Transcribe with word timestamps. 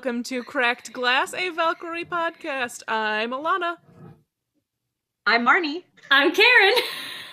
Welcome 0.00 0.22
to 0.22 0.42
Cracked 0.42 0.94
Glass, 0.94 1.34
a 1.34 1.50
Valkyrie 1.50 2.06
podcast. 2.06 2.82
I'm 2.88 3.32
Alana. 3.32 3.76
I'm 5.26 5.46
Marnie. 5.46 5.84
I'm 6.10 6.32
Karen. 6.32 6.72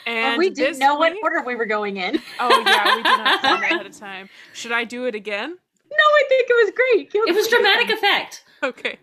And 0.06 0.38
we 0.38 0.50
didn't 0.50 0.72
this 0.72 0.78
know 0.78 0.96
what 0.96 1.16
order 1.24 1.44
we 1.46 1.56
were 1.56 1.66
going 1.66 1.96
in. 1.96 2.22
Oh 2.42 2.50
yeah, 2.66 2.98
we 2.98 3.04
did 3.04 3.18
not 3.20 3.40
plan 3.40 3.64
ahead 3.64 3.86
of 3.86 3.98
time. 3.98 4.28
Should 4.52 4.74
I 4.74 4.84
do 4.84 5.06
it 5.06 5.16
again? 5.16 5.52
No, 5.52 5.98
I 5.98 6.24
think 6.28 6.50
it 6.50 6.66
was 6.66 6.74
great. 6.76 7.14
Go 7.14 7.24
It 7.24 7.34
was 7.34 7.48
dramatic 7.48 7.90
effect. 7.90 8.44
Okay. 8.62 9.00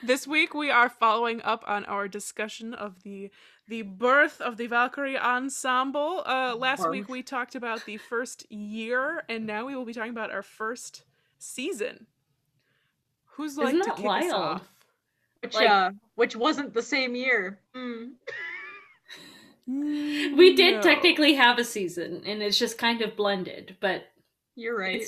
This 0.00 0.28
week 0.28 0.54
we 0.54 0.70
are 0.70 0.88
following 0.88 1.42
up 1.42 1.64
on 1.66 1.84
our 1.86 2.06
discussion 2.06 2.72
of 2.72 3.02
the 3.02 3.32
the 3.66 3.82
birth 3.82 4.40
of 4.40 4.58
the 4.58 4.68
Valkyrie 4.68 5.18
ensemble. 5.18 6.22
Uh, 6.24 6.54
last 6.54 6.88
week 6.88 7.08
we 7.08 7.24
talked 7.24 7.56
about 7.56 7.84
the 7.84 7.96
first 7.96 8.48
year, 8.48 9.24
and 9.28 9.44
now 9.44 9.66
we 9.66 9.74
will 9.74 9.84
be 9.84 9.92
talking 9.92 10.12
about 10.12 10.30
our 10.30 10.44
first 10.44 11.02
season. 11.36 12.06
Who's 13.36 13.56
like 13.56 13.68
Isn't 13.74 13.80
to 13.80 13.84
that 13.90 13.96
kick 13.96 14.04
us 14.06 14.32
wild? 14.32 14.32
off? 14.34 14.68
Which, 15.42 15.54
Like- 15.54 15.68
uh, 15.70 15.90
which 16.14 16.34
wasn't 16.36 16.72
the 16.74 16.82
same 16.82 17.14
year. 17.14 17.58
Hmm. 17.74 18.04
We 19.68 20.54
did 20.54 20.76
No. 20.76 20.82
technically 20.82 21.34
have 21.34 21.58
a 21.58 21.64
season, 21.64 22.22
and 22.24 22.40
it's 22.42 22.58
just 22.58 22.78
kind 22.78 23.02
of 23.02 23.16
blended, 23.16 23.76
but 23.80 24.04
You're 24.54 24.78
right. 24.78 25.02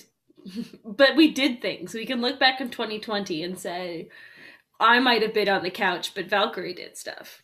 but 0.84 1.14
we 1.16 1.30
did 1.30 1.62
things. 1.62 1.94
We 1.94 2.04
can 2.06 2.20
look 2.20 2.38
back 2.40 2.60
in 2.60 2.68
2020 2.70 3.42
and 3.44 3.58
say, 3.58 4.08
I 4.80 4.98
might 4.98 5.22
have 5.22 5.32
been 5.34 5.48
on 5.48 5.62
the 5.62 5.70
couch, 5.70 6.12
but 6.14 6.26
Valkyrie 6.26 6.74
did 6.74 6.96
stuff. 6.96 7.42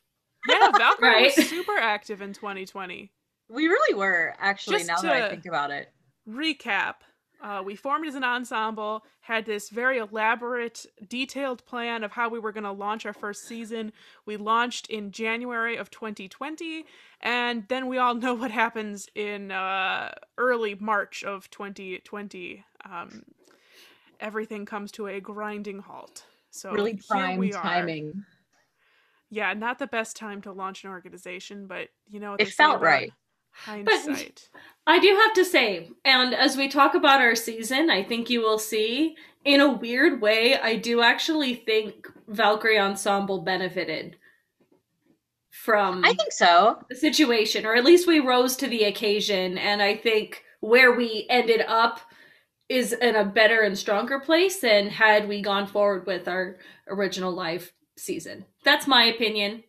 Yeah, 0.48 0.70
Valkyrie 0.76 1.08
Right? 1.08 1.32
was 1.36 1.48
super 1.48 1.76
active 1.78 2.20
in 2.20 2.32
2020. 2.32 3.10
We 3.48 3.66
really 3.68 3.94
were, 3.94 4.34
actually, 4.38 4.78
Just 4.78 4.88
now 4.88 5.00
that 5.00 5.12
I 5.22 5.28
think 5.30 5.46
about 5.46 5.70
it. 5.70 5.92
recap 6.28 6.96
uh, 7.42 7.62
we 7.64 7.76
formed 7.76 8.06
as 8.06 8.14
an 8.14 8.24
ensemble 8.24 9.04
had 9.20 9.44
this 9.44 9.68
very 9.68 9.98
elaborate 9.98 10.86
detailed 11.08 11.64
plan 11.66 12.04
of 12.04 12.12
how 12.12 12.28
we 12.28 12.38
were 12.38 12.52
going 12.52 12.64
to 12.64 12.72
launch 12.72 13.04
our 13.04 13.12
first 13.12 13.46
season. 13.46 13.92
We 14.26 14.36
launched 14.36 14.86
in 14.88 15.10
january 15.10 15.76
of 15.76 15.90
2020 15.90 16.84
and 17.20 17.64
then 17.68 17.88
we 17.88 17.98
all 17.98 18.14
know 18.24 18.34
what 18.34 18.50
happens 18.50 19.08
in 19.14 19.50
uh, 19.50 20.12
early 20.38 20.74
march 20.74 21.24
of 21.24 21.50
2020 21.50 22.64
um, 22.84 23.22
everything 24.20 24.64
comes 24.64 24.92
to 24.92 25.06
a 25.06 25.20
grinding 25.20 25.80
halt. 25.80 26.24
So 26.50 26.72
really 26.72 27.00
prime 27.08 27.50
timing. 27.50 28.24
yeah 29.30 29.52
not 29.54 29.78
the 29.78 29.86
best 29.86 30.16
time 30.16 30.40
to 30.42 30.52
launch 30.52 30.84
an 30.84 30.90
organization 30.90 31.66
but 31.66 31.88
you 32.08 32.20
know 32.20 32.36
It 32.38 32.48
felt 32.52 32.76
about 32.76 33.08
hindsight 33.54 34.48
I 34.86 34.98
do 34.98 35.14
have 35.14 35.32
to 35.34 35.44
say, 35.44 35.90
and 36.04 36.34
as 36.34 36.56
we 36.56 36.68
talk 36.68 36.94
about 36.94 37.22
our 37.22 37.34
season, 37.34 37.88
I 37.88 38.02
think 38.02 38.28
you 38.28 38.42
will 38.42 38.58
see, 38.58 39.16
in 39.44 39.60
a 39.60 39.72
weird 39.72 40.20
way, 40.20 40.58
I 40.58 40.76
do 40.76 41.00
actually 41.00 41.54
think 41.54 42.06
Valkyrie 42.28 42.78
Ensemble 42.78 43.42
benefited 43.42 44.16
from 45.50 46.04
I 46.04 46.12
think 46.14 46.32
so. 46.32 46.78
the 46.90 46.96
situation, 46.96 47.64
or 47.64 47.74
at 47.74 47.84
least 47.84 48.06
we 48.06 48.20
rose 48.20 48.56
to 48.56 48.68
the 48.68 48.84
occasion. 48.84 49.56
And 49.56 49.80
I 49.80 49.96
think 49.96 50.42
where 50.60 50.92
we 50.92 51.26
ended 51.30 51.62
up 51.66 52.00
is 52.68 52.92
in 52.92 53.16
a 53.16 53.24
better 53.24 53.60
and 53.60 53.78
stronger 53.78 54.20
place 54.20 54.60
than 54.60 54.88
had 54.88 55.28
we 55.28 55.40
gone 55.40 55.66
forward 55.66 56.06
with 56.06 56.28
our 56.28 56.56
original 56.88 57.32
live 57.32 57.72
season. 57.96 58.44
That's 58.64 58.86
my 58.86 59.04
opinion. 59.04 59.64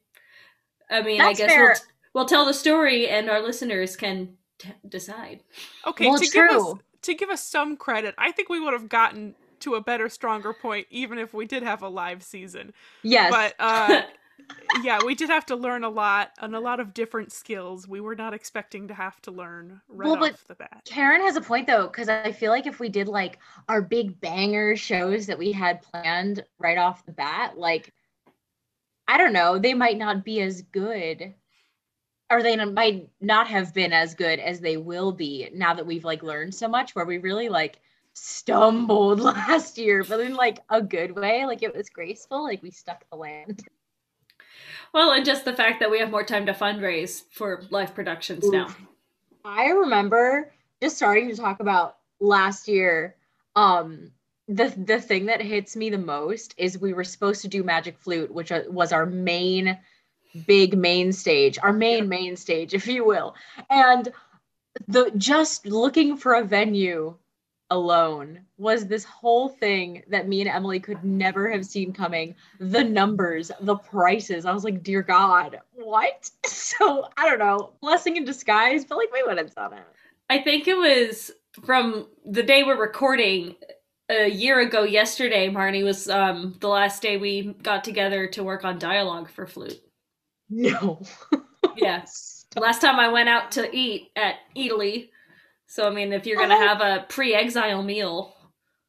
I 0.89 1.01
mean, 1.01 1.19
That's 1.19 1.39
I 1.39 1.43
guess 1.43 1.53
fair. 1.53 1.63
we'll, 1.63 1.75
we'll 2.15 2.25
tell 2.25 2.45
the 2.45 2.53
story, 2.53 3.07
and 3.07 3.29
our 3.29 3.41
listeners 3.41 3.95
can 3.95 4.29
t- 4.57 4.69
decide. 4.89 5.43
Okay, 5.85 6.07
Well, 6.07 6.17
to 6.17 6.27
give 6.27 6.49
us 6.49 6.73
to 7.03 7.13
give 7.13 7.29
us 7.29 7.43
some 7.43 7.77
credit, 7.77 8.15
I 8.17 8.31
think 8.31 8.49
we 8.49 8.59
would 8.59 8.73
have 8.73 8.89
gotten 8.89 9.35
to 9.59 9.75
a 9.75 9.81
better, 9.81 10.09
stronger 10.09 10.53
point 10.53 10.87
even 10.89 11.19
if 11.19 11.33
we 11.33 11.45
did 11.45 11.61
have 11.61 11.83
a 11.83 11.87
live 11.89 12.23
season. 12.23 12.73
Yes. 13.03 13.31
But 13.31 13.53
uh 13.59 14.01
yeah, 14.83 14.99
we 15.05 15.15
did 15.15 15.29
have 15.29 15.45
to 15.47 15.55
learn 15.55 15.83
a 15.83 15.89
lot 15.89 16.31
and 16.39 16.55
a 16.55 16.59
lot 16.59 16.79
of 16.79 16.93
different 16.93 17.31
skills 17.31 17.87
we 17.87 17.99
were 18.01 18.15
not 18.15 18.33
expecting 18.33 18.87
to 18.87 18.93
have 18.93 19.21
to 19.21 19.31
learn 19.31 19.81
right 19.87 20.05
Well, 20.07 20.17
but- 20.17 20.33
off 20.33 20.45
the 20.47 20.55
bat. 20.55 20.81
Karen 20.85 21.21
has 21.21 21.35
a 21.35 21.41
point 21.41 21.67
though, 21.67 21.87
because 21.87 22.09
I 22.09 22.31
feel 22.31 22.51
like 22.51 22.67
if 22.67 22.79
we 22.79 22.89
did 22.89 23.07
like 23.07 23.39
our 23.69 23.81
big 23.81 24.19
banger 24.19 24.75
shows 24.75 25.25
that 25.27 25.37
we 25.37 25.51
had 25.51 25.81
planned 25.81 26.43
right 26.59 26.77
off 26.77 27.05
the 27.05 27.11
bat, 27.13 27.57
like 27.57 27.93
I 29.07 29.17
don't 29.17 29.33
know, 29.33 29.59
they 29.59 29.73
might 29.75 29.97
not 29.97 30.25
be 30.25 30.41
as 30.41 30.63
good, 30.63 31.33
or 32.31 32.41
they 32.41 32.55
might 32.65 33.09
not 33.21 33.47
have 33.47 33.73
been 33.73 33.93
as 33.93 34.15
good 34.15 34.39
as 34.39 34.59
they 34.59 34.77
will 34.77 35.11
be 35.11 35.49
now 35.53 35.73
that 35.73 35.85
we've 35.85 36.05
like 36.05 36.23
learned 36.23 36.55
so 36.55 36.67
much. 36.67 36.95
Where 36.95 37.05
we 37.05 37.17
really 37.17 37.49
like 37.49 37.79
stumbled 38.13 39.19
last 39.21 39.77
year, 39.77 40.03
but 40.03 40.19
in 40.19 40.35
like 40.35 40.59
a 40.69 40.81
good 40.81 41.15
way, 41.15 41.45
like 41.45 41.63
it 41.63 41.75
was 41.75 41.89
graceful, 41.89 42.43
like 42.43 42.63
we 42.63 42.71
stuck 42.71 43.07
the 43.09 43.17
land. 43.17 43.63
Well, 44.93 45.11
and 45.11 45.25
just 45.25 45.45
the 45.45 45.53
fact 45.53 45.81
that 45.81 45.91
we 45.91 45.99
have 45.99 46.09
more 46.09 46.23
time 46.23 46.45
to 46.45 46.53
fundraise 46.53 47.23
for 47.31 47.63
live 47.69 47.93
productions 47.93 48.49
now. 48.49 48.73
I 49.43 49.67
remember 49.67 50.53
just 50.81 50.95
starting 50.95 51.29
to 51.29 51.35
talk 51.35 51.59
about 51.59 51.97
last 52.19 52.67
year. 52.67 53.15
Um, 53.55 54.11
the 54.47 54.73
the 54.77 55.01
thing 55.01 55.25
that 55.25 55.41
hits 55.41 55.75
me 55.75 55.89
the 55.89 55.97
most 55.97 56.55
is 56.57 56.79
we 56.79 56.93
were 56.93 57.03
supposed 57.03 57.41
to 57.41 57.47
do 57.47 57.63
Magic 57.63 57.97
Flute, 57.97 58.33
which 58.33 58.51
uh, 58.51 58.61
was 58.69 58.91
our 58.91 59.05
main 59.05 59.77
big 60.45 60.77
main 60.77 61.11
stage, 61.11 61.57
our 61.61 61.73
main 61.73 62.07
main 62.09 62.35
stage, 62.35 62.73
if 62.73 62.87
you 62.87 63.05
will. 63.05 63.35
And 63.69 64.11
the 64.87 65.11
just 65.17 65.65
looking 65.65 66.17
for 66.17 66.33
a 66.35 66.43
venue 66.43 67.15
alone 67.71 68.39
was 68.57 68.85
this 68.85 69.03
whole 69.03 69.49
thing 69.49 70.03
that 70.07 70.27
me 70.27 70.41
and 70.41 70.49
Emily 70.49 70.79
could 70.79 71.03
never 71.03 71.49
have 71.49 71.65
seen 71.65 71.93
coming. 71.93 72.35
The 72.59 72.83
numbers, 72.83 73.51
the 73.61 73.75
prices. 73.75 74.45
I 74.45 74.53
was 74.53 74.63
like, 74.63 74.83
dear 74.83 75.01
God, 75.01 75.59
what? 75.73 76.29
So 76.75 77.07
I 77.15 77.29
don't 77.29 77.39
know, 77.39 77.71
blessing 77.79 78.17
in 78.17 78.25
disguise, 78.25 78.83
but 78.83 78.97
like 78.97 79.13
we 79.13 79.23
would 79.23 79.37
have 79.37 79.53
done 79.55 79.73
it. 79.73 79.87
I 80.29 80.39
think 80.39 80.67
it 80.67 80.75
was 80.75 81.31
from 81.63 82.07
the 82.25 82.43
day 82.43 82.63
we're 82.63 82.75
recording 82.79 83.55
a 84.09 84.29
year 84.29 84.59
ago 84.59 84.83
yesterday, 84.83 85.49
Marnie 85.49 85.83
was 85.83 86.09
um 86.09 86.55
the 86.59 86.67
last 86.67 87.01
day 87.01 87.17
we 87.17 87.53
got 87.63 87.83
together 87.83 88.27
to 88.27 88.43
work 88.43 88.65
on 88.65 88.77
dialogue 88.77 89.29
for 89.29 89.45
flute. 89.45 89.81
No. 90.49 91.01
Yes. 91.77 92.45
Last 92.55 92.79
time 92.79 92.99
I 92.99 93.09
went 93.09 93.27
out 93.27 93.51
to 93.53 93.69
eat 93.75 94.09
at 94.15 94.35
Eataly. 94.55 95.09
So 95.67 95.85
I 95.85 95.89
mean 95.89 96.13
if 96.13 96.25
you're 96.25 96.37
gonna 96.37 96.55
Oh. 96.55 96.67
have 96.67 96.79
a 96.79 97.05
pre-exile 97.09 97.83
meal. 97.83 98.33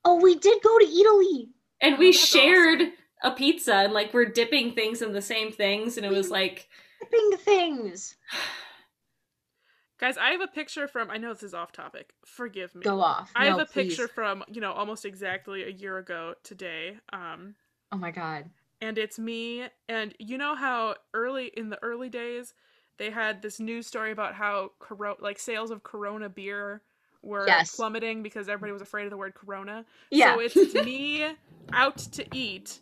Oh, 0.04 0.20
we 0.22 0.36
did 0.36 0.62
go 0.62 0.78
to 0.78 0.84
Eataly. 0.84 1.48
And 1.80 1.96
Oh, 1.96 1.98
we 1.98 2.12
that's 2.12 2.24
shared 2.28 2.92
a 3.24 3.32
pizza 3.32 3.74
and 3.74 3.92
like 3.92 4.14
we're 4.14 4.26
dipping 4.26 4.72
things 4.74 5.02
in 5.02 5.12
the 5.12 5.20
same 5.22 5.50
things 5.50 5.96
and 5.96 6.06
it 6.06 6.12
was 6.12 6.30
like 6.30 6.68
dipping 7.00 7.38
things. 7.38 8.14
Guys, 9.98 10.18
I 10.18 10.30
have 10.30 10.42
a 10.42 10.46
picture 10.46 10.86
from 10.86 11.10
I 11.10 11.16
know 11.16 11.32
this 11.32 11.42
is 11.42 11.54
off 11.54 11.72
topic. 11.72 12.12
Forgive 12.24 12.74
me. 12.74 12.82
Go 12.82 13.00
off. 13.00 13.32
I 13.34 13.46
have 13.46 13.56
No, 13.56 13.62
a 13.64 13.66
picture 13.66 14.06
from, 14.08 14.44
you 14.48 14.60
know, 14.60 14.72
almost 14.72 15.04
exactly 15.04 15.64
a 15.64 15.70
year 15.70 15.98
ago 15.98 16.34
today. 16.44 16.98
Um 17.12 17.56
Oh 17.90 17.96
my 17.96 18.10
god. 18.12 18.50
And 18.80 18.98
it's 18.98 19.18
me 19.18 19.64
and 19.88 20.14
you 20.18 20.36
know 20.38 20.54
how 20.54 20.94
early 21.14 21.46
in 21.56 21.70
the 21.70 21.82
early 21.82 22.08
days 22.08 22.54
they 22.98 23.10
had 23.10 23.42
this 23.42 23.60
news 23.60 23.86
story 23.86 24.10
about 24.12 24.34
how 24.34 24.70
coro- 24.78 25.16
like 25.20 25.38
sales 25.38 25.70
of 25.70 25.82
corona 25.82 26.28
beer 26.28 26.82
were 27.22 27.46
Yes. 27.46 27.74
plummeting 27.74 28.22
because 28.22 28.48
everybody 28.48 28.72
was 28.72 28.82
afraid 28.82 29.04
of 29.04 29.10
the 29.10 29.16
word 29.16 29.34
corona 29.34 29.84
Yeah. 30.10 30.34
so 30.34 30.40
it's 30.40 30.74
me 30.84 31.26
out 31.72 31.96
to 31.98 32.24
eat 32.36 32.80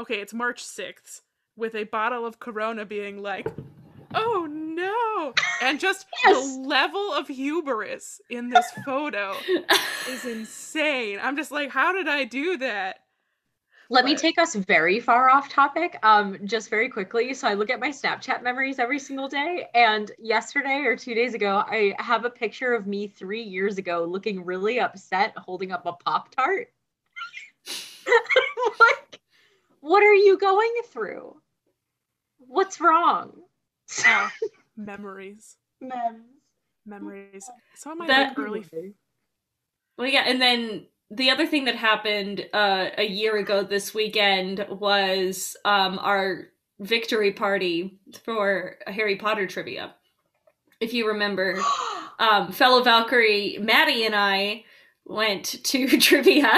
okay 0.00 0.20
it's 0.20 0.34
march 0.34 0.62
6th 0.64 1.22
with 1.56 1.74
a 1.74 1.84
bottle 1.84 2.24
of 2.26 2.38
corona 2.38 2.84
being 2.84 3.20
like 3.22 3.48
oh 4.14 4.46
no 4.50 5.34
and 5.60 5.78
just 5.78 6.06
Yes. 6.24 6.56
the 6.56 6.60
level 6.68 7.12
of 7.12 7.28
hubris 7.28 8.20
in 8.30 8.48
this 8.48 8.66
photo 8.84 9.34
is 10.08 10.24
insane 10.24 11.18
i'm 11.22 11.36
just 11.36 11.50
like 11.50 11.70
how 11.70 11.92
did 11.92 12.08
i 12.08 12.24
do 12.24 12.56
that 12.58 13.00
Let 13.90 14.04
me 14.04 14.14
take 14.14 14.38
us 14.38 14.54
very 14.54 15.00
far 15.00 15.30
off 15.30 15.48
topic, 15.48 15.98
um, 16.02 16.36
just 16.44 16.68
very 16.68 16.90
quickly. 16.90 17.32
So 17.32 17.48
I 17.48 17.54
look 17.54 17.70
at 17.70 17.80
my 17.80 17.88
Snapchat 17.88 18.42
memories 18.42 18.78
every 18.78 18.98
single 18.98 19.28
day, 19.28 19.66
and 19.74 20.10
yesterday 20.18 20.80
or 20.84 20.94
two 20.94 21.14
days 21.14 21.32
ago, 21.32 21.64
I 21.66 21.94
have 21.98 22.26
a 22.26 22.30
picture 22.30 22.74
of 22.74 22.86
me 22.86 23.06
three 23.08 23.42
years 23.42 23.78
ago 23.78 24.04
looking 24.04 24.44
really 24.44 24.78
upset, 24.78 25.32
holding 25.38 25.72
up 25.72 25.86
a 25.86 25.94
Pop 25.94 26.34
Tart. 26.34 26.68
like, 28.06 29.20
what 29.80 30.02
are 30.02 30.14
you 30.14 30.36
going 30.36 30.74
through? 30.90 31.40
What's 32.38 32.82
wrong? 32.82 33.32
Ah, 34.04 34.30
memories 34.76 35.56
Mem. 35.80 36.24
memories 36.84 37.48
some 37.74 37.92
of 37.92 37.98
my 37.98 38.06
That- 38.06 38.36
like 38.36 38.38
early 38.38 38.94
Well, 39.96 40.08
yeah, 40.08 40.24
and 40.26 40.42
then 40.42 40.86
the 41.10 41.30
other 41.30 41.46
thing 41.46 41.64
that 41.64 41.76
happened 41.76 42.46
uh, 42.52 42.88
a 42.98 43.06
year 43.06 43.36
ago 43.36 43.62
this 43.62 43.94
weekend 43.94 44.66
was 44.68 45.56
um, 45.64 45.98
our 46.00 46.48
victory 46.80 47.32
party 47.32 47.98
for 48.24 48.76
Harry 48.86 49.16
Potter 49.16 49.46
trivia. 49.46 49.94
If 50.80 50.92
you 50.92 51.08
remember, 51.08 51.58
um, 52.18 52.52
fellow 52.52 52.82
Valkyrie 52.82 53.58
Maddie 53.60 54.04
and 54.04 54.14
I 54.14 54.64
went 55.06 55.64
to 55.64 55.86
trivia 55.98 56.50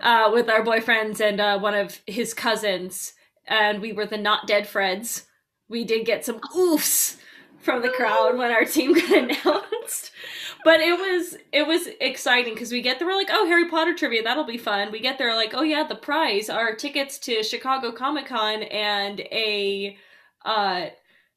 uh, 0.00 0.30
with 0.32 0.48
our 0.48 0.64
boyfriends 0.64 1.20
and 1.20 1.40
uh, 1.40 1.58
one 1.58 1.74
of 1.74 2.00
his 2.06 2.32
cousins, 2.32 3.12
and 3.46 3.82
we 3.82 3.92
were 3.92 4.06
the 4.06 4.16
not 4.16 4.46
dead 4.46 4.66
Freds. 4.66 5.24
We 5.68 5.84
did 5.84 6.06
get 6.06 6.24
some 6.24 6.40
oofs 6.54 7.18
from 7.60 7.82
the 7.82 7.90
crowd 7.90 8.36
when 8.36 8.50
our 8.50 8.64
team 8.64 8.94
got 8.94 9.10
announced. 9.10 10.12
But 10.64 10.80
it 10.80 10.98
was 10.98 11.36
it 11.52 11.66
was 11.66 11.88
exciting 12.00 12.54
because 12.54 12.72
we 12.72 12.82
get 12.82 12.98
there, 12.98 13.06
we're 13.06 13.16
like, 13.16 13.30
oh, 13.30 13.46
Harry 13.46 13.68
Potter 13.68 13.94
trivia, 13.94 14.22
that'll 14.22 14.44
be 14.44 14.58
fun. 14.58 14.90
We 14.90 15.00
get 15.00 15.18
there, 15.18 15.34
like, 15.34 15.54
oh 15.54 15.62
yeah, 15.62 15.86
the 15.86 15.94
prize 15.94 16.48
are 16.48 16.74
tickets 16.74 17.18
to 17.20 17.42
Chicago 17.42 17.92
Comic 17.92 18.26
Con 18.26 18.62
and 18.64 19.20
a 19.20 19.96
uh, 20.44 20.86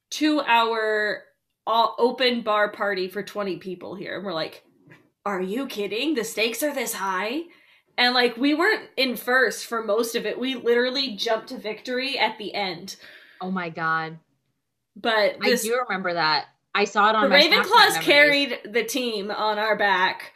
two 0.09 0.41
hour 0.41 1.23
all 1.67 1.95
open 1.99 2.41
bar 2.41 2.69
party 2.71 3.07
for 3.07 3.21
20 3.21 3.57
people 3.57 3.93
here. 3.95 4.15
And 4.15 4.25
we're 4.25 4.33
like, 4.33 4.63
are 5.25 5.41
you 5.41 5.67
kidding? 5.67 6.15
The 6.15 6.23
stakes 6.23 6.63
are 6.63 6.73
this 6.73 6.93
high? 6.93 7.41
And 7.97 8.15
like 8.15 8.37
we 8.37 8.53
weren't 8.53 8.89
in 8.97 9.15
first 9.15 9.65
for 9.65 9.83
most 9.83 10.15
of 10.15 10.25
it. 10.25 10.39
We 10.39 10.55
literally 10.55 11.15
jumped 11.15 11.49
to 11.49 11.57
victory 11.57 12.17
at 12.17 12.37
the 12.37 12.55
end. 12.55 12.95
Oh 13.41 13.51
my 13.51 13.69
god. 13.69 14.17
But 15.01 15.37
this, 15.41 15.65
I 15.65 15.67
do 15.69 15.83
remember 15.87 16.13
that. 16.13 16.45
I 16.75 16.83
saw 16.85 17.09
it 17.09 17.15
on 17.15 17.23
the 17.23 17.29
my 17.29 17.41
Ravenclaws 17.41 18.01
carried 18.01 18.59
the 18.65 18.83
team 18.83 19.31
on 19.31 19.57
our 19.57 19.77
back. 19.77 20.33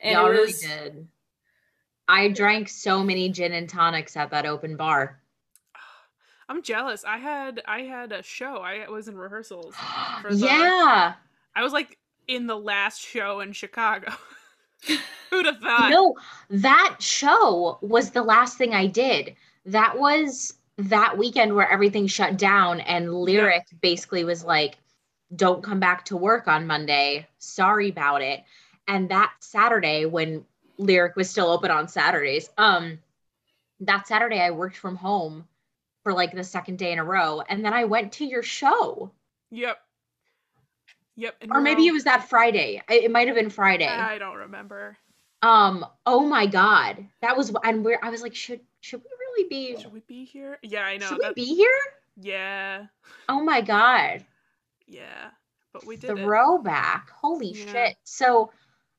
And 0.00 0.14
Y'all 0.14 0.26
it 0.26 0.30
really 0.30 0.46
was 0.46 0.60
did. 0.60 1.06
I 2.08 2.28
drank 2.28 2.68
so 2.68 3.04
many 3.04 3.28
gin 3.28 3.52
and 3.52 3.68
tonics 3.68 4.16
at 4.16 4.30
that 4.30 4.46
open 4.46 4.76
bar. 4.76 5.20
I'm 6.48 6.62
jealous. 6.62 7.04
I 7.04 7.18
had 7.18 7.62
I 7.66 7.82
had 7.82 8.12
a 8.12 8.22
show. 8.22 8.56
I 8.56 8.88
was 8.88 9.08
in 9.08 9.16
rehearsals. 9.16 9.74
For 10.22 10.34
the- 10.34 10.46
yeah. 10.46 11.14
I 11.54 11.62
was 11.62 11.72
like 11.72 11.98
in 12.26 12.46
the 12.46 12.56
last 12.56 13.00
show 13.00 13.40
in 13.40 13.52
Chicago. 13.52 14.12
Who'd 15.30 15.46
have 15.46 15.58
thought? 15.58 15.90
No, 15.90 16.16
that 16.48 16.96
show 17.00 17.78
was 17.82 18.10
the 18.10 18.22
last 18.22 18.56
thing 18.56 18.74
I 18.74 18.86
did. 18.86 19.36
That 19.66 19.98
was 19.98 20.54
that 20.88 21.18
weekend 21.18 21.54
where 21.54 21.70
everything 21.70 22.06
shut 22.06 22.36
down 22.36 22.80
and 22.80 23.12
Lyric 23.12 23.66
basically 23.80 24.24
was 24.24 24.44
like, 24.44 24.78
don't 25.34 25.62
come 25.62 25.80
back 25.80 26.04
to 26.06 26.16
work 26.16 26.48
on 26.48 26.66
Monday. 26.66 27.26
Sorry 27.38 27.88
about 27.88 28.22
it. 28.22 28.42
And 28.88 29.10
that 29.10 29.32
Saturday 29.40 30.06
when 30.06 30.44
Lyric 30.78 31.16
was 31.16 31.30
still 31.30 31.48
open 31.48 31.70
on 31.70 31.88
Saturdays, 31.88 32.50
um, 32.58 32.98
that 33.80 34.08
Saturday 34.08 34.40
I 34.40 34.50
worked 34.50 34.76
from 34.76 34.96
home 34.96 35.46
for 36.02 36.12
like 36.12 36.32
the 36.32 36.44
second 36.44 36.78
day 36.78 36.92
in 36.92 36.98
a 36.98 37.04
row. 37.04 37.42
And 37.48 37.64
then 37.64 37.72
I 37.72 37.84
went 37.84 38.12
to 38.14 38.24
your 38.24 38.42
show. 38.42 39.10
Yep. 39.50 39.78
Yep. 41.16 41.44
Or 41.50 41.60
maybe 41.60 41.86
it 41.86 41.92
was 41.92 42.04
that 42.04 42.28
Friday. 42.28 42.82
It 42.88 43.10
might 43.10 43.26
have 43.26 43.36
been 43.36 43.50
Friday. 43.50 43.86
I 43.86 44.18
don't 44.18 44.36
remember. 44.36 44.96
Um, 45.42 45.84
oh 46.06 46.26
my 46.26 46.46
god. 46.46 47.06
That 47.20 47.36
was 47.36 47.54
and 47.62 47.84
we're 47.84 47.98
I 48.02 48.10
was 48.10 48.22
like, 48.22 48.34
should 48.34 48.60
should 48.80 49.00
we 49.00 49.10
really 49.36 49.48
be 49.48 49.80
Should 49.80 49.92
we 49.92 50.00
be 50.00 50.24
here? 50.24 50.58
Yeah, 50.62 50.82
I 50.82 50.96
know. 50.96 51.06
should 51.06 51.18
we 51.22 51.32
be 51.34 51.54
here? 51.54 51.78
yeah. 52.16 52.86
Oh 53.28 53.42
my 53.42 53.60
god. 53.60 54.24
Yeah. 54.86 55.30
But 55.72 55.86
we 55.86 55.96
did 55.96 56.10
it. 56.10 56.16
Throwback. 56.18 57.10
Holy 57.10 57.52
Yeah. 57.52 57.72
shit. 57.72 57.96
So 58.04 58.52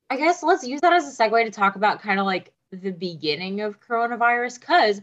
I 0.09 0.17
guess 0.17 0.41
let's 0.43 0.65
use 0.65 0.81
that 0.81 0.93
as 0.93 1.07
a 1.07 1.23
segue 1.23 1.43
to 1.45 1.51
talk 1.51 1.75
about 1.75 2.01
kind 2.01 2.19
of 2.19 2.25
like 2.25 2.53
the 2.71 2.91
beginning 2.91 3.61
of 3.61 3.79
coronavirus 3.81 4.59
because 4.59 5.01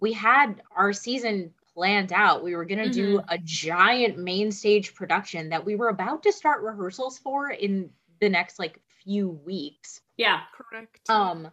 we 0.00 0.12
had 0.12 0.62
our 0.74 0.92
season 0.92 1.52
planned 1.74 2.12
out. 2.12 2.44
We 2.44 2.54
were 2.54 2.64
gonna 2.64 2.88
do 2.90 3.18
Mm-hmm. 3.18 3.28
a 3.34 3.38
giant 3.38 4.18
main 4.18 4.52
stage 4.52 4.94
production 4.94 5.48
that 5.50 5.64
we 5.64 5.74
were 5.76 5.88
about 5.88 6.22
to 6.24 6.32
start 6.32 6.62
rehearsals 6.62 7.18
for 7.18 7.50
in 7.50 7.90
the 8.20 8.28
next 8.28 8.58
like 8.58 8.80
few 9.04 9.28
weeks. 9.30 10.00
yeah. 10.16 10.42
Correct. 10.54 11.00
Um 11.10 11.50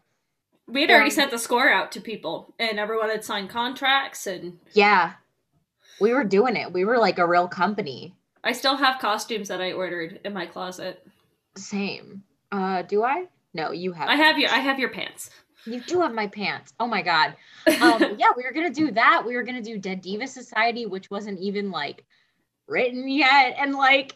We 0.71 0.81
had 0.81 0.91
already 0.91 1.09
Um, 1.09 1.15
sent 1.15 1.31
the 1.31 1.39
score 1.39 1.69
out 1.69 1.91
to 1.93 2.01
people 2.01 2.53
and 2.59 2.79
everyone 2.79 3.09
had 3.09 3.23
signed 3.23 3.49
contracts 3.49 4.27
and 4.27 4.59
yeah. 4.73 5.13
We 5.99 6.13
were 6.13 6.23
doing 6.23 6.55
it. 6.55 6.71
We 6.71 6.85
were 6.85 6.97
like 6.97 7.17
a 7.19 7.27
real 7.27 7.47
company. 7.47 8.15
I 8.43 8.53
still 8.53 8.77
have 8.77 9.01
costumes 9.01 9.49
that 9.49 9.61
I 9.61 9.73
ordered 9.73 10.21
in 10.23 10.33
my 10.33 10.45
closet. 10.45 11.05
Same. 11.57 12.23
Uh, 12.51 12.83
do 12.83 13.03
I? 13.03 13.25
No, 13.53 13.71
you 13.71 13.91
have. 13.91 14.07
I 14.07 14.15
have 14.15 14.37
your 14.37 14.49
I 14.49 14.59
have 14.59 14.79
your 14.79 14.89
pants. 14.89 15.29
You 15.65 15.81
do 15.81 15.99
have 16.01 16.13
my 16.13 16.27
pants. 16.27 16.73
Oh 16.79 16.87
my 16.87 17.01
god. 17.01 17.35
Um, 17.81 18.15
yeah, 18.17 18.29
we 18.35 18.43
were 18.43 18.53
gonna 18.53 18.69
do 18.69 18.91
that. 18.91 19.23
We 19.25 19.35
were 19.35 19.43
gonna 19.43 19.61
do 19.61 19.77
Dead 19.77 20.01
Diva 20.01 20.25
Society, 20.27 20.85
which 20.85 21.11
wasn't 21.11 21.39
even 21.39 21.69
like 21.69 22.05
written 22.67 23.07
yet, 23.09 23.55
and 23.59 23.75
like, 23.75 24.15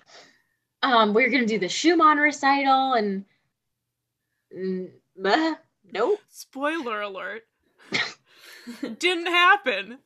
um, 0.82 1.14
we 1.14 1.24
were 1.24 1.30
gonna 1.30 1.46
do 1.46 1.60
the 1.60 1.68
Schumann 1.70 2.18
recital, 2.18 2.94
and 2.94 3.26
mm, 4.56 4.90
bleh, 5.20 5.58
nope. 5.94 6.20
Spoiler 6.30 7.02
alert. 7.02 7.44
Didn't 9.00 9.28
happen. 9.28 10.00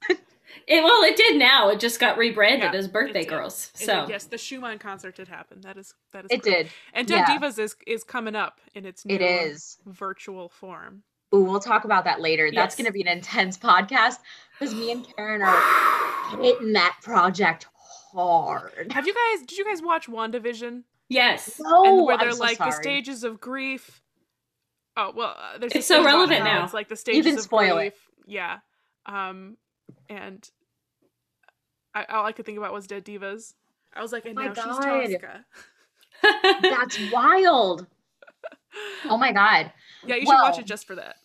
It, 0.66 0.84
well, 0.84 1.04
it 1.04 1.16
did 1.16 1.38
now. 1.38 1.70
It 1.70 1.80
just 1.80 2.00
got 2.00 2.18
rebranded 2.18 2.74
Yeah, 2.74 2.80
as 2.80 2.88
Birthday. 2.88 3.24
Girls. 3.26 3.70
So 3.76 4.06
yes, 4.10 4.26
the 4.26 4.38
Schumann 4.38 4.80
concert 4.80 5.16
did 5.16 5.28
happen. 5.28 5.62
That 5.62 5.78
is 5.78 5.94
that 6.14 6.26
is 6.26 6.32
It 6.32 6.42
correct. 6.42 6.58
did. 6.64 6.70
And 6.94 7.08
Dead 7.08 7.26
yeah. 7.28 7.38
Divas 7.38 7.60
is 7.60 7.76
is 7.86 8.04
coming 8.04 8.36
up 8.36 8.60
in 8.74 8.86
its 8.86 9.06
new 9.06 9.14
It 9.16 9.22
is. 9.22 9.78
virtual 9.86 10.50
form. 10.50 11.04
Ooh, 11.36 11.42
we'll 11.44 11.60
talk 11.60 11.84
about 11.86 12.06
that 12.06 12.22
later. 12.22 12.50
That's 12.54 12.76
gonna 12.76 12.92
be 12.92 13.02
an 13.02 13.08
intense 13.08 13.58
podcast 13.58 14.18
because 14.58 14.74
me 14.74 14.92
and 14.92 15.06
Karen 15.16 15.42
are 15.44 16.42
hitting 16.42 16.74
that 16.74 16.98
project 17.04 17.68
hard. 18.12 18.92
Have 18.94 19.06
you 19.06 19.14
guys 19.14 19.46
did 19.46 19.58
you 19.58 19.66
guys 19.66 19.82
watch 19.82 20.08
WandaVision? 20.08 20.84
yes, 21.10 21.60
No, 21.60 21.84
and 21.86 22.06
where 22.06 22.16
I'm 22.16 22.22
they're 22.22 22.32
so 22.32 22.44
like 22.44 22.58
the 22.58 22.72
stages 22.72 23.24
of 23.24 23.40
grief. 23.40 24.02
Oh 25.00 25.14
well, 25.16 25.36
uh, 25.38 25.60
there's 25.60 25.72
It's 25.74 25.88
so 25.88 26.04
relevant 26.04 26.44
now. 26.44 26.56
now. 26.60 26.64
It's 26.66 26.74
like 26.74 26.90
the 26.90 26.96
stages 26.96 27.26
can 27.26 27.36
of 27.38 27.42
spoil 27.44 27.78
it. 27.78 27.94
Yeah, 28.26 28.58
um, 29.06 29.56
and 30.10 30.50
I, 31.96 32.06
all 32.06 32.26
I 32.26 32.32
could 32.32 32.46
think 32.46 32.58
about 32.58 32.74
was 32.74 32.88
Dead 32.88 33.06
Divas. 33.06 33.54
I 33.94 34.02
was 34.02 34.12
like, 34.12 34.26
and 34.26 34.38
Oh 34.38 34.42
my 34.42 34.48
now 34.48 34.54
she's 34.54 35.20
God. 35.20 35.46
Tosca. 36.24 36.62
That's 36.62 37.00
wild. 37.12 37.88
Oh 39.06 39.18
my 39.18 39.32
god. 39.32 39.72
Yeah, 40.06 40.16
you 40.16 40.22
should 40.28 40.34
watch 40.34 40.60
it 40.60 40.66
just 40.66 40.86
for 40.86 40.94
that. 40.96 41.16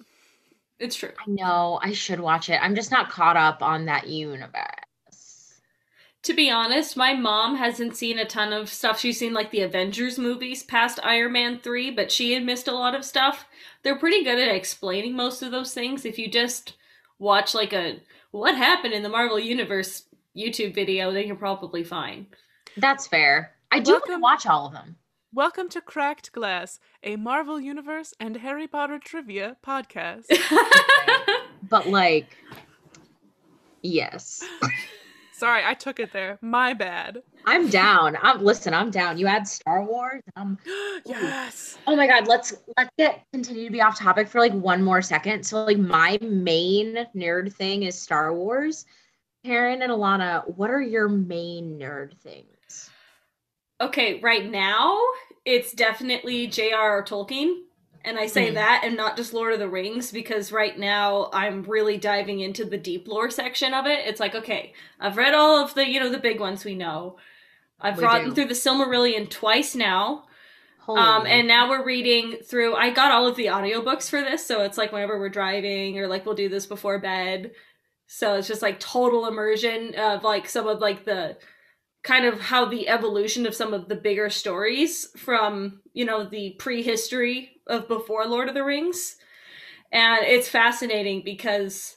it's 0.79 0.97
true. 0.97 1.11
I 1.21 1.31
know 1.31 1.79
I 1.83 1.93
should 1.93 2.21
watch 2.21 2.49
it. 2.49 2.59
I'm 2.63 2.75
just 2.75 2.91
not 2.91 3.11
caught 3.11 3.37
up 3.37 3.63
on 3.63 3.85
that 3.87 4.07
universe. 4.09 5.61
To 6.23 6.33
be 6.35 6.51
honest, 6.51 6.97
my 6.97 7.13
mom 7.15 7.57
hasn't 7.57 7.97
seen 7.97 8.19
a 8.19 8.25
ton 8.25 8.53
of 8.55 8.71
stuff. 8.71 9.01
She's 9.01 9.19
seen 9.19 9.35
like 9.35 9.51
the 9.51 9.61
Avengers 9.61 10.19
movies 10.19 10.63
past 10.63 10.99
Iron 11.03 11.33
Man 11.33 11.59
3, 11.59 11.91
but 11.91 12.11
she 12.13 12.33
had 12.33 12.45
missed 12.45 12.69
a 12.69 12.73
lot 12.73 12.95
of 12.95 13.05
stuff. 13.05 13.45
They're 13.83 13.99
pretty 13.99 14.23
good 14.25 14.39
at 14.39 14.55
explaining 14.55 15.17
most 15.17 15.43
of 15.43 15.51
those 15.51 15.75
things. 15.75 16.05
If 16.05 16.19
you 16.19 16.31
just 16.31 16.75
watch 17.19 17.55
like 17.55 17.73
a 17.73 18.01
what 18.31 18.55
happened 18.57 18.95
in 18.95 19.03
the 19.03 19.09
Marvel 19.09 19.39
Universe 19.39 20.05
YouTube 20.37 20.75
video, 20.75 21.13
then 21.13 21.27
you're 21.27 21.37
probably 21.37 21.83
fine. 21.85 22.27
That's 22.77 23.07
fair. 23.07 23.53
I 23.71 23.81
do 23.81 23.93
Welcome. 23.93 24.21
watch 24.21 24.47
all 24.47 24.67
of 24.67 24.73
them. 24.73 24.97
Welcome 25.35 25.69
to 25.71 25.81
Cracked 25.81 26.33
Glass, 26.33 26.79
a 27.03 27.17
Marvel 27.17 27.59
Universe 27.59 28.15
and 28.21 28.37
Harry 28.37 28.69
Potter 28.69 28.99
trivia 28.99 29.57
podcast. 29.65 30.27
But 31.69 31.87
like 31.89 32.37
yes. 33.83 34.45
Sorry, 35.43 35.65
I 35.67 35.75
took 35.75 35.99
it 35.99 36.13
there. 36.13 36.39
My 36.41 36.73
bad. 36.73 37.21
I'm 37.47 37.69
down. 37.69 38.17
I'm 38.23 38.45
listen, 38.45 38.73
I'm 38.73 38.93
down. 38.93 39.19
You 39.19 39.27
add 39.27 39.49
Star 39.49 39.83
Wars. 39.83 40.23
I'm 40.37 40.51
um, 40.51 40.59
yes. 41.05 41.79
Oh 41.85 41.97
my 41.97 42.07
god, 42.07 42.29
let's 42.29 42.55
let's 42.77 42.91
get 42.97 43.25
continue 43.33 43.65
to 43.65 43.73
be 43.73 43.81
off 43.81 43.99
topic 43.99 44.29
for 44.29 44.39
like 44.39 44.53
one 44.53 44.85
more 44.85 45.03
second. 45.03 45.45
So 45.45 45.65
like 45.65 45.79
my 45.79 46.17
main 46.23 47.09
nerd 47.17 47.53
thing 47.53 47.83
is 47.83 48.01
Star 48.01 48.33
Wars. 48.33 48.87
Karen 49.45 49.83
and 49.83 49.91
Alana, 49.91 50.49
what 50.57 50.71
are 50.71 50.81
your 50.81 51.09
main 51.09 51.77
nerd 51.77 52.17
things? 52.19 52.91
okay, 53.81 54.21
right 54.21 54.49
now 54.49 54.97
it's 55.45 55.73
definitely 55.73 56.47
J.R.R. 56.47 57.03
Tolkien. 57.03 57.63
And 58.05 58.19
I 58.19 58.27
say 58.27 58.51
Mhm. 58.51 58.55
that 58.55 58.83
and 58.85 58.97
not 58.97 59.17
just 59.17 59.33
Lord 59.33 59.53
of 59.53 59.61
the 59.61 59.69
Rings 59.69 60.11
because 60.11 60.51
right 60.51 60.77
now 60.77 61.31
I'm 61.33 61.63
really 61.63 61.97
diving 61.97 62.41
into 62.41 62.65
the 62.65 62.77
deep 62.79 63.07
lore 63.07 63.31
section 63.31 63.73
of 63.75 63.87
it. 63.87 64.07
It's 64.07 64.19
like, 64.21 64.35
okay, 64.35 64.73
I've 64.99 65.17
read 65.17 65.35
all 65.35 65.63
of 65.63 65.75
the, 65.75 65.89
you 65.89 66.01
know, 66.01 66.09
the 66.09 66.19
big 66.19 66.41
ones 66.41 66.65
we 66.65 66.75
know. 66.75 67.17
I've 67.81 67.97
We 67.99 68.03
gotten 68.03 68.29
do. 68.31 68.35
through 68.35 68.47
the 68.47 68.55
Silmarillion 68.55 69.31
twice 69.31 69.75
now. 69.75 70.25
Um, 70.89 71.27
and 71.27 71.47
now 71.47 71.71
we're 71.71 71.85
reading 71.85 72.39
through 72.45 72.75
I 72.75 72.91
got 72.91 73.13
all 73.13 73.29
of 73.29 73.37
the 73.37 73.47
audiobooks 73.47 74.11
for 74.11 74.21
this, 74.21 74.45
so 74.45 74.63
it's 74.63 74.77
like 74.77 74.91
whenever 74.91 75.17
we're 75.17 75.29
driving 75.29 75.97
or 75.99 76.09
like 76.09 76.27
we'll 76.27 76.35
do 76.35 76.49
this 76.49 76.67
before 76.67 76.99
bed. 76.99 77.53
So 78.09 78.35
it's 78.35 78.49
just 78.49 78.63
like 78.63 78.81
total 78.81 79.27
immersion 79.29 79.95
of 79.95 80.25
like 80.25 80.49
some 80.49 80.67
of 80.67 80.81
like 80.81 81.05
the 81.05 81.37
kind 82.03 82.25
of 82.25 82.41
how 82.41 82.65
the 82.65 82.89
evolution 82.89 83.47
of 83.47 83.55
some 83.55 83.73
of 83.73 83.89
the 83.89 83.95
bigger 83.95 84.29
stories 84.29 85.09
from, 85.17 85.81
you 85.93 86.05
know, 86.05 86.25
the 86.25 86.57
prehistory 86.59 87.61
of 87.67 87.89
before 87.89 88.27
Lord 88.27 88.49
of 88.49 88.55
the 88.55 88.65
Rings. 88.65 89.17
And 89.93 90.25
it's 90.25 90.49
fascinating 90.49 91.23
because 91.25 91.97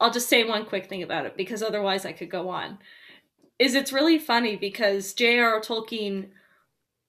I'll 0.00 0.12
just 0.12 0.28
say 0.28 0.44
one 0.44 0.64
quick 0.64 0.88
thing 0.88 1.02
about 1.02 1.26
it 1.26 1.36
because 1.36 1.62
otherwise 1.62 2.06
I 2.06 2.12
could 2.12 2.30
go 2.30 2.48
on. 2.48 2.78
Is 3.58 3.74
it's 3.74 3.92
really 3.92 4.18
funny 4.18 4.56
because 4.56 5.12
J.R.R. 5.12 5.60
Tolkien 5.60 6.28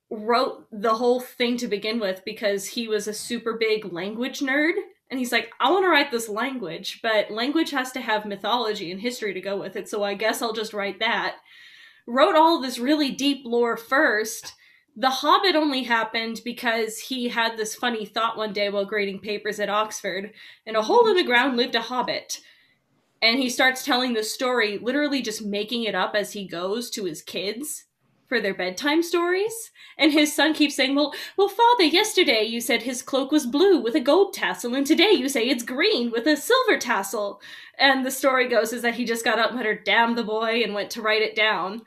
wrote 0.10 0.66
the 0.72 0.96
whole 0.96 1.20
thing 1.20 1.56
to 1.58 1.68
begin 1.68 2.00
with 2.00 2.24
because 2.26 2.66
he 2.66 2.88
was 2.88 3.08
a 3.08 3.14
super 3.14 3.54
big 3.54 3.94
language 3.94 4.40
nerd. 4.40 4.74
And 5.12 5.20
he's 5.20 5.32
like, 5.32 5.52
I 5.60 5.72
want 5.72 5.86
to 5.86 5.90
write 5.90 6.12
this 6.12 6.30
language, 6.30 7.00
but 7.02 7.32
language 7.32 7.72
has 7.72 7.92
to 7.94 8.02
have 8.02 8.26
mythology 8.26 8.92
and 8.92 9.00
history 9.02 9.34
to 9.34 9.42
go 9.42 9.58
with 9.58 9.76
it. 9.76 9.88
So 9.88 10.04
I 10.04 10.16
guess 10.16 10.42
I'll 10.42 10.54
just 10.54 10.74
write 10.74 11.00
that. 11.00 11.38
Wrote 12.12 12.36
all 12.36 12.60
this 12.60 12.80
really 12.80 13.12
deep 13.12 13.46
lore 13.46 13.78
first. 13.78 14.54
The 14.96 15.12
Hobbit 15.12 15.56
only 15.56 15.84
happened 15.84 16.42
because 16.44 16.98
he 16.98 17.30
had 17.30 17.56
this 17.56 17.75
funny 17.75 18.04
thought 18.04 18.36
one 18.36 18.51
day 18.51 18.68
while 18.72 18.84
grading 18.84 19.20
papers 19.20 19.60
at 19.60 19.70
Oxford. 19.70 20.34
In 20.66 20.75
a 20.75 20.82
hole 20.82 21.08
in 21.08 21.16
the 21.16 21.24
ground 21.24 21.56
lived 21.56 21.75
a 21.75 21.82
hobbit. 21.82 22.39
And 23.22 23.38
he 23.38 23.48
starts 23.48 23.86
telling 23.86 24.16
the 24.16 24.24
story, 24.24 24.80
literally 24.80 25.22
just 25.22 25.46
making 25.46 25.84
it 25.84 25.94
up 25.94 26.16
as 26.16 26.34
he 26.34 26.48
goes 26.48 26.89
to 26.89 27.06
his 27.06 27.22
kids 27.22 27.86
for 28.30 28.40
their 28.40 28.54
bedtime 28.54 29.04
stories. 29.04 29.72
And 29.98 30.14
his 30.14 30.34
son 30.34 30.54
keeps 30.54 30.76
saying, 30.76 30.96
Well, 30.96 31.14
well, 31.36 31.50
father, 31.50 31.84
yesterday 31.84 32.44
you 32.44 32.62
said 32.62 32.84
his 32.84 33.02
cloak 33.02 33.32
was 33.32 33.48
blue 33.48 33.82
with 33.82 33.96
a 33.96 34.00
gold 34.00 34.34
tassel, 34.34 34.76
and 34.76 34.88
today 34.88 35.12
you 35.12 35.28
say 35.28 35.50
it's 35.50 35.64
green 35.64 36.12
with 36.12 36.28
a 36.28 36.38
silver 36.38 36.78
tassel. 36.78 37.42
And 37.78 38.06
the 38.06 38.12
story 38.12 38.48
goes 38.48 38.72
is 38.72 38.84
that 38.84 38.96
he 38.96 39.04
just 39.04 39.26
got 39.26 39.40
up, 39.40 39.50
and 39.50 39.58
muttered, 39.58 39.84
Damn 39.84 40.16
the 40.16 40.24
boy, 40.24 40.62
and 40.64 40.74
went 40.74 40.92
to 40.92 41.02
write 41.02 41.24
it 41.24 41.36
down. 41.36 41.82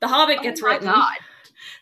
The 0.00 0.08
Hobbit 0.08 0.38
oh 0.40 0.42
gets 0.42 0.60
oh 0.62 0.66
my 0.66 0.72
written. 0.72 0.88
God. 0.88 1.16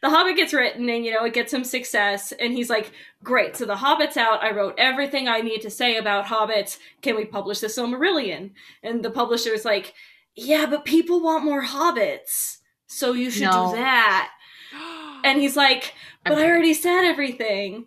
The 0.03 0.11
Hobbit 0.11 0.37
gets 0.37 0.53
written, 0.53 0.89
and 0.89 1.05
you 1.05 1.13
know, 1.13 1.25
it 1.25 1.33
gets 1.33 1.53
him 1.53 1.65
success. 1.65 2.33
And 2.33 2.53
he's 2.53 2.71
like, 2.71 2.93
Great, 3.23 3.57
so 3.57 3.65
the 3.65 3.77
Hobbit's 3.77 4.17
out. 4.17 4.43
I 4.43 4.51
wrote 4.51 4.75
everything 4.79 5.27
I 5.27 5.41
need 5.41 5.61
to 5.63 5.71
say 5.71 5.97
about 5.97 6.27
Hobbits. 6.27 6.79
Can 7.03 7.17
we 7.17 7.25
publish 7.25 7.61
the 7.61 7.67
Silmarillion? 7.67 8.53
And 8.83 9.05
the 9.05 9.11
publisher's 9.11 9.65
like, 9.65 9.95
Yeah, 10.35 10.67
but 10.67 10.85
people 10.85 11.23
want 11.23 11.45
more 11.45 11.65
Hobbits. 11.65 12.56
So 12.87 13.13
you 13.13 13.31
should 13.31 13.51
No. 13.53 13.71
do 13.71 13.77
that. 13.77 14.31
And 15.25 15.41
he's 15.41 15.57
like, 15.57 15.95
but 16.25 16.35
I 16.35 16.43
Okay. 16.43 16.47
already 16.51 16.75
said 16.75 17.05
everything. 17.05 17.87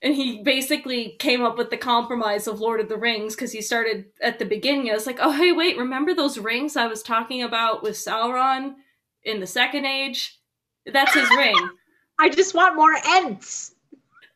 And 0.00 0.14
he 0.14 0.42
basically 0.42 1.16
came 1.18 1.42
up 1.42 1.58
with 1.58 1.70
the 1.70 1.76
compromise 1.76 2.46
of 2.46 2.60
Lord 2.60 2.80
of 2.80 2.88
the 2.88 2.96
Rings 2.96 3.34
because 3.34 3.52
he 3.52 3.60
started 3.60 4.06
at 4.22 4.38
the 4.38 4.44
beginning. 4.44 4.90
I 4.90 4.94
was 4.94 5.06
like, 5.06 5.18
oh, 5.20 5.32
hey, 5.32 5.52
wait, 5.52 5.76
remember 5.78 6.14
those 6.14 6.38
rings 6.38 6.76
I 6.76 6.86
was 6.86 7.02
talking 7.02 7.42
about 7.42 7.82
with 7.82 7.94
Sauron 7.94 8.74
in 9.22 9.38
the 9.40 9.46
Second 9.46 9.84
Age? 9.84 10.40
That's 10.86 11.14
his 11.14 11.30
ring. 11.36 11.70
I 12.18 12.30
just 12.30 12.54
want 12.54 12.74
more 12.76 12.94
Ents. 13.06 13.74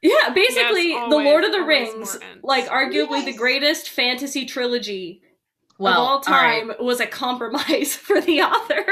Yeah, 0.02 0.30
basically, 0.34 0.90
Yes, 0.90 1.10
the 1.10 1.16
Lord 1.16 1.42
of 1.44 1.52
the 1.52 1.62
Rings, 1.62 2.16
like 2.42 2.68
arguably 2.68 3.24
the 3.24 3.32
greatest 3.32 3.88
fantasy 3.88 4.44
trilogy 4.44 5.22
Well, 5.78 5.92
of 5.94 5.98
all 5.98 6.20
time, 6.20 6.72
was 6.78 7.00
a 7.00 7.06
compromise 7.06 7.96
for 7.96 8.20
the 8.20 8.42
author. 8.42 8.84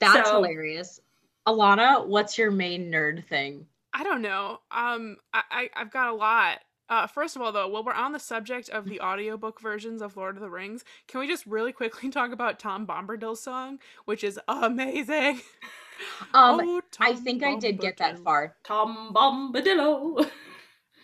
That's 0.00 0.28
So- 0.28 0.36
hilarious. 0.36 1.00
Alana, 1.46 2.06
what's 2.06 2.36
your 2.36 2.50
main 2.50 2.90
nerd 2.92 3.24
thing? 3.24 3.66
I 3.94 4.04
don't 4.04 4.20
know. 4.20 4.60
Um, 4.70 5.16
I, 5.32 5.42
I 5.50 5.70
I've 5.74 5.90
got 5.90 6.08
a 6.10 6.14
lot. 6.14 6.58
Uh, 6.90 7.06
first 7.06 7.36
of 7.36 7.42
all, 7.42 7.52
though, 7.52 7.68
while 7.68 7.82
we're 7.84 7.92
on 7.92 8.12
the 8.12 8.18
subject 8.18 8.68
of 8.70 8.84
the 8.86 9.00
audiobook 9.00 9.60
versions 9.60 10.00
of 10.02 10.16
Lord 10.16 10.36
of 10.36 10.42
the 10.42 10.50
Rings, 10.50 10.84
can 11.06 11.20
we 11.20 11.26
just 11.26 11.46
really 11.46 11.72
quickly 11.72 12.10
talk 12.10 12.32
about 12.32 12.58
Tom 12.58 12.86
Bombadil's 12.86 13.40
song, 13.42 13.78
which 14.04 14.22
is 14.24 14.38
amazing? 14.48 15.40
Um, 16.32 16.60
Oh, 16.62 16.80
I 17.00 17.12
Tom 17.12 17.24
think 17.24 17.42
I 17.42 17.56
did 17.56 17.80
get 17.80 17.96
that 17.96 18.20
far. 18.20 18.54
Tom 18.62 19.10
Bombadillo. 19.12 20.30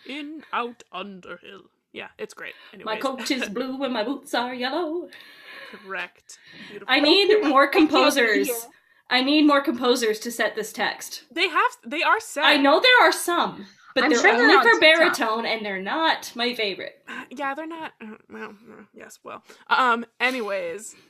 In 0.07 0.41
out 0.53 0.83
under 0.91 1.35
hill. 1.35 1.63
Yeah, 1.91 2.07
it's 2.17 2.33
great. 2.33 2.53
Anyways, 2.73 2.85
My 2.85 2.95
coat 2.97 3.29
is 3.29 3.49
blue 3.49 3.83
and 3.83 3.91
my 3.93 4.05
boots 4.05 4.33
are 4.33 4.53
yellow. 4.53 5.09
correct. 5.71 6.37
Beautiful. 6.69 6.93
I 6.93 7.01
need 7.01 7.43
more 7.43 7.63
I 7.67 7.71
composers. 7.71 8.49
Hear. 9.09 9.17
I 9.17 9.21
need 9.23 9.43
more 9.47 9.61
composers 9.61 10.19
to 10.21 10.31
set 10.31 10.55
this 10.55 10.71
text. 10.73 11.23
They 11.31 11.47
have. 11.47 11.71
They 11.85 12.03
are 12.03 12.19
set. 12.19 12.43
I 12.45 12.57
know 12.57 12.79
there 12.79 13.01
are 13.07 13.11
some, 13.11 13.65
but 13.93 14.03
I'm 14.03 14.09
they're 14.11 14.19
sure 14.19 14.31
they're 14.31 14.41
only 14.41 14.55
on 14.55 14.63
for 14.63 14.79
TikTok. 14.79 14.81
baritone, 14.81 15.45
and 15.45 15.65
they're 15.65 15.81
not 15.81 16.31
my 16.35 16.53
favorite. 16.53 16.95
Uh, 17.07 17.23
Yeah, 17.29 17.53
they're 17.55 17.67
not. 17.67 17.93
uh, 18.01 18.15
Well, 18.29 18.49
uh, 18.71 18.83
yes. 18.93 19.19
Well. 19.23 19.43
Um. 19.69 20.05
Anyways. 20.19 20.95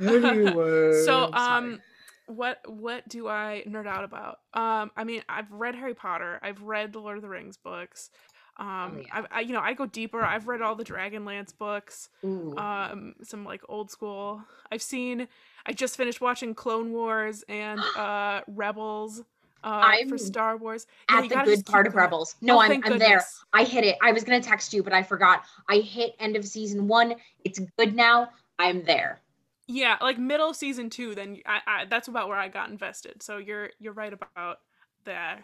Anyway, 0.00 0.92
so 1.04 1.30
sorry. 1.30 1.32
um 1.34 1.80
what 2.26 2.58
what 2.66 3.06
do 3.08 3.28
i 3.28 3.62
nerd 3.68 3.86
out 3.86 4.02
about 4.02 4.38
um 4.54 4.90
i 4.96 5.04
mean 5.04 5.22
i've 5.28 5.50
read 5.52 5.74
harry 5.76 5.94
potter 5.94 6.40
i've 6.42 6.62
read 6.62 6.92
the 6.92 6.98
lord 6.98 7.16
of 7.16 7.22
the 7.22 7.28
rings 7.28 7.56
books 7.58 8.10
um 8.56 8.94
Oh, 8.96 8.98
yeah. 8.98 9.04
I've, 9.12 9.26
I, 9.30 9.40
you 9.42 9.52
know 9.52 9.60
i 9.60 9.72
go 9.74 9.84
deeper 9.86 10.22
i've 10.22 10.48
read 10.48 10.62
all 10.62 10.74
the 10.74 10.84
dragonlance 10.84 11.56
books 11.56 12.08
Ooh. 12.24 12.56
um 12.56 13.14
some 13.22 13.44
like 13.44 13.60
old 13.68 13.90
school 13.90 14.42
i've 14.72 14.82
seen 14.82 15.28
i 15.66 15.72
just 15.72 15.96
finished 15.96 16.20
watching 16.20 16.54
clone 16.54 16.92
wars 16.92 17.44
and 17.48 17.80
uh 17.96 18.40
rebels 18.48 19.22
uh 19.62 19.92
for 20.08 20.18
star 20.18 20.56
wars 20.56 20.86
Yeah, 21.10 21.18
at 21.18 21.28
the 21.28 21.42
good 21.44 21.64
part 21.66 21.86
of. 21.86 21.94
Rebels. 21.94 22.36
No, 22.42 22.56
Oh, 22.56 22.60
I'm, 22.60 22.82
I'm 22.84 22.98
there. 22.98 23.24
I 23.54 23.64
hit 23.64 23.82
it. 23.84 23.96
I 24.02 24.12
was 24.12 24.22
gonna 24.22 24.40
text 24.40 24.74
you, 24.74 24.82
but 24.82 24.92
I 24.92 25.02
forgot. 25.02 25.44
I 25.70 25.76
hit 25.76 26.14
end 26.18 26.36
of 26.36 26.44
season 26.44 26.86
one. 26.86 27.14
It's 27.44 27.58
good 27.78 27.94
now. 27.94 28.28
I'm 28.58 28.84
there. 28.84 29.20
yeah 29.66 29.96
like 30.02 30.18
middle 30.18 30.50
of 30.50 30.56
season 30.56 30.90
two 30.90 31.14
then 31.14 31.38
I, 31.46 31.60
I 31.66 31.84
that's 31.86 32.06
about 32.08 32.28
where 32.28 32.36
i 32.36 32.48
got 32.48 32.68
invested 32.68 33.22
so 33.22 33.38
you're 33.38 33.70
you're 33.80 33.94
right 33.94 34.12
about 34.12 34.58
that 35.04 35.42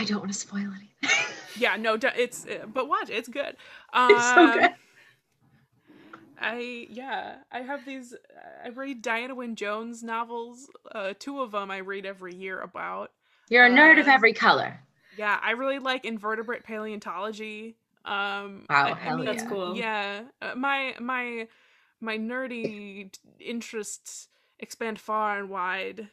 I 0.00 0.04
don't 0.04 0.20
want 0.20 0.32
to 0.32 0.38
spoil 0.38 0.60
anything. 0.60 1.10
Yeah, 1.58 1.74
no, 1.74 1.98
it's 2.00 2.46
uh, 2.46 2.66
but 2.72 2.88
watch, 2.88 3.10
it's 3.10 3.28
good. 3.28 3.56
Um, 3.92 4.10
It's 4.14 4.28
so 4.32 4.52
good. 4.52 4.70
I 6.40 6.86
yeah, 6.90 7.36
I 7.52 7.60
have 7.60 7.84
these. 7.84 8.14
I 8.64 8.68
read 8.68 9.02
Diana 9.02 9.34
Wynne 9.34 9.56
Jones 9.56 10.02
novels. 10.02 10.68
Uh, 10.92 11.14
two 11.18 11.40
of 11.40 11.52
them 11.52 11.70
I 11.70 11.78
read 11.78 12.06
every 12.06 12.34
year 12.34 12.60
about. 12.60 13.12
You're 13.48 13.66
a 13.66 13.70
nerd 13.70 14.00
of 14.00 14.06
Uh, 14.06 14.12
every 14.12 14.32
color. 14.32 14.80
Yeah, 15.16 15.38
I 15.42 15.52
really 15.52 15.78
like 15.78 16.04
invertebrate 16.04 16.64
paleontology. 16.64 17.76
Um, 18.04 18.66
Wow, 18.70 18.84
I- 18.86 18.90
I 18.90 18.94
hell 18.94 19.16
mean, 19.16 19.26
That's 19.26 19.42
cool. 19.42 19.74
Yeah, 19.76 20.22
uh, 20.42 20.54
my 20.54 20.94
my 21.00 21.48
my 22.00 22.18
nerdy 22.18 23.12
interests 23.40 24.28
expand 24.60 25.00
far 25.00 25.38
and 25.38 25.50
wide, 25.50 26.08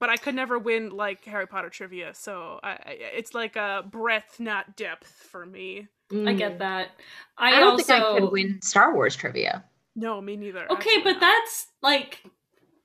but 0.00 0.10
I 0.10 0.16
could 0.16 0.34
never 0.34 0.58
win 0.58 0.90
like 0.90 1.24
Harry 1.24 1.46
Potter 1.46 1.70
trivia. 1.70 2.14
So 2.14 2.60
I, 2.62 2.70
I, 2.72 2.98
it's 3.16 3.34
like 3.34 3.56
a 3.56 3.84
breadth, 3.88 4.40
not 4.40 4.76
depth 4.76 5.08
for 5.30 5.46
me. 5.46 5.88
I 6.10 6.14
Mm. 6.14 6.38
get 6.38 6.58
that. 6.58 6.90
I, 7.38 7.56
I, 7.56 7.60
don't 7.60 7.70
also 7.72 7.84
think 7.84 8.02
I 8.04 8.18
could 8.18 8.32
win 8.32 8.60
Star 8.62 8.94
Wars 8.94 9.14
trivia. 9.16 9.64
No, 9.96 10.20
me 10.20 10.36
neither. 10.36 10.70
Okay, 10.70 10.90
actually 10.96 11.02
but 11.04 11.12
not. 11.12 11.20
that's 11.20 11.66
like 11.82 12.22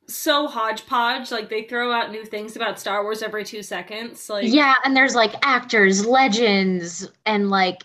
so 0.07 0.47
hodgepodge. 0.47 1.31
Like 1.31 1.49
they 1.49 1.63
throw 1.63 1.91
out 1.91 2.11
new 2.11 2.23
things 2.25 2.55
about 2.55 2.79
Star 2.79 3.03
Wars 3.03 3.21
every 3.23 3.43
two 3.43 3.63
seconds. 3.63 4.29
Like 4.29 4.45
yeah, 4.47 4.75
and 4.83 4.95
there's 4.95 5.15
like 5.15 5.33
actors, 5.41 6.05
legends, 6.05 7.09
and 7.25 7.49
like 7.49 7.83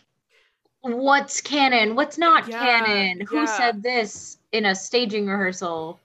what's 0.82 1.40
canon, 1.40 1.94
what's 1.96 2.18
not 2.18 2.46
Yeah, 2.48 2.58
canon, 2.84 3.26
who 3.26 3.36
yeah. 3.36 3.44
said 3.46 3.82
this 3.82 4.38
in 4.52 4.66
a 4.66 4.74
staging 4.74 5.26
rehearsal. 5.26 5.98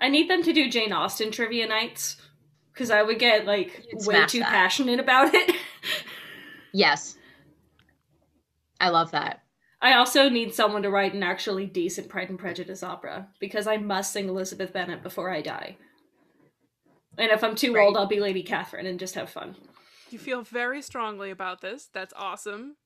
I 0.00 0.08
need 0.08 0.28
them 0.28 0.42
to 0.42 0.52
do 0.52 0.68
Jane 0.70 0.92
Austen 0.92 1.30
trivia 1.30 1.66
nights 1.66 2.16
because 2.72 2.90
I 2.90 3.02
would 3.02 3.18
get 3.18 3.46
like 3.46 3.86
You'd 3.92 4.06
way 4.06 4.26
too 4.26 4.40
that. 4.40 4.48
passionate 4.50 5.00
about 5.00 5.34
it. 5.34 5.56
Yes. 6.76 7.16
I 8.84 8.90
love 8.90 9.12
that. 9.12 9.40
I 9.80 9.94
also 9.94 10.28
need 10.28 10.52
someone 10.54 10.82
to 10.82 10.90
write 10.90 11.14
an 11.14 11.22
actually 11.22 11.64
decent 11.64 12.10
Pride 12.10 12.28
and 12.28 12.38
Prejudice 12.38 12.82
opera 12.82 13.28
because 13.40 13.66
I 13.66 13.78
must 13.78 14.12
sing 14.12 14.28
Elizabeth 14.28 14.74
Bennet 14.74 15.02
before 15.02 15.30
I 15.30 15.40
die. 15.40 15.78
And 17.16 17.30
if 17.30 17.42
I'm 17.42 17.54
too 17.54 17.72
Right. 17.72 17.82
old, 17.82 17.96
I'll 17.96 18.04
be 18.06 18.20
Lady 18.20 18.42
Catherine 18.42 18.84
and 18.84 18.98
just 19.00 19.14
have 19.14 19.30
fun. 19.30 19.56
You 20.10 20.18
feel 20.18 20.42
very 20.42 20.82
strongly 20.82 21.30
about 21.30 21.62
this. 21.62 21.86
That's 21.86 22.12
awesome. 22.14 22.76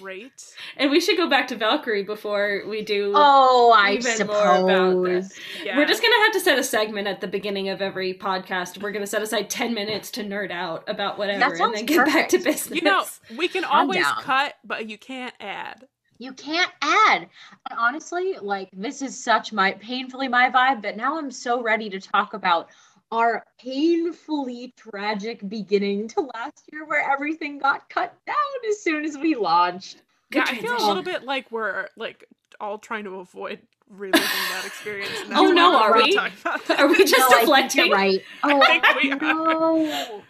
Great. 0.00 0.54
And 0.76 0.90
we 0.90 1.00
should 1.00 1.16
go 1.16 1.28
back 1.28 1.48
to 1.48 1.56
Valkyrie 1.56 2.04
before 2.04 2.62
we 2.68 2.82
do. 2.82 3.12
Oh, 3.14 3.72
I 3.76 3.92
Even 3.92 4.26
more 4.26 4.36
about 4.36 4.66
that. 4.66 5.24
suppose. 5.24 5.40
Yeah. 5.64 5.76
We're 5.76 5.86
just 5.86 6.02
gonna 6.02 6.22
have 6.24 6.32
to 6.32 6.40
set 6.40 6.58
a 6.58 6.62
segment 6.64 7.08
at 7.08 7.20
the 7.20 7.26
beginning 7.28 7.68
of 7.68 7.82
every 7.82 8.14
podcast. 8.14 8.80
We're 8.82 8.92
gonna 8.92 9.06
set 9.06 9.22
aside 9.22 9.50
ten 9.50 9.74
minutes 9.74 10.10
to 10.12 10.24
nerd 10.24 10.50
out 10.50 10.88
about 10.88 11.18
whatever, 11.18 11.44
and 11.44 11.56
sounds 11.56 11.74
then 11.76 11.86
get 11.86 12.06
back 12.06 12.28
to 12.30 12.38
business. 12.38 12.70
You 12.76 12.82
know, 12.82 13.04
we 13.36 13.48
can 13.48 13.64
I'm 13.64 13.70
always 13.88 13.98
down. 13.98 14.22
cut, 14.22 14.54
but 14.64 14.88
you 14.88 14.98
can't 14.98 15.34
add. 15.40 15.86
You 16.18 16.32
can't 16.32 16.70
add. 16.82 17.28
And 17.68 17.78
honestly, 17.78 18.36
like 18.40 18.68
this 18.72 19.02
is 19.02 19.18
such 19.22 19.52
my 19.52 19.72
painfully 19.72 20.28
my 20.28 20.48
vibe 20.50 20.80
but 20.82 20.96
now 20.96 21.18
I'm 21.18 21.32
so 21.32 21.60
ready 21.60 21.90
to 21.90 22.00
talk 22.00 22.34
about 22.34 22.68
our 23.12 23.44
painfully 23.60 24.72
tragic 24.76 25.46
beginning 25.48 26.08
to 26.08 26.22
last 26.34 26.64
year 26.72 26.86
where 26.86 27.08
everything 27.12 27.58
got 27.58 27.88
cut 27.90 28.14
down 28.26 28.36
as 28.70 28.80
soon 28.80 29.04
as 29.04 29.16
we 29.18 29.34
launched. 29.34 30.02
Yeah, 30.30 30.44
I 30.48 30.56
feel 30.56 30.76
a 30.78 30.86
little 30.88 31.02
bit 31.02 31.24
like 31.24 31.52
we're 31.52 31.88
like 31.96 32.24
all 32.58 32.78
trying 32.78 33.04
to 33.04 33.16
avoid 33.20 33.60
reliving 33.90 34.20
that 34.22 34.62
experience. 34.64 35.12
and 35.24 35.34
Oh, 35.34 35.52
no, 35.52 35.72
we're 35.90 36.02
we? 36.02 36.14
talking 36.14 36.32
about 36.40 36.64
that. 36.66 36.80
Are 36.80 36.88
we 36.88 37.04
just 37.04 37.12
No, 37.18 37.26
I 37.26 37.30
think 37.30 37.40
deflecting? 37.72 37.92
right. 37.92 38.22
Oh, 38.42 38.64
think 38.66 38.84
we 39.02 39.12
are. 39.12 39.16
no. 39.18 40.22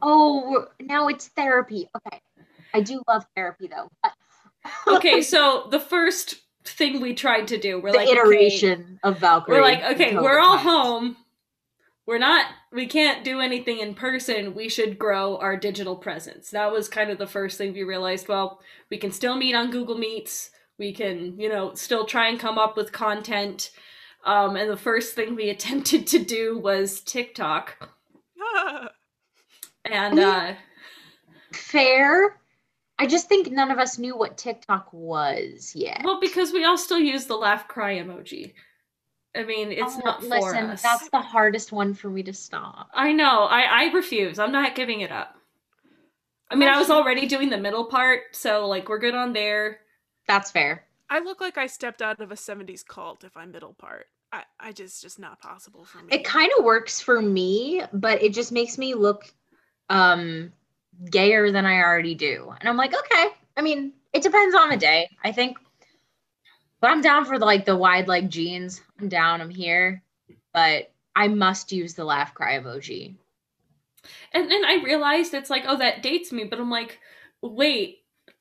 Oh, 0.00 0.66
now 0.80 1.08
it's 1.08 1.26
therapy. 1.28 1.88
Okay. 1.96 2.20
I 2.72 2.80
do 2.82 3.02
love 3.08 3.26
therapy 3.34 3.68
though. 3.68 3.88
But 4.02 4.12
okay, 4.96 5.22
so 5.22 5.66
the 5.70 5.80
first 5.80 6.36
thing 6.64 7.00
we 7.00 7.14
tried 7.14 7.48
to 7.48 7.58
do, 7.58 7.80
we're 7.80 7.90
the 7.90 7.98
like, 7.98 8.08
okay, 8.08 8.16
iteration 8.18 9.00
of 9.02 9.18
Valkyrie. 9.18 9.56
we're 9.56 9.62
like, 9.64 9.82
okay, 9.94 10.14
we're 10.16 10.38
all 10.38 10.56
times. 10.56 10.62
home. 10.62 11.16
We're 12.06 12.18
not 12.18 12.46
we 12.72 12.86
can't 12.86 13.24
do 13.24 13.40
anything 13.40 13.78
in 13.78 13.94
person. 13.94 14.54
We 14.54 14.68
should 14.68 14.98
grow 14.98 15.36
our 15.38 15.56
digital 15.56 15.96
presence. 15.96 16.50
That 16.50 16.72
was 16.72 16.88
kind 16.88 17.10
of 17.10 17.18
the 17.18 17.26
first 17.26 17.58
thing 17.58 17.72
we 17.72 17.82
realized. 17.84 18.28
Well 18.28 18.60
we 18.90 18.98
can 18.98 19.12
still 19.12 19.36
meet 19.36 19.54
on 19.54 19.70
google 19.70 19.96
meets. 19.98 20.50
We 20.78 20.92
can 20.92 21.38
you 21.38 21.48
know 21.48 21.74
still 21.74 22.04
try 22.06 22.28
and 22.28 22.40
come 22.40 22.58
up 22.58 22.76
with 22.76 22.92
content. 22.92 23.70
Um, 24.24 24.56
and 24.56 24.70
the 24.70 24.76
first 24.76 25.14
thing 25.14 25.34
we 25.34 25.50
attempted 25.56 26.06
to 26.08 26.18
do 26.24 26.58
was 26.58 27.00
tiktok. 27.00 27.88
And 29.84 30.18
uh 30.18 30.54
Fair. 31.52 32.38
I 32.98 33.06
just 33.06 33.28
think 33.28 33.50
none 33.50 33.70
of 33.72 33.78
us 33.78 33.98
knew 33.98 34.16
what 34.16 34.38
TikTok 34.38 34.92
was 34.92 35.72
yet. 35.74 36.02
well 36.04 36.20
because 36.20 36.52
we 36.52 36.64
all 36.64 36.78
still 36.78 37.00
use 37.00 37.26
the 37.26 37.34
laugh 37.36 37.66
cry 37.66 37.96
emoji 37.96 38.52
i 39.34 39.42
mean 39.44 39.72
it's 39.72 39.96
Oh, 39.96 40.00
not 40.04 40.22
for 40.22 40.28
listen. 40.28 40.64
us 40.70 40.82
That's 40.82 41.08
the 41.10 41.20
hardest 41.20 41.72
one 41.72 41.94
for 41.94 42.08
me 42.10 42.22
to 42.24 42.32
stop. 42.32 42.88
I 42.94 43.12
know. 43.12 43.44
I 43.44 43.62
I 43.62 43.92
refuse. 43.92 44.38
I'm 44.38 44.52
not 44.52 44.74
giving 44.74 45.00
it 45.00 45.10
up. 45.12 45.36
I 46.50 46.54
mean, 46.54 46.68
I 46.68 46.78
was 46.78 46.90
already 46.90 47.26
doing 47.26 47.48
the 47.48 47.56
middle 47.56 47.86
part, 47.86 48.20
so 48.32 48.66
like 48.66 48.88
we're 48.90 48.98
good 48.98 49.14
on 49.14 49.32
there. 49.32 49.78
That's 50.28 50.50
fair. 50.50 50.84
I 51.08 51.20
look 51.20 51.40
like 51.40 51.56
I 51.56 51.66
stepped 51.66 52.02
out 52.02 52.20
of 52.20 52.30
a 52.30 52.34
70s 52.36 52.84
cult 52.86 53.24
if 53.24 53.36
I'm 53.36 53.52
middle 53.52 53.72
part. 53.74 54.06
I, 54.32 54.44
I 54.60 54.72
just 54.72 55.00
just 55.02 55.18
not 55.18 55.40
possible 55.40 55.84
for 55.84 55.98
me. 55.98 56.14
It 56.14 56.24
kind 56.24 56.50
of 56.58 56.64
works 56.64 57.00
for 57.00 57.20
me, 57.22 57.82
but 57.92 58.22
it 58.22 58.34
just 58.34 58.52
makes 58.52 58.76
me 58.78 58.94
look 58.94 59.24
um 59.88 60.52
gayer 61.10 61.50
than 61.50 61.64
I 61.64 61.78
already 61.80 62.14
do. 62.14 62.52
And 62.60 62.68
I'm 62.68 62.76
like, 62.76 62.94
okay. 62.94 63.28
I 63.56 63.62
mean, 63.62 63.92
it 64.12 64.22
depends 64.22 64.54
on 64.54 64.68
the 64.70 64.76
day, 64.76 65.08
I 65.24 65.32
think. 65.32 65.58
But 66.82 66.90
I'm 66.90 67.00
down 67.00 67.24
for 67.24 67.38
the, 67.38 67.46
like 67.46 67.64
the 67.64 67.76
wide 67.76 68.08
leg 68.08 68.28
jeans. 68.28 68.82
I'm 69.00 69.08
down. 69.08 69.40
I'm 69.40 69.48
here. 69.48 70.02
But 70.52 70.92
I 71.16 71.28
must 71.28 71.72
use 71.72 71.94
the 71.94 72.04
laugh 72.04 72.34
cry 72.34 72.58
emoji. 72.58 73.14
And 74.32 74.50
then 74.50 74.64
I 74.64 74.82
realized 74.84 75.32
it's 75.32 75.48
like, 75.48 75.62
oh, 75.66 75.78
that 75.78 76.02
dates 76.02 76.32
me, 76.32 76.44
but 76.44 76.58
I'm 76.58 76.70
like, 76.70 76.98
wait, 77.40 77.98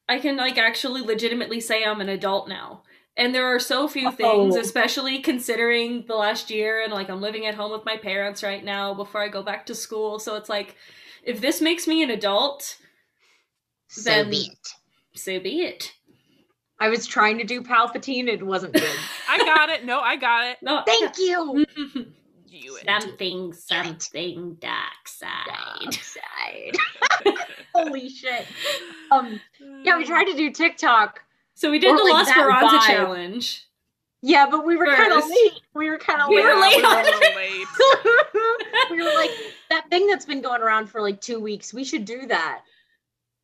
I 0.10 0.19
can 0.19 0.36
like 0.38 0.57
actually 0.57 1.01
legitimately 1.01 1.60
say 1.60 1.83
I'm 1.86 2.01
an 2.01 2.10
adult 2.10 2.50
now. 2.50 2.81
And 3.15 3.36
there 3.36 3.45
are 3.53 3.60
so 3.60 3.88
few 3.88 4.07
oh. 4.07 4.12
things, 4.12 4.55
Oh. 4.55 4.60
especially 4.60 5.19
considering 5.19 6.05
the 6.07 6.15
last 6.15 6.50
year 6.50 6.81
and 6.81 6.91
like 6.91 7.10
I'm 7.10 7.21
living 7.21 7.45
at 7.45 7.53
home 7.55 7.71
with 7.71 7.86
my 7.86 7.98
parents 7.98 8.41
right 8.41 8.63
now 8.63 8.93
before 8.95 9.21
I 9.21 9.27
go 9.27 9.43
back 9.43 9.67
to 9.67 9.75
school. 9.75 10.17
So 10.17 10.36
it's 10.36 10.50
like, 10.50 10.75
if 11.24 11.41
this 11.41 11.62
makes 11.62 11.88
me 11.88 12.01
an 12.01 12.10
adult, 12.10 12.77
So 13.88 14.10
Then- 14.10 14.29
be 14.31 14.50
it. 14.51 14.67
so 15.19 15.39
be 15.39 15.62
it. 15.62 15.93
I 16.82 16.90
was 16.90 17.06
trying 17.06 17.38
to 17.38 17.44
do 17.44 17.62
Palpatine. 17.62 18.28
It 18.28 18.44
wasn't 18.44 18.74
good. 18.74 18.90
I 19.30 19.38
got 19.38 19.70
it. 19.70 19.86
No, 19.86 20.00
I 20.00 20.16
got 20.16 20.48
it. 20.48 20.58
No, 20.62 20.82
Thank 20.86 21.18
you. 21.18 21.66
You 22.54 22.78
something, 22.86 23.54
something 23.54 24.58
dark 24.60 25.08
side. 25.08 25.30
Outside. 25.86 26.76
Holy 27.74 28.10
shit. 28.10 28.46
Um, 29.10 29.40
yeah, 29.84 29.98
we 29.98 30.04
tried 30.04 30.26
to 30.26 30.36
do 30.36 30.52
TikTok. 30.52 31.22
So 31.54 31.72
we 31.72 31.80
did 31.80 31.98
the 31.98 32.04
like, 32.04 32.14
La 32.14 32.24
that 32.26 32.84
challenge. 32.86 33.66
Yeah, 34.22 34.48
but 34.52 34.66
we 34.66 34.76
were 34.76 34.94
kind 34.94 35.14
of 35.14 35.24
late. 35.30 35.62
We 35.74 35.90
were 35.90 35.98
kind 35.98 36.22
of 36.22 36.28
We 36.28 36.44
late. 36.44 36.44
were 36.44 36.60
late 36.60 36.76
we 36.76 36.82
were 36.82 36.88
on 36.90 37.36
late. 37.38 37.68
we 38.92 38.98
were 39.02 39.16
like 39.16 39.32
that 39.70 39.90
thing 39.90 40.08
that's 40.08 40.26
been 40.26 40.42
going 40.42 40.62
around 40.62 40.88
for 40.88 41.02
like 41.02 41.22
two 41.22 41.40
weeks. 41.40 41.74
We 41.74 41.86
should 41.86 42.04
do 42.04 42.28
that. 42.28 42.64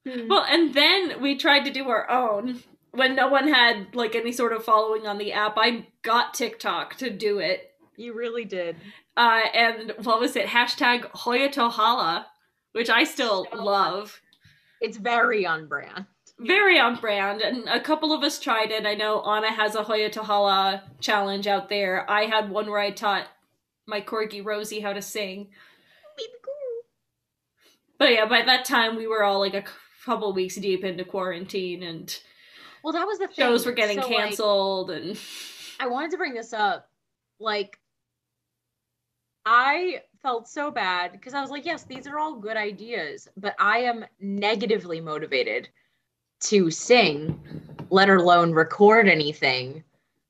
Well, 0.06 0.46
and 0.50 0.74
then 0.74 1.22
we 1.22 1.38
tried 1.38 1.64
to 1.64 1.72
do 1.72 1.88
our 1.88 2.10
own 2.10 2.62
when 2.92 3.16
no 3.16 3.28
one 3.28 3.48
had 3.48 3.96
like 3.96 4.16
any 4.16 4.32
sort 4.32 4.54
of 4.54 4.64
following 4.64 5.08
on 5.08 5.18
the 5.18 5.34
app. 5.34 5.54
I 5.58 5.88
got 6.04 6.34
TikTok 6.34 6.96
to 6.98 7.10
do 7.10 7.40
it. 7.40 7.72
you 7.96 8.14
really 8.14 8.46
did. 8.46 8.76
Uh, 9.16 9.42
and 9.54 9.94
what 10.04 10.20
was 10.20 10.36
it? 10.36 10.48
Hashtag 10.48 11.06
Hoya 11.06 11.50
Tohala, 11.50 12.26
which 12.74 12.90
I 12.90 13.04
still 13.04 13.48
So 13.52 13.64
love. 13.64 14.22
It's 14.80 14.98
very 14.98 15.46
on 15.46 15.68
brand. 15.68 16.06
Very 16.40 16.80
on 16.80 16.96
brand. 17.00 17.42
And 17.42 17.68
a 17.68 17.80
couple 17.80 18.14
of 18.14 18.24
us 18.24 18.40
tried 18.40 18.70
it. 18.70 18.86
I 18.86 18.94
know 18.94 19.24
Anna 19.24 19.52
has 19.52 19.74
a 19.74 19.84
Hoya 19.84 20.12
Tohala 20.12 20.84
challenge 21.00 21.48
out 21.48 21.70
there. 21.70 22.10
I 22.10 22.26
had 22.26 22.52
one 22.52 22.70
where 22.70 22.80
I 22.80 22.92
taught 22.92 23.28
my 23.88 24.02
corgi 24.02 24.46
Rosie 24.46 24.82
how 24.82 24.94
to 24.94 25.02
sing. 25.02 25.50
But 27.98 28.12
yeah, 28.12 28.26
by 28.26 28.44
that 28.44 28.66
time 28.66 28.96
we 28.96 29.08
were 29.08 29.24
all 29.24 29.40
like 29.40 29.56
a 29.56 29.64
couple 30.06 30.32
weeks 30.34 30.56
deep 30.56 30.84
into 30.84 31.04
quarantine 31.04 31.82
and 31.82 32.16
Well, 32.88 32.94
that 32.94 33.06
was 33.06 33.20
the 33.20 33.28
thing. 33.28 33.36
shows 33.36 33.66
were 33.66 33.74
getting 33.74 34.02
So, 34.02 34.08
like, 34.08 34.18
canceled 34.18 34.92
and 34.92 35.20
I 35.82 35.88
wanted 35.88 36.12
to 36.12 36.18
bring 36.18 36.34
this 36.34 36.54
up. 36.54 36.90
Like, 37.38 37.78
I 39.46 40.04
felt 40.22 40.48
so 40.48 40.72
bad 40.72 41.12
because 41.12 41.34
I 41.34 41.42
was 41.42 41.50
like, 41.50 41.66
yes, 41.66 41.84
these 41.84 42.08
are 42.08 42.18
all 42.18 42.38
good 42.38 42.56
ideas, 42.56 43.28
but 43.36 43.56
I 43.60 43.80
am 43.80 44.06
negatively 44.22 45.02
motivated 45.02 45.68
to 46.44 46.72
sing, 46.72 47.38
let 47.90 48.08
alone 48.10 48.54
record 48.54 49.10
anything, 49.10 49.84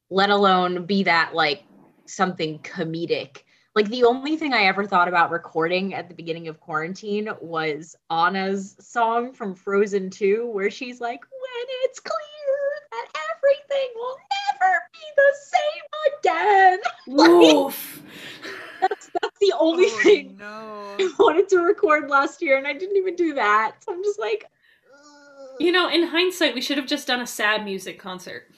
let 0.09 0.31
alone 0.31 0.87
be 0.87 1.03
that 1.03 1.35
like 1.35 1.63
something 2.07 2.57
comedic. 2.63 3.43
Like, 3.75 3.89
the 3.89 4.03
only 4.03 4.35
thing 4.35 4.55
I 4.55 4.63
ever 4.63 4.83
thought 4.83 5.07
about 5.07 5.29
recording 5.29 5.93
at 5.93 6.09
the 6.09 6.15
beginning 6.15 6.47
of 6.47 6.59
quarantine 6.59 7.29
was 7.39 7.95
Anna's 8.09 8.75
song 8.79 9.31
from 9.31 9.53
Frozen 9.53 10.09
2, 10.09 10.47
where 10.47 10.71
she's 10.71 10.99
like, 10.99 11.21
when 11.21 11.67
it's 11.83 11.99
clear 11.99 12.36
that 12.97 13.21
everything 13.35 13.89
will 13.95 14.17
never 14.51 14.73
be 14.93 14.99
the 15.15 15.33
same 15.53 15.83
again. 16.19 16.79
Woof. 17.07 18.01
That's 18.81 19.09
that's 19.21 19.39
the 19.41 19.53
only 19.59 19.85
Oh, 19.87 19.99
thing 20.03 20.37
no. 20.39 20.95
I 20.99 21.09
wanted 21.17 21.49
to 21.49 21.61
record 21.61 22.09
last 22.11 22.43
year, 22.43 22.57
and 22.59 22.67
I 22.67 22.73
didn't 22.73 22.95
even 22.95 23.15
do 23.15 23.33
that. 23.33 23.77
So 23.83 23.91
I'm 23.91 24.03
just 24.03 24.19
like, 24.19 24.45
ugh. 24.93 25.49
You 25.59 25.71
know, 25.71 25.89
in 25.89 26.03
hindsight, 26.03 26.53
we 26.53 26.61
should 26.61 26.77
have 26.77 26.85
just 26.85 27.07
done 27.07 27.19
a 27.19 27.25
sad 27.25 27.65
music 27.65 27.97
concert. 27.97 28.51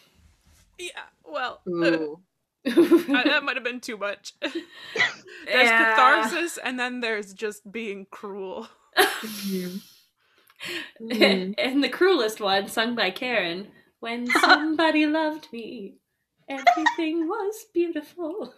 Yeah, 0.78 0.90
well, 1.24 1.62
uh, 1.66 1.92
that 2.66 3.44
might 3.44 3.56
have 3.56 3.64
been 3.64 3.80
too 3.80 3.96
much. 3.98 4.34
there's 4.42 4.58
Yeah. 5.48 5.96
catharsis, 5.96 6.58
and 6.62 6.78
then 6.78 7.00
there's 7.00 7.34
just 7.34 7.72
being 7.72 8.06
cruel. 8.12 8.68
Mhm. 8.98 9.82
Mhm. 11.02 11.56
and 11.58 11.82
the 11.82 11.88
cruelest 11.90 12.42
one, 12.42 12.68
sung 12.68 12.94
by 12.94 13.10
Karen. 13.12 13.72
When 14.00 14.28
somebody 14.42 15.06
loved 15.06 15.48
me, 15.52 15.96
everything 16.48 17.28
was 17.28 17.66
beautiful. 17.74 18.54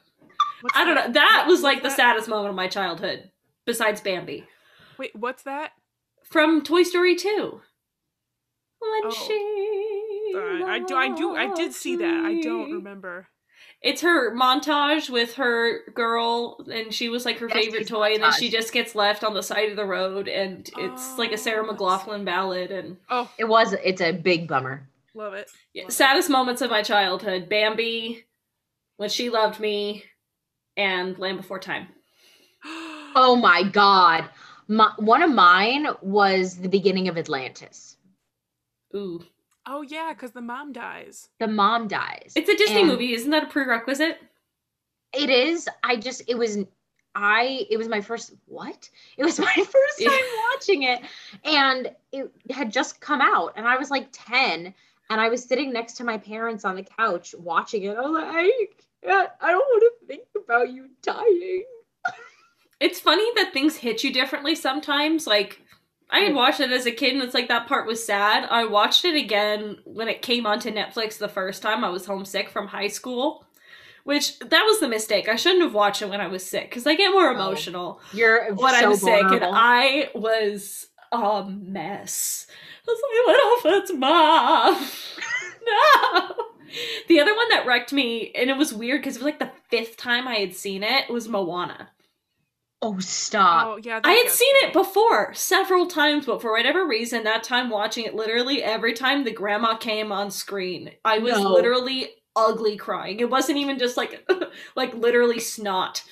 What's 0.62 0.77
I 0.77 0.86
don't 0.86 0.95
know. 0.95 1.12
That 1.13 1.45
was 1.47 1.62
like 1.62 1.80
the 1.80 1.86
What's 1.86 1.95
saddest 1.95 2.27
moment 2.30 2.49
of 2.49 2.56
my 2.56 2.67
childhood, 2.67 3.32
besides 3.65 4.01
Bambi. 4.01 4.45
Wait, 4.97 5.15
what's 5.15 5.43
that? 5.43 5.71
From 6.23 6.62
Toy 6.62 6.84
Story 6.84 7.15
2. 7.15 7.62
When 8.80 9.01
Oh. 9.06 9.10
she. 9.12 10.34
Uh, 10.36 10.65
I 10.67 10.80
do. 10.80 10.95
I 10.95 11.15
do. 11.15 11.36
I 11.36 11.54
did 11.54 11.73
see 11.73 11.95
that. 11.97 12.25
I 12.25 12.39
don't 12.41 12.71
remember. 12.71 13.27
It's 13.82 14.01
her 14.01 14.36
montage 14.36 15.10
with 15.10 15.36
her 15.36 15.84
girl, 15.93 16.63
and 16.71 16.93
she 16.93 17.10
was 17.10 17.25
like 17.25 17.39
her 17.39 17.47
Yes, 17.47 17.58
favorite 17.58 17.80
she's 17.80 17.89
toy, 17.89 18.13
and 18.13 18.23
then 18.23 18.32
she 18.34 18.49
just 18.49 18.73
gets 18.73 18.93
left 18.95 19.23
on 19.23 19.34
the 19.34 19.41
side 19.43 19.69
of 19.69 19.75
the 19.75 19.86
road, 19.86 20.27
and 20.27 20.69
it's 20.77 21.17
like 21.17 21.32
a 21.32 21.38
Sarah 21.38 21.65
Oh, 21.67 21.73
McLachlan 21.73 22.23
ballad. 22.23 22.71
And 22.71 22.97
Oh, 23.10 23.30
It 23.39 23.45
was. 23.45 23.73
It's 23.84 24.01
a 24.01 24.12
big 24.12 24.47
bummer. 24.47 24.88
Love 25.13 25.34
it. 25.34 25.50
yeah, 25.74 25.84
Love 25.84 25.89
it. 25.89 25.93
saddest 25.93 26.30
moments 26.30 26.62
of 26.62 26.69
my 26.69 26.82
childhood: 26.82 27.50
Bambi, 27.50 28.26
when 28.97 29.10
she 29.10 29.30
loved 29.30 29.60
me, 29.60 30.04
and 30.78 31.17
Land 31.19 31.38
Before 31.38 31.60
Time. 31.60 31.88
Oh 33.13 33.36
my 33.36 33.62
god. 33.63 34.30
My, 34.69 34.93
one 34.97 35.21
of 35.21 35.30
mine 35.30 35.86
was 36.02 36.56
the 36.56 36.69
beginning 36.69 37.10
of 37.10 37.17
Atlantis. 37.17 37.97
Ooh, 38.95 39.21
Oh 39.67 39.82
yeah, 39.82 40.13
because 40.13 40.32
the 40.32 40.39
mom 40.41 40.71
dies. 40.71 41.28
The 41.41 41.47
mom 41.47 41.89
dies. 41.89 42.32
it's 42.38 42.50
a 42.50 42.56
Disney 42.56 42.80
And- 42.80 42.88
movie. 42.88 43.13
Isn't 43.13 43.32
that 43.32 43.43
a 43.43 43.47
prerequisite? 43.47 44.17
It 45.13 45.30
is. 45.30 45.67
I 45.84 45.97
just. 45.97 46.24
It 46.30 46.36
was. 46.38 46.58
I. 47.13 47.65
It 47.69 47.76
was 47.78 47.89
my 47.89 48.00
first. 48.00 48.34
What? 48.45 48.89
It 49.17 49.26
was 49.26 49.38
my 49.50 49.54
first 49.54 50.02
time 50.06 50.24
watching 50.54 50.84
it, 50.84 51.02
and 51.43 51.91
it 52.13 52.32
had 52.50 52.71
just 52.71 53.02
come 53.02 53.19
out, 53.21 53.52
and 53.58 53.67
I 53.67 53.76
was 53.78 53.91
like 53.91 54.08
ten, 54.13 54.74
and 55.12 55.19
I 55.19 55.28
was 55.28 55.43
sitting 55.43 55.74
next 55.74 55.95
to 55.95 56.06
my 56.06 56.17
parents 56.17 56.63
on 56.63 56.78
the 56.78 56.84
couch 56.84 57.36
watching 57.38 57.84
it. 57.84 57.97
I 57.97 58.02
was 58.02 58.12
like, 58.12 58.86
I, 59.06 59.28
I 59.41 59.52
don't 59.52 59.60
want 59.60 59.84
to 59.84 60.08
think 60.08 60.24
about 60.41 60.71
you 60.71 60.88
dying. 61.02 61.65
It's 62.80 63.02
funny 63.02 63.30
that 63.36 63.52
things 63.52 63.76
hit 63.76 64.06
you 64.06 64.13
differently 64.13 64.56
sometimes. 64.56 65.28
Like, 65.28 65.62
I 66.10 66.19
had 66.21 66.32
mm. 66.32 66.36
watched 66.36 66.62
it 66.62 66.71
as 66.71 66.86
a 66.86 66.91
kid 66.91 67.13
and 67.13 67.21
it's 67.21 67.34
like 67.34 67.50
that 67.50 67.67
part 67.67 67.86
was 67.86 68.06
sad. 68.06 68.47
I 68.50 68.65
watched 68.65 69.04
it 69.04 69.15
again 69.15 69.80
when 69.84 70.08
it 70.08 70.21
came 70.21 70.45
onto 70.45 70.71
Netflix 70.71 71.17
the 71.17 71.28
first 71.28 71.62
time. 71.62 71.84
I 71.84 71.89
was 71.89 72.06
homesick 72.06 72.50
from 72.50 72.67
high 72.67 72.88
school, 72.88 73.45
which 74.06 74.39
that 74.39 74.63
was 74.63 74.80
the 74.80 74.88
mistake. 74.88 75.28
I 75.28 75.36
shouldn't 75.36 75.62
have 75.62 75.74
watched 75.74 76.02
it 76.02 76.10
when 76.10 76.21
I 76.21 76.28
was 76.28 76.45
sick 76.45 76.69
because 76.69 76.88
I 76.88 76.95
get 76.95 77.12
more 77.12 77.28
Oh. 77.30 77.36
emotional 77.36 78.00
You're 78.13 78.54
when 78.54 78.76
so 78.76 78.91
I'm 78.91 78.95
sick. 78.95 79.24
And. 79.26 79.43
I 79.43 80.10
was 80.15 80.88
a 81.12 81.45
mess. 81.50 82.47
I 82.88 82.91
was 82.91 83.02
like, 83.63 83.74
Little 83.74 83.97
mom. 83.97 84.76
no. 85.65 86.36
The 87.08 87.19
other 87.19 87.36
one 87.36 87.50
that 87.50 87.65
wrecked 87.65 87.91
me, 87.91 88.32
and 88.34 88.50
it 88.50 88.58
was 88.58 88.74
weird 88.74 89.02
because 89.02 89.17
it 89.17 89.19
was 89.19 89.26
like 89.26 89.39
the 89.39 89.52
fifth 89.69 89.97
time 89.97 90.28
I 90.28 90.36
had 90.36 90.56
seen 90.56 90.84
it, 90.84 91.10
was 91.10 91.28
Moana. 91.28 91.89
Oh, 92.82 92.97
stop. 93.00 93.67
Oh 93.67 93.78
yeah, 93.78 94.00
I 94.04 94.13
had 94.13 94.32
seen 94.32 94.54
me. 94.56 94.60
it 94.67 94.74
before 94.74 95.34
several 95.36 95.86
times, 95.86 96.26
but 96.26 96.41
for 96.41 96.52
whatever 96.52 96.88
reason, 96.88 97.24
that 97.26 97.43
time 97.43 97.69
watching 97.69 98.06
it, 98.06 98.15
literally 98.15 98.63
every 98.63 98.93
time 98.93 99.24
the 99.24 99.32
grandma 99.32 99.76
came 99.78 100.12
on 100.12 100.32
screen, 100.32 100.91
I 101.06 101.19
was 101.19 101.34
No. 101.34 101.52
literally 101.52 102.10
ugly 102.36 102.78
crying. 102.78 103.19
It 103.19 103.30
wasn't 103.30 103.60
even 103.60 103.78
just 103.78 103.97
like 103.97 104.28
like 104.76 104.95
literally 104.95 105.39
snot. 105.39 106.04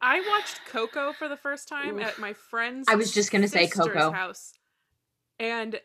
I 0.00 0.20
watched 0.20 0.64
Coco 0.66 1.12
for 1.12 1.28
the 1.28 1.36
first 1.36 1.68
time 1.68 1.96
Oof. 1.96 2.04
at 2.04 2.18
my 2.18 2.32
friend's. 2.32 2.88
I 2.88 2.94
was 2.94 3.12
just 3.12 3.30
gonna 3.30 3.48
say 3.48 3.66
Coco. 3.66 4.10
House, 4.10 4.52
and 5.38 5.80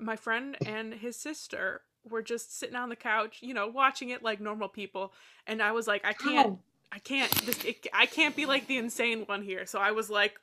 my 0.00 0.16
friend 0.16 0.56
and 0.66 0.94
his 0.94 1.16
sister 1.16 1.82
were 2.08 2.22
just 2.22 2.58
sitting 2.58 2.76
on 2.76 2.88
the 2.88 2.96
couch, 2.96 3.38
you 3.40 3.54
know, 3.54 3.68
watching 3.68 4.10
it 4.10 4.22
like 4.22 4.40
normal 4.40 4.68
people. 4.68 5.12
And 5.46 5.62
I 5.62 5.72
was 5.72 5.86
like, 5.86 6.04
I 6.04 6.12
can't? 6.12 6.58
I 6.90 6.98
can't, 6.98 7.30
this, 7.46 7.64
it, 7.64 7.86
I 7.94 8.04
can't 8.04 8.36
be 8.36 8.44
like 8.44 8.66
the 8.66 8.76
insane 8.76 9.22
one 9.22 9.42
here. 9.42 9.64
So 9.64 9.78
I 9.78 9.92
was 9.92 10.10
like, 10.10 10.34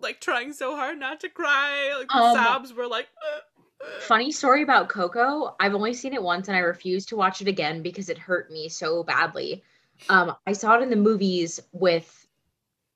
like 0.00 0.20
trying 0.20 0.52
so 0.54 0.76
hard 0.76 0.98
not 0.98 1.20
to 1.20 1.28
cry. 1.28 1.94
Like 1.98 2.08
the 2.08 2.16
Um, 2.16 2.36
sobs 2.36 2.72
were 2.72 2.86
like. 2.86 3.08
"Uh, 3.22 3.84
uh." 3.84 4.00
Funny 4.00 4.30
story 4.30 4.62
about 4.62 4.88
Coco. 4.88 5.54
I've 5.60 5.74
only 5.74 5.92
seen 5.92 6.14
it 6.14 6.22
once 6.22 6.48
and 6.48 6.56
I 6.56 6.60
refuse 6.60 7.04
to 7.06 7.16
watch 7.16 7.42
it 7.42 7.48
again 7.48 7.82
because 7.82 8.08
it 8.08 8.16
hurt 8.16 8.50
me 8.50 8.68
so 8.68 9.02
badly. 9.02 9.62
Um, 10.08 10.36
I 10.46 10.52
saw 10.52 10.76
it 10.76 10.82
in 10.82 10.90
the 10.90 10.96
movies 10.96 11.60
with 11.72 12.26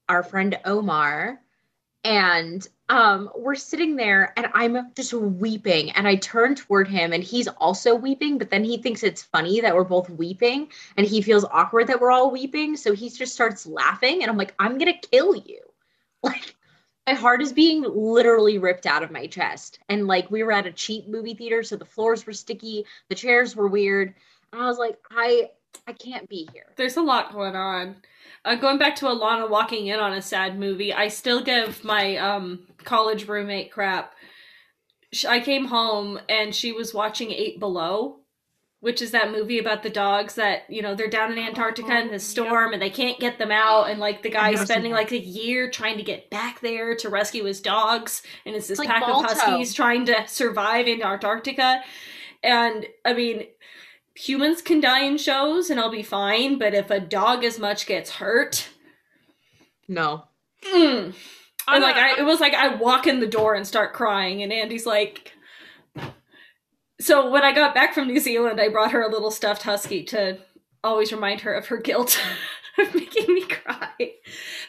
our 0.09 0.23
friend 0.23 0.59
Omar, 0.64 1.40
and 2.05 2.66
um, 2.88 3.31
we're 3.35 3.57
sitting 3.57 3.97
there 3.97 4.33
and 4.37 4.47
I'm 4.55 4.92
just 4.95 5.12
weeping. 5.12 5.90
And 5.90 6.07
I 6.07 6.16
turn 6.16 6.55
toward 6.55 6.87
him 6.87 7.12
and 7.12 7.23
he's 7.23 7.49
also 7.49 7.97
weeping, 7.97 8.38
but 8.38 8.51
then 8.51 8.62
he 8.62 8.77
thinks 8.77 9.03
it's 9.03 9.25
funny 9.25 9.61
that 9.61 9.75
we're 9.75 9.83
both 9.83 10.09
weeping 10.09 10.69
and 10.97 11.05
he 11.05 11.21
feels 11.21 11.45
awkward 11.45 11.88
that 11.88 12.01
we're 12.01 12.12
all 12.12 12.31
weeping. 12.31 12.77
So 12.77 12.92
he 12.92 13.11
just 13.11 13.35
starts 13.35 13.66
laughing, 13.66 14.23
and 14.23 14.31
I'm 14.31 14.37
like, 14.37 14.55
I'm 14.59 14.79
gonna 14.79 14.99
kill 15.11 15.35
you. 15.35 15.61
Like, 16.23 16.57
my 17.07 17.12
heart 17.14 17.40
is 17.40 17.53
being 17.53 17.83
literally 17.83 18.59
ripped 18.59 18.85
out 18.85 19.05
of 19.05 19.12
my 19.12 19.29
chest. 19.29 19.79
And 19.88 20.09
like 20.09 20.29
we 20.29 20.42
were 20.42 20.51
at 20.51 20.66
a 20.66 20.73
cheap 20.73 21.07
movie 21.07 21.35
theater, 21.35 21.62
so 21.62 21.77
the 21.77 21.85
floors 21.85 22.27
were 22.27 22.33
sticky, 22.33 22.85
the 23.09 23.14
chairs 23.14 23.55
were 23.55 23.69
weird. 23.69 24.14
And 24.53 24.61
I 24.61 24.66
was 24.66 24.79
like, 24.79 24.99
I 25.09 25.51
I 25.87 25.93
can't 25.93 26.29
be 26.29 26.49
here. 26.53 26.67
There's 26.77 26.97
a 26.97 27.03
lot 27.03 27.33
going 27.33 27.57
on. 27.57 27.97
Uh, 28.45 28.55
going 28.55 28.79
back 28.79 28.97
to 28.97 29.07
Alana 29.07 29.49
walking 29.51 29.87
in 29.89 29.99
on 29.99 30.12
a 30.12 30.23
sad 30.23 30.59
movie, 30.59 30.93
I 30.93 31.09
still 31.09 31.43
give 31.43 31.83
my 31.85 32.17
um, 32.17 32.67
college 32.85 33.27
roommate 33.29 33.73
crap. 33.73 34.12
I 35.29 35.41
came 35.41 35.67
home 35.67 36.19
and 36.29 36.55
she 36.55 36.73
was 36.73 36.93
watching 36.93 37.31
Eight 37.33 37.59
Below, 37.59 38.19
which 38.81 39.01
is 39.01 39.12
that 39.12 39.33
movie 39.33 39.59
about 39.59 39.83
the 39.83 39.91
dogs 39.91 40.35
that 40.35 40.62
you 40.69 40.83
know 40.83 40.95
they're 40.95 41.09
down 41.09 41.33
in 41.33 41.39
Antarctica 41.39 41.99
in 42.01 42.09
Oh, 42.09 42.11
the 42.12 42.19
storm 42.19 42.73
and 42.73 42.83
they 42.83 42.91
can't 42.91 43.19
get 43.19 43.39
them 43.39 43.51
out, 43.51 43.85
and 43.89 43.99
like 43.99 44.23
the 44.23 44.31
guy's 44.31 44.61
spending 44.61 44.93
like 44.93 45.12
a 45.12 45.19
year 45.19 45.71
trying 45.71 45.97
to 45.97 46.03
get 46.03 46.29
back 46.31 46.61
there 46.61 46.95
to 46.97 47.09
rescue 47.09 47.45
his 47.45 47.61
dogs, 47.61 48.23
and 48.45 48.55
it's 48.55 48.69
this 48.69 48.79
It's 48.79 48.87
like 48.87 48.89
pack 48.89 49.07
Balto. 49.07 49.25
of 49.25 49.39
huskies 49.39 49.75
trying 49.75 50.05
to 50.07 50.27
survive 50.29 50.87
in 50.87 51.03
Antarctica. 51.03 51.83
And 52.43 52.87
I 53.05 53.15
mean, 53.15 53.45
humans 54.16 54.62
can 54.62 54.81
die 54.81 55.05
in 55.05 55.18
shows 55.18 55.70
and 55.70 55.79
I'll 55.79 55.90
be 55.90 56.02
fine, 56.02 56.59
but 56.59 56.74
if 56.74 56.90
a 56.90 57.00
dog 57.00 57.44
as 57.44 57.59
much 57.59 57.87
gets 57.87 58.11
hurt, 58.12 58.68
No. 59.88 60.24
mm. 60.64 61.14
I'm 61.68 61.74
and 61.76 61.83
like 61.83 61.96
not- 61.96 62.18
I, 62.18 62.20
it 62.20 62.24
was 62.24 62.40
like 62.40 62.55
I 62.55 62.74
walk 62.76 63.07
in 63.07 63.20
the 63.20 63.26
door 63.26 63.55
and 63.55 63.66
start 63.66 63.92
crying, 63.92 64.42
and 64.42 64.52
Andy's 64.52 64.87
like. 64.87 65.33
So 66.98 67.29
when 67.31 67.42
I 67.42 67.52
got 67.52 67.74
back 67.74 67.92
from 67.92 68.07
New 68.09 68.20
Zealand, 68.20 68.59
I 68.61 68.68
brought 68.68 68.92
her 68.92 69.02
a 69.02 69.11
little 69.11 69.31
stuffed 69.31 69.62
husky 69.64 70.02
to 70.05 70.38
always 70.83 71.12
remind 71.12 71.42
her 71.42 71.52
of 71.52 71.66
her 71.66 71.76
guilt 71.76 72.18
of 72.79 72.94
making 72.94 73.35
me 73.35 73.42
cry. 73.46 73.90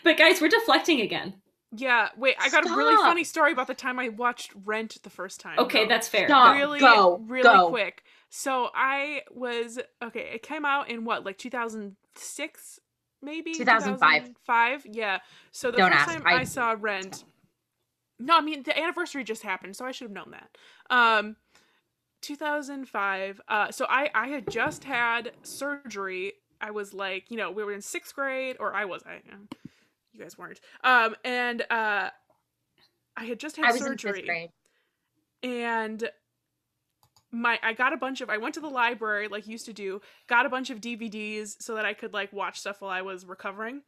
But 0.03 0.17
guys, 0.17 0.41
we're 0.41 0.49
deflecting 0.49 0.99
again. 1.01 1.36
yeah, 1.71 2.10
wait, 2.17 2.36
I 2.39 2.49
got 2.49 2.65
a 2.65 2.75
really 2.75 2.95
funny 2.97 3.23
story 3.23 3.53
about 3.53 3.67
the 3.67 3.73
time 3.75 3.97
I 3.97 4.10
watched 4.10 4.51
Rent 4.65 4.97
the 5.03 5.10
first 5.10 5.39
time. 5.39 5.57
Okay, 5.57 5.83
though. 5.83 5.89
that's 5.89 6.07
fair. 6.10 6.27
Stop. 6.27 6.55
really 6.57 6.79
go, 6.79 7.17
really 7.27 7.43
go. 7.43 7.69
quick 7.69 8.03
so 8.30 8.70
i 8.76 9.22
was 9.32 9.80
okay 10.04 10.32
it 10.34 10.44
came 10.44 10.66
out 10.66 10.90
in 10.90 11.06
what 11.06 11.26
like 11.26 11.38
2006 11.38 12.80
maybe? 13.22 13.54
2005. 13.54 14.22
2005 14.46 14.86
yeah. 14.96 15.20
So 15.52 15.72
the 15.72 15.78
Don't 15.78 15.92
first 15.92 16.08
ask, 16.08 16.13
time 16.18 16.24
I- 16.28 16.42
I... 16.42 16.44
saw 16.44 16.76
rent 16.80 17.24
no 18.20 18.38
i 18.38 18.42
mean 18.42 18.63
the 18.63 18.78
anniversary 18.78 19.24
just 19.24 19.44
happened 19.44 19.76
so 19.76 19.86
i 19.86 19.92
should 19.92 20.06
have 20.06 20.12
known 20.12 20.32
that. 20.32 20.50
Um 20.96 21.36
2005 22.22 23.42
uh 23.48 23.72
so 23.72 23.86
i 23.90 24.10
i 24.13 24.28
had 24.28 24.50
just 24.50 24.84
had 24.84 25.32
surgery. 25.44 26.34
I 26.60 26.72
was 26.72 26.94
like 26.94 27.30
you 27.30 27.38
know 27.38 27.52
we 27.52 27.63
were 27.63 27.72
in 27.74 27.82
sixth 27.82 28.16
grade 28.16 28.58
or 28.60 28.74
i 28.74 28.86
was 28.86 29.04
i 29.06 29.16
um, 29.34 29.48
you 30.13 30.20
guys 30.22 30.38
weren't. 30.38 30.60
Um 30.84 31.16
and 31.24 31.62
uh 31.70 32.10
i 33.16 33.24
had 33.26 33.40
just 33.40 33.56
had 33.56 33.66
I 33.66 33.72
was 33.72 33.82
in 33.86 33.98
surgery. 33.98 34.52
and 35.44 36.10
my 37.38 37.60
I 37.63 37.73
got 37.73 37.93
a 37.93 37.97
bunch 37.97 38.21
of 38.21 38.30
I 38.30 38.38
went 38.38 38.56
to 38.56 38.60
the 38.62 38.69
library 38.69 39.28
like 39.28 39.47
used 39.47 39.65
to 39.67 39.73
do, 39.73 40.02
got 40.28 40.45
a 40.45 40.50
bunch 40.50 40.69
of 40.69 40.82
DVDs 40.82 41.56
so 41.62 41.76
that 41.76 41.86
I 41.86 41.93
could 41.93 42.13
like 42.13 42.34
watch 42.34 42.60
stuff 42.60 42.82
while 42.82 42.91
I 42.91 43.02
was 43.02 43.26
recovering. 43.26 43.82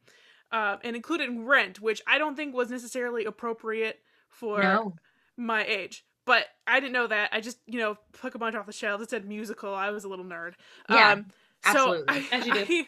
Uh, 0.52 0.78
and 0.82 0.96
included 0.96 1.30
Rent, 1.38 1.80
which 1.80 2.02
I 2.08 2.18
don't 2.18 2.34
think 2.34 2.54
was 2.56 2.70
necessarily 2.70 3.24
appropriate 3.24 4.00
for 4.28 4.60
No. 4.60 4.94
my 5.36 5.64
age. 5.64 6.04
But 6.24 6.46
I 6.66 6.80
didn't 6.80 6.92
know 6.92 7.06
that. 7.06 7.30
I 7.32 7.40
just, 7.40 7.58
you 7.66 7.78
know, 7.78 7.96
took 8.20 8.34
a 8.34 8.38
bunch 8.38 8.56
off 8.56 8.66
the 8.66 8.72
shelves. 8.72 9.02
It 9.02 9.10
said 9.10 9.26
musical. 9.28 9.72
I 9.72 9.90
was 9.90 10.02
a 10.04 10.08
little 10.08 10.24
nerd. 10.24 10.54
Yeah, 10.88 11.12
um, 11.12 11.26
absolutely. 11.64 12.20
So 12.20 12.26
I, 12.32 12.36
As 12.36 12.46
you 12.46 12.52
do. 12.54 12.64
I 12.68 12.86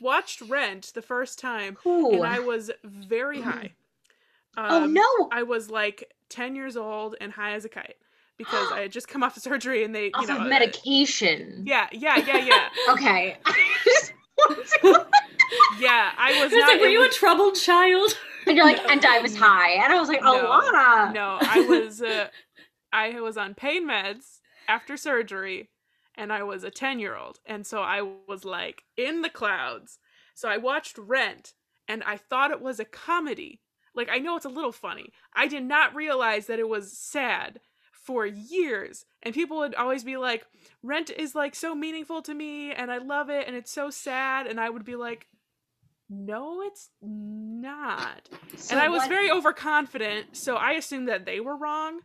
watched 0.00 0.40
Rent 0.42 0.90
the 0.94 1.02
first 1.02 1.38
time, 1.38 1.76
Ooh. 1.86 2.14
and 2.14 2.24
I 2.24 2.40
was 2.40 2.70
very 2.84 3.40
high. 3.40 3.72
oh 4.56 4.84
Um, 4.84 4.92
no. 4.92 5.28
I 5.32 5.44
was 5.44 5.70
like 5.70 6.12
10 6.30 6.56
years 6.56 6.76
old 6.76 7.14
and 7.20 7.32
high 7.32 7.52
as 7.54 7.64
a 7.64 7.68
kite 7.68 7.96
because 8.38 8.72
I 8.72 8.80
had 8.80 8.92
just 8.92 9.08
come 9.08 9.22
off 9.22 9.36
of 9.36 9.42
surgery 9.42 9.84
and 9.84 9.94
they, 9.94 10.06
you 10.06 10.10
Off 10.14 10.28
know, 10.28 10.36
of 10.36 10.42
uh, 10.42 10.44
medication. 10.46 11.62
yeah, 11.66 11.88
yeah, 11.92 12.16
yeah, 12.18 12.38
yeah, 12.38 12.68
Okay. 12.90 13.36
yeah. 15.78 16.12
I 16.16 16.32
was 16.40 16.40
I 16.40 16.44
was 16.44 16.52
not. 16.52 16.68
like, 16.68 16.80
were 16.80 16.88
you 16.88 17.04
a 17.04 17.08
troubled 17.10 17.54
child? 17.54 18.10
And 18.46 18.56
you're 18.56 18.66
like, 18.66 18.78
and 18.90 19.04
I 19.04 19.20
was 19.20 19.36
high. 19.36 19.72
And 19.82 19.92
I 19.92 19.98
was 19.98 20.08
like, 20.08 20.22
No, 20.22 20.44
Alana. 20.46 21.14
no, 21.14 21.38
I 21.40 21.60
was. 21.68 22.02
Uh, 22.02 22.28
I 22.92 23.20
was 23.20 23.36
on 23.36 23.54
pain 23.54 23.88
meds 23.88 24.38
after 24.68 24.96
surgery, 24.96 25.70
and 26.14 26.32
I 26.32 26.42
was 26.42 26.62
a 26.64 26.70
ten-year-old, 26.70 27.38
and 27.46 27.66
so 27.66 27.80
I 27.80 28.02
was 28.28 28.44
like 28.44 28.82
in 28.96 29.22
the 29.22 29.30
clouds. 29.30 29.98
So 30.34 30.48
I 30.48 30.58
watched 30.58 30.98
Rent, 30.98 31.54
and 31.88 32.02
I 32.04 32.16
thought 32.18 32.50
it 32.50 32.60
was 32.60 32.78
a 32.80 32.84
comedy. 32.84 33.60
Like 33.94 34.08
I 34.10 34.18
know 34.18 34.36
it's 34.36 34.44
a 34.44 34.50
little 34.50 34.72
funny. 34.72 35.06
I 35.34 35.46
did 35.46 35.64
not 35.64 35.94
realize 35.94 36.46
that 36.46 36.58
it 36.58 36.68
was 36.68 36.96
sad 36.98 37.60
for 38.04 38.24
years. 38.26 39.04
And 39.22 39.34
people 39.34 39.58
would 39.58 39.74
always 39.74 40.04
be 40.04 40.16
like, 40.16 40.46
Rent 40.82 41.10
is 41.10 41.34
like 41.34 41.54
so 41.54 41.74
meaningful 41.74 42.22
to 42.22 42.34
me 42.34 42.72
and 42.72 42.90
I 42.90 42.98
love 42.98 43.30
it 43.30 43.46
and 43.46 43.56
it's 43.56 43.72
so 43.72 43.90
sad. 43.90 44.46
And 44.46 44.60
I 44.60 44.68
would 44.70 44.84
be 44.84 44.96
like, 44.96 45.26
no, 46.10 46.60
it's 46.62 46.90
not. 47.02 48.28
So 48.56 48.74
and 48.74 48.80
I 48.80 48.88
was 48.88 49.00
what- 49.00 49.08
very 49.08 49.30
overconfident, 49.30 50.36
so 50.36 50.56
I 50.56 50.72
assumed 50.72 51.08
that 51.08 51.24
they 51.24 51.40
were 51.40 51.56
wrong 51.56 52.00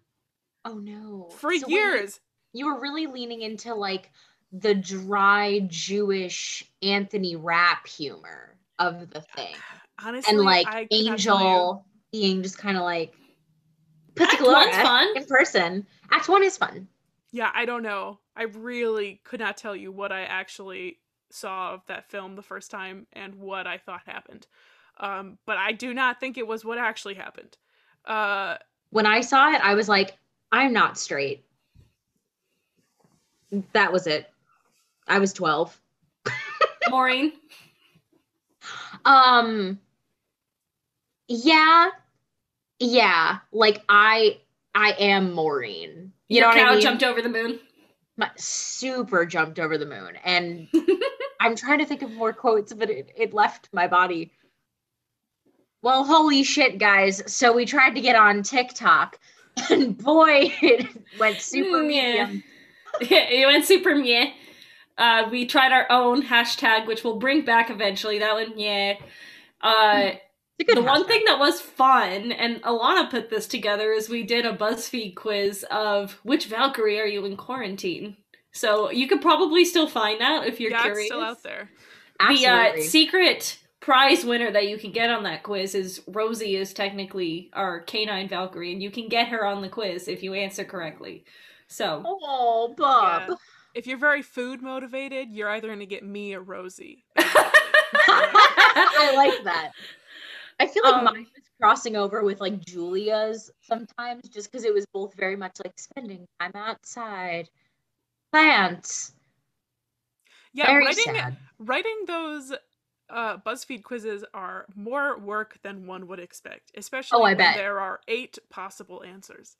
Oh 0.66 0.76
no. 0.78 1.30
for 1.38 1.54
So 1.58 1.68
years. 1.68 2.20
you 2.54 2.66
were 2.66 2.80
really 2.80 3.08
leaning 3.08 3.42
into 3.42 3.74
like 3.76 4.10
the 4.52 4.74
dry 4.74 5.60
Jewish 5.68 6.64
Anthony 6.82 7.36
Rapp 7.36 7.88
humor 7.88 8.56
of 8.80 9.10
the 9.10 9.22
thing. 9.36 9.54
Honestly, 10.02 10.34
and 10.36 10.46
like 10.46 10.66
I 10.68 10.86
could 10.86 11.06
not 11.06 11.20
tell 11.20 11.40
you. 11.40 11.46
Angel 11.46 11.86
being 12.14 12.42
just 12.42 12.58
kind 12.58 12.78
of 12.78 12.84
like 12.84 13.14
puts 14.20 14.34
Act 14.34 14.42
a 14.42 14.44
glow 14.44 14.54
one's 14.54 14.76
fun. 14.78 15.18
in 15.18 15.26
person. 15.26 15.88
Act 16.12 16.30
one 16.30 16.44
is 16.44 16.58
fun. 16.58 16.88
Yeah, 17.32 17.52
I 17.54 17.66
don't 17.66 17.84
know. 17.84 18.20
I 18.36 18.44
really 18.44 19.22
could 19.24 19.40
not 19.40 19.58
tell 19.58 19.76
you 19.76 19.92
what 19.92 20.12
I 20.12 20.22
actually 20.24 21.00
saw 21.32 21.74
of 21.74 21.82
that 21.88 22.10
film 22.10 22.36
the 22.36 22.42
first 22.42 22.72
time 22.72 23.08
and 23.14 23.36
what 23.36 23.68
I 23.68 23.78
thought 23.78 24.02
happened. 24.06 24.48
Um, 25.00 25.38
but 25.46 25.58
I 25.58 25.72
do 25.72 25.94
not 25.94 26.20
think 26.20 26.38
it 26.38 26.48
was 26.48 26.66
what 26.66 26.78
actually 26.78 27.14
happened. 27.16 27.58
Uh, 28.06 28.58
When 28.90 29.06
I 29.06 29.22
saw 29.22 29.52
it, 29.54 29.62
I 29.64 29.76
was 29.76 29.88
like, 29.88 30.18
I'm 30.52 30.74
not 30.74 30.98
straight. 30.98 31.46
That 33.74 33.94
was 33.94 34.08
it. 34.08 34.30
I 35.08 35.20
was 35.20 35.34
12. 35.34 35.80
Maureen. 36.90 37.32
Um 39.06 39.80
yeah. 41.28 41.90
Yeah, 42.80 43.40
like 43.52 43.84
I 43.90 44.40
I 44.74 44.92
am 45.00 45.34
Maureen. 45.34 46.14
You 46.28 46.38
Your 46.38 46.42
know 46.42 46.48
what 46.50 46.58
cow 46.64 46.70
I 46.70 46.74
mean? 46.74 46.82
jumped 46.82 47.04
over 47.04 47.22
the 47.22 47.30
moon. 47.30 47.60
My- 48.18 48.32
super 48.36 49.26
jumped 49.26 49.60
over 49.60 49.78
the 49.78 49.86
moon 49.86 50.16
and 50.24 50.68
I'm 51.40 51.56
trying 51.56 51.80
to 51.80 51.86
think 51.86 52.02
of 52.02 52.12
more 52.12 52.34
quotes 52.34 52.74
but 52.74 52.90
it, 52.90 53.12
it 53.16 53.34
left 53.34 53.70
my 53.74 53.88
body. 53.88 54.32
Well, 55.82 56.04
holy 56.04 56.44
shit, 56.44 56.78
guys. 56.78 57.24
So 57.34 57.54
we 57.54 57.66
tried 57.66 57.96
to 57.96 58.02
get 58.02 58.16
on 58.18 58.44
TikTok 58.44 59.18
and 59.70 59.98
boy, 59.98 60.54
it 60.62 60.88
went 61.20 61.38
super 61.42 61.80
Mm, 61.84 61.94
yeah. 61.96 62.26
medium. 62.28 62.44
it 63.02 63.46
went 63.48 63.66
super 63.66 63.96
meh. 63.96 64.32
Uh, 64.98 65.30
we 65.32 65.46
tried 65.46 65.72
our 65.72 65.88
own 65.90 66.22
hashtag, 66.24 66.86
which 66.86 67.06
we'll 67.06 67.20
bring 67.20 67.46
back 67.46 67.70
eventually. 67.70 68.20
That 68.20 68.34
one, 68.34 68.60
yeah. 68.60 68.96
Uh, 69.62 70.12
It's 70.60 70.70
a 70.70 70.76
good 70.76 70.84
the 70.84 70.86
one 70.86 71.08
thing 71.08 71.24
that 71.26 71.40
was 71.40 71.62
fun, 71.62 72.34
and 72.34 72.62
Alana 72.64 73.10
put 73.10 73.30
this 73.30 73.48
together, 73.48 73.94
is 73.94 74.10
we 74.10 74.24
did 74.24 74.46
a 74.46 74.56
BuzzFeed 74.56 75.16
quiz 75.16 75.66
of 75.72 76.20
which 76.24 76.48
Valkyrie 76.48 77.00
are 77.00 77.06
you 77.06 77.26
in 77.26 77.38
quarantine. 77.38 78.18
So 78.52 78.92
you 78.92 79.08
could 79.08 79.22
probably 79.22 79.64
still 79.64 79.88
find 79.88 80.20
that 80.20 80.46
if 80.48 80.60
you're 80.60 80.72
yeah, 80.72 80.82
curious. 80.82 81.00
it's 81.00 81.08
still 81.08 81.22
out 81.22 81.44
there. 81.44 81.70
The 82.20 82.46
uh, 82.46 82.82
secret 82.82 83.58
prize 83.80 84.26
winner 84.26 84.52
that 84.52 84.68
you 84.68 84.78
can 84.78 84.92
get 84.92 85.10
on 85.10 85.24
that 85.24 85.44
quiz 85.44 85.74
is 85.76 86.02
Rosie 86.08 86.58
is 86.58 86.74
technically 86.74 87.50
our 87.54 87.80
canine 87.80 88.28
Valkyrie, 88.28 88.74
and 88.74 88.84
you 88.84 88.92
can 88.92 89.08
get 89.08 89.30
her 89.30 89.46
on 89.46 89.62
the 89.62 89.70
quiz 89.70 90.10
if 90.10 90.22
you 90.24 90.34
answer 90.34 90.66
correctly. 90.66 91.24
So 91.68 92.04
oh, 92.06 92.74
Bob. 92.78 93.30
Yeah. 93.30 93.36
If 93.76 93.88
you're 93.88 93.98
very 93.98 94.24
food 94.24 94.62
motivated, 94.62 95.30
you're 95.32 95.50
either 95.50 95.68
going 95.68 95.80
to 95.80 95.86
get 95.86 96.04
me 96.04 96.34
or 96.34 96.42
Rosie. 96.42 97.06
I 97.18 99.14
like 99.16 99.44
that. 99.46 99.72
I 100.60 100.68
feel 100.68 100.84
like 100.84 100.96
Um, 100.96 101.04
mine 101.06 101.28
was 101.36 101.50
crossing 101.60 101.96
over 101.96 102.24
with 102.24 102.42
like 102.42 102.60
Julia's 102.60 103.50
sometimes, 103.62 104.28
just 104.30 104.52
because 104.52 104.66
it 104.66 104.74
was 104.74 104.86
both 104.94 105.14
very 105.16 105.36
much 105.36 105.58
like 105.64 105.78
spending 105.80 106.28
time 106.40 106.52
outside, 106.56 107.50
plants. 108.32 109.14
Yeah, 110.54 110.68
very 110.68 110.86
writing 110.86 111.04
sad. 111.06 111.38
writing 111.60 112.04
those 112.08 112.54
uh, 113.10 113.38
BuzzFeed 113.38 113.84
quizzes 113.84 114.26
are 114.34 114.66
more 114.76 115.18
work 115.18 115.58
than 115.64 115.88
one 115.88 116.08
would 116.08 116.20
expect, 116.20 116.72
especially 116.76 117.20
Oh, 117.20 117.24
I 117.24 117.30
when 117.30 117.38
bet. 117.38 117.56
there 117.56 117.80
are 117.80 118.02
eight 118.08 118.38
possible 118.50 119.04
answers. 119.04 119.56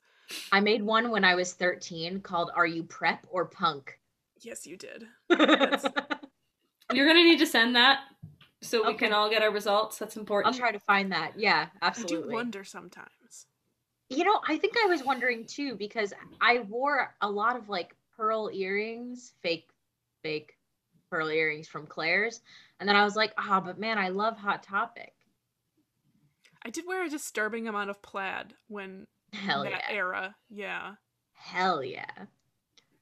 I 0.52 0.60
made 0.60 0.82
one 0.82 1.10
when 1.10 1.24
I 1.24 1.34
was 1.34 1.54
13 1.54 2.20
called 2.20 2.50
"Are 2.54 2.66
You 2.66 2.82
Prep 2.82 3.26
or 3.30 3.46
Punk?" 3.46 3.98
Yes, 4.42 4.66
you 4.66 4.76
did. 4.76 5.06
you're 5.30 7.06
gonna 7.06 7.24
need 7.24 7.38
to 7.38 7.46
send 7.46 7.74
that 7.76 8.00
so 8.62 8.82
we 8.82 8.88
Okay. 8.94 9.06
can 9.06 9.12
all 9.12 9.30
get 9.30 9.42
our 9.42 9.50
results. 9.50 9.98
That's 9.98 10.16
important. 10.16 10.54
I'll 10.54 10.58
try 10.60 10.72
to 10.72 10.78
find 10.80 11.12
that. 11.12 11.38
Yeah, 11.38 11.68
absolutely. 11.82 12.28
I 12.28 12.30
do 12.30 12.34
wonder 12.34 12.64
sometimes. 12.64 13.46
You 14.08 14.24
know, 14.24 14.40
I 14.46 14.58
think 14.58 14.74
I 14.82 14.86
was 14.86 15.04
wondering 15.04 15.46
too 15.46 15.76
because 15.76 16.12
I 16.40 16.60
wore 16.68 17.14
a 17.20 17.30
lot 17.30 17.56
of 17.56 17.68
like 17.68 17.94
pearl 18.16 18.50
earrings, 18.52 19.32
fake, 19.40 19.68
fake 20.22 20.56
pearl 21.08 21.28
earrings 21.30 21.68
from 21.68 21.86
Claire's, 21.86 22.40
and 22.80 22.88
then 22.88 22.96
I 22.96 23.04
was 23.04 23.16
like, 23.16 23.32
ah, 23.38 23.60
but 23.60 23.78
man, 23.78 23.98
I 23.98 24.08
love 24.08 24.36
Hot 24.36 24.62
Topic. 24.62 25.12
I 26.62 26.70
did 26.70 26.86
wear 26.86 27.04
a 27.04 27.08
disturbing 27.08 27.68
amount 27.68 27.90
of 27.90 28.02
plaid 28.02 28.54
when 28.68 29.06
Hell 29.32 29.62
that 29.62 29.70
yeah, 29.88 29.94
era. 29.96 30.36
Yeah. 30.50 30.94
hell 31.32 31.82
yeah. 31.82 32.26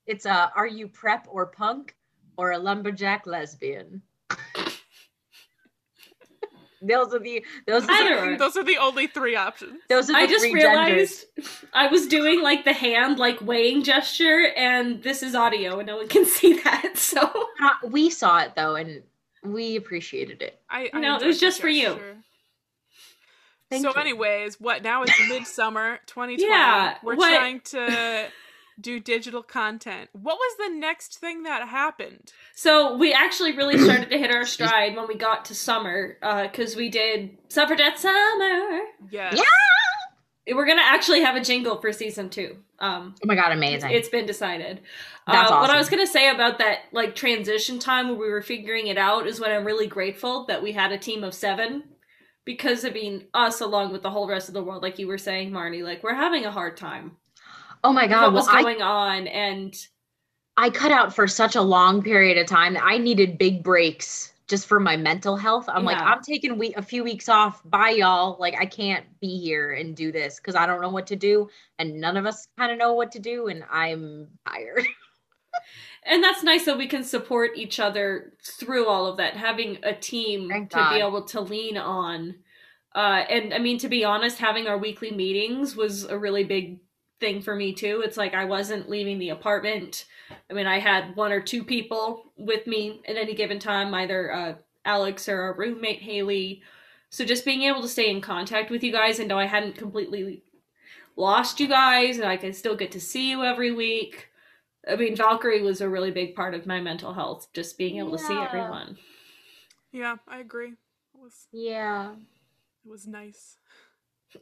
It's 0.06 0.26
a 0.26 0.52
are 0.54 0.66
you 0.66 0.88
prep 0.88 1.26
or 1.30 1.46
punk 1.46 1.96
or 2.36 2.52
a 2.52 2.58
lumberjack 2.58 3.26
lesbian? 3.26 4.02
Those 6.80 7.12
are 7.14 7.18
the 7.18 7.44
those 7.66 7.84
are 7.88 8.30
the. 8.30 8.36
Those 8.38 8.56
are 8.56 8.64
the 8.64 8.78
only 8.78 9.06
three 9.06 9.34
options. 9.36 9.80
those 9.88 10.08
are 10.08 10.12
the 10.12 10.18
I 10.18 10.26
just 10.26 10.44
three 10.44 10.54
realized 10.54 11.24
genders. 11.36 11.64
I 11.72 11.86
was 11.88 12.06
doing 12.06 12.42
like 12.42 12.64
the 12.64 12.72
hand 12.72 13.18
like 13.18 13.40
weighing 13.40 13.82
gesture, 13.82 14.52
and 14.56 15.02
this 15.02 15.22
is 15.22 15.34
audio, 15.34 15.78
and 15.78 15.86
no 15.86 15.96
one 15.96 16.08
can 16.08 16.24
see 16.38 16.60
that. 16.62 16.96
So 16.96 17.20
Uh, 17.62 17.70
We 17.88 18.10
saw 18.10 18.38
it 18.40 18.52
though, 18.56 18.76
and 18.76 19.02
we 19.44 19.76
appreciated 19.76 20.42
it. 20.42 20.60
I, 20.70 20.90
I 20.92 21.00
No, 21.00 21.16
it 21.16 21.26
was 21.26 21.38
the 21.40 21.46
just 21.46 21.60
for 21.60 21.68
you. 21.68 21.98
Thank 23.70 23.82
so, 23.84 23.90
you. 23.94 24.00
anyways, 24.00 24.58
what 24.58 24.82
now? 24.82 25.02
It's 25.02 25.12
midsummer 25.28 25.98
2020. 26.06 26.42
Yeah, 26.50 26.96
We're 27.02 27.16
what- 27.16 27.28
trying 27.36 27.60
to 27.60 28.28
do 28.80 29.00
digital 29.00 29.42
content. 29.42 30.10
What 30.12 30.36
was 30.36 30.56
the 30.58 30.74
next 30.74 31.18
thing 31.18 31.42
that 31.44 31.68
happened? 31.68 32.32
So 32.54 32.96
we 32.96 33.12
actually 33.12 33.56
really 33.56 33.78
started 33.84 34.10
to 34.10 34.18
hit 34.18 34.30
our 34.30 34.44
stride 34.46 34.96
when 34.96 35.08
we 35.08 35.16
got 35.16 35.44
to 35.46 35.54
summer, 35.54 36.16
because 36.20 36.76
we 36.76 36.88
did 36.88 37.38
Suffragette 37.48 37.98
Summer. 37.98 38.80
Yes. 39.10 39.34
Yeah! 39.36 40.54
We're 40.54 40.66
gonna 40.66 40.82
actually 40.82 41.20
have 41.20 41.36
a 41.36 41.42
jingle 41.44 41.78
for 41.80 41.92
season 41.92 42.30
two. 42.30 42.56
Um, 42.78 43.14
Oh 43.22 43.26
my 43.26 43.34
god, 43.34 43.52
amazing! 43.52 43.90
it's 43.90 44.08
been 44.08 44.24
decided. 44.24 44.80
That's 45.26 45.50
uh, 45.50 45.58
What 45.58 45.68
I 45.68 45.76
was 45.76 45.90
gonna 45.90 46.06
say 46.06 46.30
about 46.30 46.58
that 46.58 46.84
like 46.92 47.14
transition 47.14 47.78
time 47.78 48.08
where 48.08 48.16
we 48.16 48.30
were 48.30 48.40
figuring 48.40 48.86
it 48.86 48.96
out 48.96 49.26
is 49.26 49.40
when 49.40 49.50
I'm 49.50 49.66
really 49.66 49.86
grateful 49.86 50.46
that 50.46 50.62
we 50.62 50.72
had 50.72 50.90
a 50.90 50.96
team 50.98 51.22
of 51.22 51.34
seven, 51.34 51.82
because 52.46 52.84
I 52.86 52.90
mean 52.90 53.26
us 53.34 53.60
along 53.60 53.92
with 53.92 54.02
the 54.02 54.10
whole 54.10 54.26
rest 54.26 54.48
of 54.48 54.54
the 54.54 54.62
world, 54.62 54.82
like 54.82 54.98
you 54.98 55.06
were 55.06 55.18
saying, 55.18 55.50
Marnie, 55.50 55.82
like 55.84 56.02
we're 56.02 56.14
having 56.14 56.46
a 56.46 56.52
hard 56.52 56.78
time. 56.78 57.16
Oh 57.84 57.92
my 57.92 58.06
god, 58.06 58.32
what 58.32 58.34
well, 58.34 58.44
was 58.44 58.48
I 58.48 58.62
going 58.62 58.82
on 58.82 59.26
and 59.26 59.74
I 60.56 60.70
cut 60.70 60.90
out 60.90 61.14
for 61.14 61.28
such 61.28 61.54
a 61.54 61.62
long 61.62 62.02
period 62.02 62.36
of 62.36 62.46
time 62.46 62.74
that 62.74 62.84
I 62.84 62.98
needed 62.98 63.38
big 63.38 63.62
breaks 63.62 64.32
just 64.48 64.66
for 64.66 64.80
my 64.80 64.96
mental 64.96 65.36
health. 65.36 65.66
I'm 65.68 65.84
like, 65.84 65.98
I'm 65.98 66.22
taking 66.22 66.58
we- 66.58 66.74
a 66.74 66.82
few 66.82 67.04
weeks 67.04 67.28
off. 67.28 67.62
Bye, 67.64 67.90
y'all. 67.90 68.36
Like, 68.40 68.54
I 68.58 68.64
can't 68.64 69.04
be 69.20 69.38
here 69.38 69.74
and 69.74 69.94
do 69.94 70.10
this 70.10 70.40
because 70.40 70.54
I 70.54 70.66
don't 70.66 70.80
know 70.80 70.88
what 70.88 71.06
to 71.08 71.16
do, 71.16 71.48
and 71.78 72.00
none 72.00 72.16
of 72.16 72.26
us 72.26 72.48
kind 72.56 72.72
of 72.72 72.78
know 72.78 72.94
what 72.94 73.12
to 73.12 73.18
do, 73.18 73.48
and 73.48 73.62
I'm 73.70 74.28
tired. 74.48 74.86
and 76.04 76.24
that's 76.24 76.42
nice 76.42 76.64
that 76.64 76.78
we 76.78 76.86
can 76.86 77.04
support 77.04 77.56
each 77.56 77.78
other 77.78 78.32
through 78.42 78.86
all 78.86 79.06
of 79.06 79.18
that 79.18 79.36
having 79.36 79.78
a 79.82 79.94
team 79.94 80.48
Thank 80.48 80.70
to 80.70 80.76
God. 80.76 80.94
be 80.94 81.00
able 81.00 81.22
to 81.26 81.40
lean 81.40 81.76
on 81.76 82.34
uh 82.94 83.24
and 83.28 83.52
i 83.52 83.58
mean 83.58 83.78
to 83.78 83.88
be 83.88 84.04
honest 84.04 84.38
having 84.38 84.66
our 84.66 84.78
weekly 84.78 85.10
meetings 85.10 85.76
was 85.76 86.04
a 86.04 86.18
really 86.18 86.44
big 86.44 86.78
thing 87.20 87.42
for 87.42 87.54
me 87.54 87.72
too 87.72 88.02
it's 88.04 88.16
like 88.16 88.34
i 88.34 88.44
wasn't 88.44 88.88
leaving 88.88 89.18
the 89.18 89.30
apartment 89.30 90.06
i 90.50 90.52
mean 90.52 90.66
i 90.66 90.78
had 90.78 91.16
one 91.16 91.32
or 91.32 91.40
two 91.40 91.64
people 91.64 92.32
with 92.36 92.66
me 92.66 93.00
at 93.08 93.16
any 93.16 93.34
given 93.34 93.58
time 93.58 93.92
either 93.94 94.32
uh 94.32 94.54
alex 94.84 95.28
or 95.28 95.40
our 95.40 95.54
roommate 95.54 96.02
haley 96.02 96.62
so 97.10 97.24
just 97.24 97.44
being 97.44 97.62
able 97.62 97.82
to 97.82 97.88
stay 97.88 98.10
in 98.10 98.20
contact 98.20 98.70
with 98.70 98.82
you 98.82 98.92
guys 98.92 99.18
and 99.18 99.28
know 99.28 99.38
i 99.38 99.46
hadn't 99.46 99.76
completely 99.76 100.42
lost 101.16 101.58
you 101.58 101.66
guys 101.66 102.18
and 102.18 102.26
i 102.26 102.36
can 102.36 102.52
still 102.52 102.76
get 102.76 102.92
to 102.92 103.00
see 103.00 103.30
you 103.30 103.42
every 103.42 103.72
week 103.72 104.28
I 104.88 104.96
mean, 104.96 105.16
Valkyrie 105.16 105.62
was 105.62 105.80
a 105.80 105.88
really 105.88 106.10
big 106.10 106.34
part 106.34 106.54
of 106.54 106.66
my 106.66 106.80
mental 106.80 107.12
health, 107.12 107.48
just 107.52 107.76
being 107.76 107.98
able 107.98 108.12
to 108.12 108.18
see 108.18 108.38
everyone. 108.38 108.96
Yeah, 109.92 110.16
I 110.26 110.38
agree. 110.38 110.68
It 110.68 111.20
was 111.20 111.46
Yeah, 111.52 112.12
it 112.12 112.90
was 112.90 113.06
nice. 113.06 113.56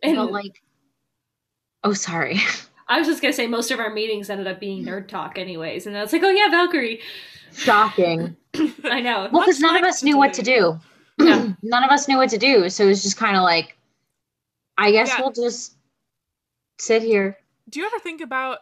And 0.02 0.16
but 0.16 0.32
like, 0.32 0.62
oh, 1.84 1.92
sorry. 1.92 2.38
I 2.88 2.98
was 2.98 3.08
just 3.08 3.20
gonna 3.20 3.32
say, 3.32 3.46
most 3.48 3.70
of 3.70 3.80
our 3.80 3.92
meetings 3.92 4.30
ended 4.30 4.46
up 4.46 4.60
being 4.60 4.84
nerd 4.84 5.08
talk, 5.08 5.38
anyways. 5.38 5.86
And 5.86 5.96
I 5.96 6.02
was 6.02 6.12
like, 6.12 6.22
oh 6.22 6.30
yeah, 6.30 6.48
Valkyrie. 6.48 7.00
Shocking. 7.52 8.36
I 8.84 9.00
know. 9.00 9.28
Well, 9.32 9.42
because 9.44 9.58
none 9.60 9.76
of 9.76 9.82
us 9.82 10.02
knew 10.02 10.16
what 10.16 10.32
to 10.34 10.42
do. 10.42 10.78
Yeah. 11.18 11.54
none 11.62 11.82
of 11.82 11.88
us 11.90 12.08
knew 12.08 12.18
what 12.18 12.28
to 12.28 12.36
do, 12.38 12.68
so 12.68 12.84
it 12.84 12.88
was 12.88 13.02
just 13.02 13.16
kind 13.16 13.38
of 13.38 13.42
like, 13.42 13.74
I 14.76 14.90
guess 14.90 15.08
Yeah. 15.08 15.22
we'll 15.22 15.32
just 15.32 15.74
sit 16.78 17.00
here. 17.02 17.38
Do 17.70 17.80
you 17.80 17.86
ever 17.86 17.98
think 17.98 18.20
about 18.20 18.58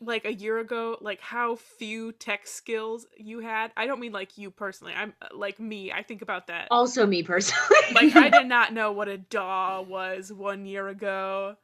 like 0.00 0.24
a 0.24 0.32
year 0.32 0.58
ago, 0.58 0.96
like 1.00 1.20
how 1.20 1.54
few 1.54 2.10
tech 2.10 2.48
skills 2.48 3.06
you 3.16 3.38
had? 3.38 3.70
I 3.76 3.86
don't 3.86 4.00
mean 4.00 4.10
like 4.10 4.36
you 4.36 4.50
personally. 4.50 4.94
I'm 4.96 5.12
uh, 5.22 5.28
like 5.32 5.60
me. 5.60 5.92
I 5.92 6.02
think 6.02 6.22
about 6.22 6.48
that. 6.48 6.66
Also, 6.72 7.06
me 7.06 7.22
personally. 7.22 7.68
Like 7.94 8.16
I 8.16 8.28
did 8.36 8.48
not 8.48 8.72
know 8.72 8.90
what 8.90 9.06
a 9.06 9.18
DAW 9.18 9.82
was 9.82 10.32
one 10.32 10.66
year 10.66 10.88
ago. 10.88 11.56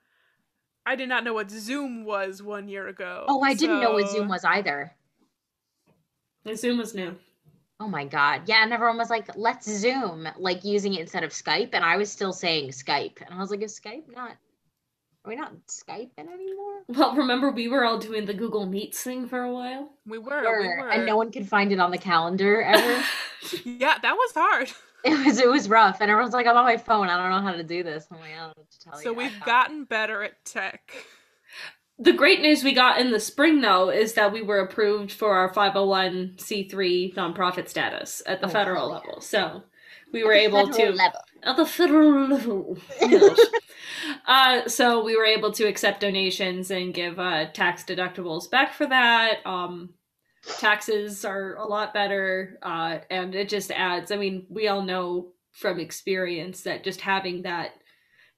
I 0.88 0.96
did 0.96 1.10
not 1.10 1.22
know 1.22 1.34
what 1.34 1.50
Zoom 1.50 2.06
was 2.06 2.42
one 2.42 2.66
year 2.66 2.88
ago. 2.88 3.26
Oh, 3.28 3.42
I 3.42 3.52
didn't 3.52 3.80
know 3.82 3.92
what 3.92 4.08
Zoom 4.08 4.26
was 4.26 4.42
either. 4.42 4.90
Zoom 6.54 6.78
was 6.78 6.94
new. 6.94 7.14
Oh 7.78 7.88
my 7.88 8.06
god. 8.06 8.42
Yeah, 8.46 8.62
and 8.62 8.72
everyone 8.72 8.96
was 8.96 9.10
like, 9.10 9.28
let's 9.36 9.70
Zoom, 9.70 10.26
like 10.38 10.64
using 10.64 10.94
it 10.94 11.00
instead 11.02 11.24
of 11.24 11.30
Skype. 11.30 11.70
And 11.74 11.84
I 11.84 11.98
was 11.98 12.10
still 12.10 12.32
saying 12.32 12.70
Skype. 12.70 13.20
And 13.20 13.34
I 13.34 13.38
was 13.38 13.50
like, 13.50 13.60
is 13.60 13.78
Skype 13.78 14.04
not 14.16 14.38
are 15.24 15.28
we 15.28 15.36
not 15.36 15.52
Skyping 15.66 16.10
anymore? 16.32 16.84
Well, 16.88 17.14
remember 17.14 17.50
we 17.50 17.68
were 17.68 17.84
all 17.84 17.98
doing 17.98 18.24
the 18.24 18.32
Google 18.32 18.64
Meets 18.64 19.02
thing 19.02 19.28
for 19.28 19.42
a 19.42 19.52
while. 19.52 19.90
We 20.06 20.16
were, 20.16 20.40
Were- 20.42 20.60
we 20.62 20.68
were. 20.68 20.88
And 20.88 21.04
no 21.04 21.18
one 21.18 21.30
could 21.30 21.46
find 21.46 21.70
it 21.70 21.78
on 21.80 21.90
the 21.90 21.98
calendar 21.98 22.62
ever. 22.62 23.04
Yeah, 23.64 23.96
that 24.02 24.14
was 24.14 24.32
hard. 24.34 24.68
It 25.04 25.26
was 25.26 25.38
it 25.40 25.48
was 25.48 25.68
rough. 25.68 26.00
And 26.00 26.10
everyone's 26.10 26.34
like, 26.34 26.46
I'm 26.46 26.56
on 26.56 26.64
my 26.64 26.76
phone. 26.78 27.08
I 27.08 27.16
don't 27.16 27.30
know 27.30 27.48
how 27.50 27.56
to 27.56 27.64
do 27.64 27.82
this. 27.82 28.06
I'm 28.10 28.20
like, 28.20 28.32
I 28.32 28.36
don't 28.38 28.48
know 28.48 28.54
what 28.56 28.70
to 28.70 28.80
tell 28.80 28.98
So 29.02 29.12
you. 29.12 29.14
I 29.14 29.14
we've 29.14 29.44
gotten 29.44 29.84
better 29.84 30.22
at 30.22 30.44
tech. 30.44 30.92
the 31.98 32.12
great 32.12 32.40
news 32.40 32.64
we 32.64 32.72
got 32.74 33.00
in 33.00 33.10
the 33.12 33.20
spring, 33.20 33.60
though, 33.60 33.90
is 33.90 34.14
that 34.14 34.32
we 34.32 34.42
were 34.42 34.60
approved 34.60 35.12
for 35.12 35.36
our 35.36 35.52
501c3 35.52 37.14
nonprofit 37.14 37.68
status 37.68 38.22
at 38.26 38.40
the 38.40 38.46
Oh, 38.46 38.50
federal 38.50 38.88
yeah. 38.88 38.94
level. 38.94 39.20
So 39.20 39.64
we 40.12 40.24
were 40.24 40.32
able 40.34 40.68
to. 40.70 40.92
level. 40.92 41.20
at 41.42 41.56
the 41.56 41.66
federal 41.66 42.28
level. 42.28 42.78
Uh, 44.26 44.68
so 44.68 45.02
we 45.04 45.16
were 45.16 45.24
able 45.24 45.52
to 45.52 45.64
accept 45.66 46.00
donations 46.00 46.70
and 46.70 46.94
give 46.94 47.18
uh, 47.18 47.46
tax 47.52 47.84
deductibles 47.84 48.50
back 48.50 48.74
for 48.74 48.86
that. 48.86 49.38
Um, 49.46 49.90
taxes 50.58 51.24
are 51.24 51.56
a 51.56 51.64
lot 51.64 51.92
better, 51.94 52.58
uh, 52.62 52.98
and 53.10 53.34
it 53.34 53.48
just 53.48 53.70
adds. 53.70 54.10
I 54.10 54.16
mean, 54.16 54.46
we 54.48 54.68
all 54.68 54.82
know 54.82 55.28
from 55.52 55.80
experience 55.80 56.62
that 56.62 56.84
just 56.84 57.00
having 57.00 57.42
that 57.42 57.72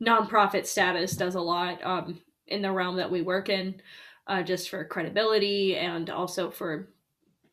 nonprofit 0.03 0.67
status 0.67 1.17
does 1.17 1.35
a 1.35 1.41
lot 1.41 1.85
um, 1.85 2.21
in 2.47 2.63
the 2.63 2.73
realm 2.73 2.97
that 2.97 3.11
we 3.11 3.23
work 3.23 3.49
in, 3.49 3.81
uh, 4.27 4.43
just 4.43 4.71
for 4.71 4.85
credibility 4.85 5.77
and 5.77 6.09
also 6.11 6.51
for 6.51 6.89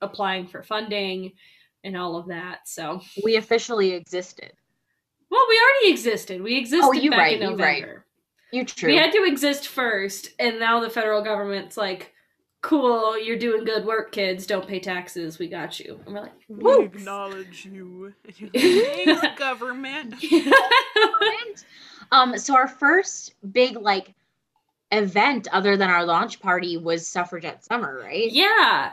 applying 0.02 0.48
for 0.48 0.64
funding 0.64 1.34
and 1.84 1.98
all 1.98 2.16
of 2.16 2.28
that. 2.28 2.68
So 2.68 3.02
We 3.24 3.36
officially 3.36 3.92
existed. 3.94 4.54
Well, 5.30 5.46
we 5.50 5.60
already 5.60 5.92
existed. 5.92 6.42
We 6.42 6.58
existed 6.58 6.86
Oh, 6.88 6.94
you 6.94 7.10
back 7.12 7.20
right, 7.20 7.42
in 7.42 7.52
you 7.52 7.58
right. 7.58 7.82
November. 7.82 8.06
You 8.52 8.64
true. 8.64 8.90
We 8.90 8.96
had 8.96 9.12
to 9.12 9.26
exist 9.26 9.68
first, 9.68 10.30
and 10.40 10.58
now 10.60 10.80
the 10.80 10.90
federal 10.90 11.22
government's 11.22 11.76
like, 11.76 12.14
"Cool, 12.62 13.18
you're 13.20 13.38
doing 13.38 13.64
good 13.64 13.86
work, 13.86 14.12
kids. 14.12 14.46
Don't 14.48 14.68
pay 14.68 14.80
taxes. 14.80 15.40
We 15.40 15.48
got 15.48 15.80
you." 15.80 16.00
And 16.06 16.16
we're 16.16 16.22
like, 16.22 16.34
We 16.48 16.86
acknowledge 16.86 17.66
you. 17.66 18.14
Thanks, 18.54 19.28
government. 19.38 20.16
um, 22.12 22.38
so 22.38 22.56
our 22.56 22.68
first 22.68 23.36
big 23.52 23.78
like 23.78 24.14
event 24.92 25.48
other 25.52 25.76
than 25.78 25.90
our 25.90 26.06
launch 26.06 26.40
party 26.40 26.78
was 26.78 27.08
suffragette 27.08 27.64
summer, 27.66 28.00
right? 28.04 28.32
Yeah. 28.32 28.92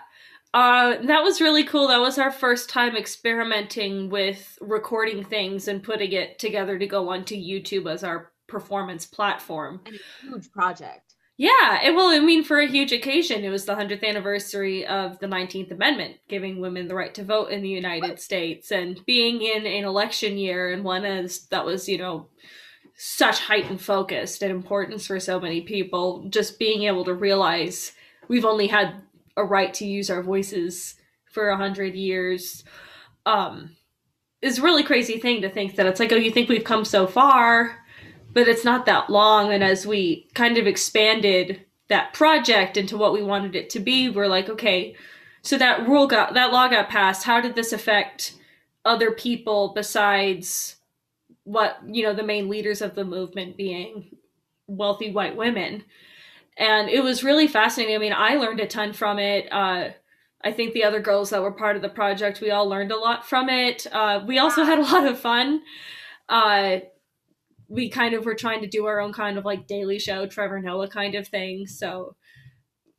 Uh, 0.53 0.99
that 1.03 1.23
was 1.25 1.41
really 1.41 1.65
cool. 1.65 1.89
That 1.89 2.01
was 2.01 2.17
our 2.17 2.31
first 2.31 2.69
time 2.71 2.97
experimenting 2.97 4.09
with 4.09 4.57
recording 4.61 5.25
things 5.25 5.67
and 5.67 5.83
putting 5.83 6.13
it 6.13 6.39
together 6.39 6.79
to 6.79 6.87
go 6.87 7.09
onto 7.09 7.35
YouTube 7.35 7.91
as 7.93 8.05
our 8.05 8.31
performance 8.47 9.05
platform. 9.05 9.81
And 9.85 9.97
a 9.97 10.27
huge 10.27 10.53
project. 10.53 11.14
Yeah, 11.37 11.83
it, 11.83 11.95
well, 11.97 12.11
I 12.11 12.21
mean, 12.21 12.45
for 12.45 12.61
a 12.61 12.69
huge 12.69 12.93
occasion, 12.93 13.43
it 13.43 13.49
was 13.49 13.65
the 13.65 13.75
100th 13.75 14.05
anniversary 14.05 14.87
of 14.87 15.19
the 15.19 15.27
19th 15.27 15.73
Amendment, 15.73 16.17
giving 16.29 16.61
women 16.61 16.87
the 16.87 16.95
right 16.95 17.13
to 17.15 17.25
vote 17.25 17.51
in 17.51 17.61
the 17.61 17.69
United 17.69 18.21
States, 18.21 18.71
and 18.71 19.05
being 19.05 19.43
in 19.43 19.67
an 19.67 19.85
election 19.85 20.39
year 20.39 20.73
and 20.73 20.85
one 20.85 21.05
as 21.05 21.47
that 21.49 21.65
was, 21.65 21.89
you 21.89 21.99
know, 21.99 22.29
such 22.97 23.41
heightened 23.41 23.81
focus 23.81 24.41
and 24.41 24.53
importance 24.53 25.09
for 25.09 25.19
so 25.19 25.41
many 25.41 25.63
people, 25.63 26.29
just 26.31 26.61
being 26.61 26.85
able 26.85 27.05
to 27.05 27.15
realize 27.15 27.93
we've 28.29 28.45
only 28.45 28.69
had 28.69 29.03
a 29.37 29.45
right 29.45 29.75
to 29.75 29.87
use 29.87 30.11
our 30.11 30.23
voices 30.23 30.95
for 31.33 31.49
a 31.49 31.57
hundred 31.57 31.97
years, 31.97 32.63
um, 33.27 33.75
is 34.41 34.59
a 34.59 34.63
really 34.63 34.85
crazy 34.85 35.19
thing 35.19 35.43
to 35.43 35.51
think 35.51 35.75
that 35.75 35.87
it's 35.87 35.99
like, 35.99 36.13
oh, 36.13 36.17
you 36.17 36.31
think 36.31 36.49
we've 36.49 36.63
come 36.63 36.85
so 36.85 37.09
far, 37.09 37.84
but 38.35 38.49
it's 38.49 38.65
not 38.65 38.85
that 38.87 39.09
long. 39.09 39.53
And 39.53 39.65
as 39.65 39.87
we 39.87 40.29
kind 40.35 40.59
of 40.59 40.67
expanded 40.67 41.65
that 41.89 42.13
project 42.13 42.77
into 42.77 42.99
what 42.99 43.13
we 43.13 43.23
wanted 43.23 43.55
it 43.55 43.71
to 43.71 43.81
be, 43.81 44.11
we're 44.11 44.27
like, 44.27 44.49
okay, 44.49 44.97
so 45.43 45.57
that 45.59 45.87
rule 45.87 46.07
got 46.07 46.35
that 46.35 46.53
law 46.53 46.69
got 46.69 46.89
passed. 46.89 47.25
How 47.25 47.41
did 47.41 47.55
this 47.55 47.73
affect 47.73 48.35
other 48.85 49.13
people 49.13 49.73
besides 49.75 50.77
what 51.45 51.79
you 51.87 52.03
know 52.03 52.15
the 52.15 52.23
main 52.23 52.49
leaders 52.49 52.83
of 52.83 52.95
the 52.95 53.05
movement 53.05 53.57
being 53.57 54.17
wealthy 54.67 55.13
white 55.13 55.37
women? 55.37 55.85
And 56.57 56.89
it 56.89 57.03
was 57.03 57.25
really 57.25 57.47
fascinating. 57.47 57.95
I 57.95 57.99
mean, 57.99 58.13
I 58.13 58.37
learned 58.37 58.61
a 58.61 58.67
ton 58.67 58.93
from 58.93 59.19
it. 59.19 59.53
Uh, 59.53 59.91
I 60.43 60.53
think 60.53 60.73
the 60.73 60.85
other 60.85 61.01
girls 61.01 61.31
that 61.31 61.43
were 61.43 61.51
part 61.53 61.77
of 61.77 61.83
the 61.83 61.89
project, 61.89 62.41
we 62.41 62.51
all 62.51 62.69
learned 62.69 62.93
a 62.93 62.99
lot 62.99 63.27
from 63.27 63.49
it. 63.49 63.87
Uh, 63.91 64.23
we 64.27 64.39
also 64.39 64.63
had 64.65 64.79
a 64.79 64.83
lot 64.83 65.07
of 65.07 65.19
fun. 65.19 65.63
Uh, 66.29 66.79
we 67.69 67.89
kind 67.89 68.15
of 68.15 68.25
were 68.25 68.35
trying 68.35 68.61
to 68.63 68.67
do 68.67 68.87
our 68.87 69.01
own 69.01 69.13
kind 69.13 69.39
of 69.39 69.45
like 69.45 69.67
Daily 69.67 69.99
Show, 69.99 70.27
Trevor 70.27 70.61
Noah 70.61 70.89
kind 70.89 71.15
of 71.15 71.29
thing. 71.29 71.67
So, 71.67 72.17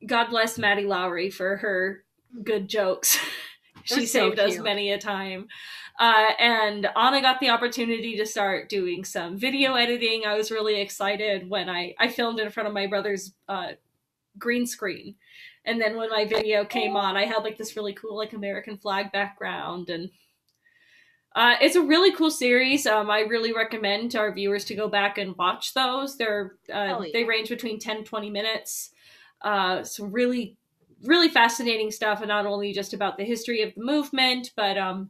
God 0.06 0.30
bless 0.30 0.58
Maddie 0.58 0.86
Lowry 0.86 1.30
for 1.30 1.58
her 1.58 2.04
good 2.44 2.68
jokes. 2.68 3.18
she 3.84 3.96
They're 3.96 4.06
so 4.06 4.30
saved 4.30 4.40
us 4.40 4.60
many 4.60 4.92
a 4.92 4.98
time. 4.98 5.48
Uh, 6.00 6.32
and 6.40 6.88
Anna 6.96 7.22
got 7.22 7.40
the 7.40 7.50
opportunity 7.50 8.18
to 8.18 8.26
start 8.26 8.68
doing 8.68 9.06
some 9.06 9.38
video 9.38 9.76
editing. 9.76 10.24
I 10.26 10.36
was 10.36 10.52
really 10.52 10.82
excited 10.82 11.50
when 11.50 11.70
I, 11.70 11.96
I 11.98 12.10
filmed 12.10 12.40
in 12.40 12.50
front 12.50 12.68
of 12.68 12.74
my 12.74 12.88
brother's 12.88 13.34
uh, 13.48 13.74
green 14.38 14.66
screen. 14.66 15.16
And 15.64 15.82
then 15.82 15.96
when 15.96 16.10
my 16.10 16.26
video 16.26 16.66
came 16.66 16.96
on, 16.96 17.16
I 17.16 17.26
had 17.26 17.44
like 17.44 17.58
this 17.58 17.76
really 17.76 17.94
cool 17.94 18.18
like 18.18 18.34
American 18.34 18.78
flag 18.78 19.12
background 19.12 19.90
and 19.90 20.10
uh, 21.36 21.56
it's 21.62 21.76
a 21.76 21.82
really 21.82 22.14
cool 22.14 22.32
series. 22.32 22.88
Um, 22.88 23.12
I 23.12 23.20
really 23.20 23.54
recommend 23.54 24.12
to 24.12 24.20
our 24.20 24.34
viewers 24.34 24.64
to 24.66 24.76
go 24.76 24.88
back 24.88 25.18
and 25.18 25.36
watch 25.38 25.74
those. 25.74 26.18
They're 26.18 26.56
uh, 26.74 27.00
yeah. 27.02 27.10
they 27.12 27.24
range 27.26 27.50
between 27.50 27.78
10, 27.78 28.06
20 28.06 28.30
minutes. 28.30 28.92
Uh, 29.42 29.84
some 29.84 30.12
really 30.12 30.58
really 31.04 31.30
fascinating 31.30 31.92
stuff, 31.92 32.22
and 32.22 32.30
not 32.30 32.46
only 32.46 32.74
just 32.74 32.94
about 32.94 33.18
the 33.18 33.24
history 33.24 33.62
of 33.62 33.74
the 33.76 33.84
movement, 33.84 34.52
but 34.56 34.78
um, 34.78 35.10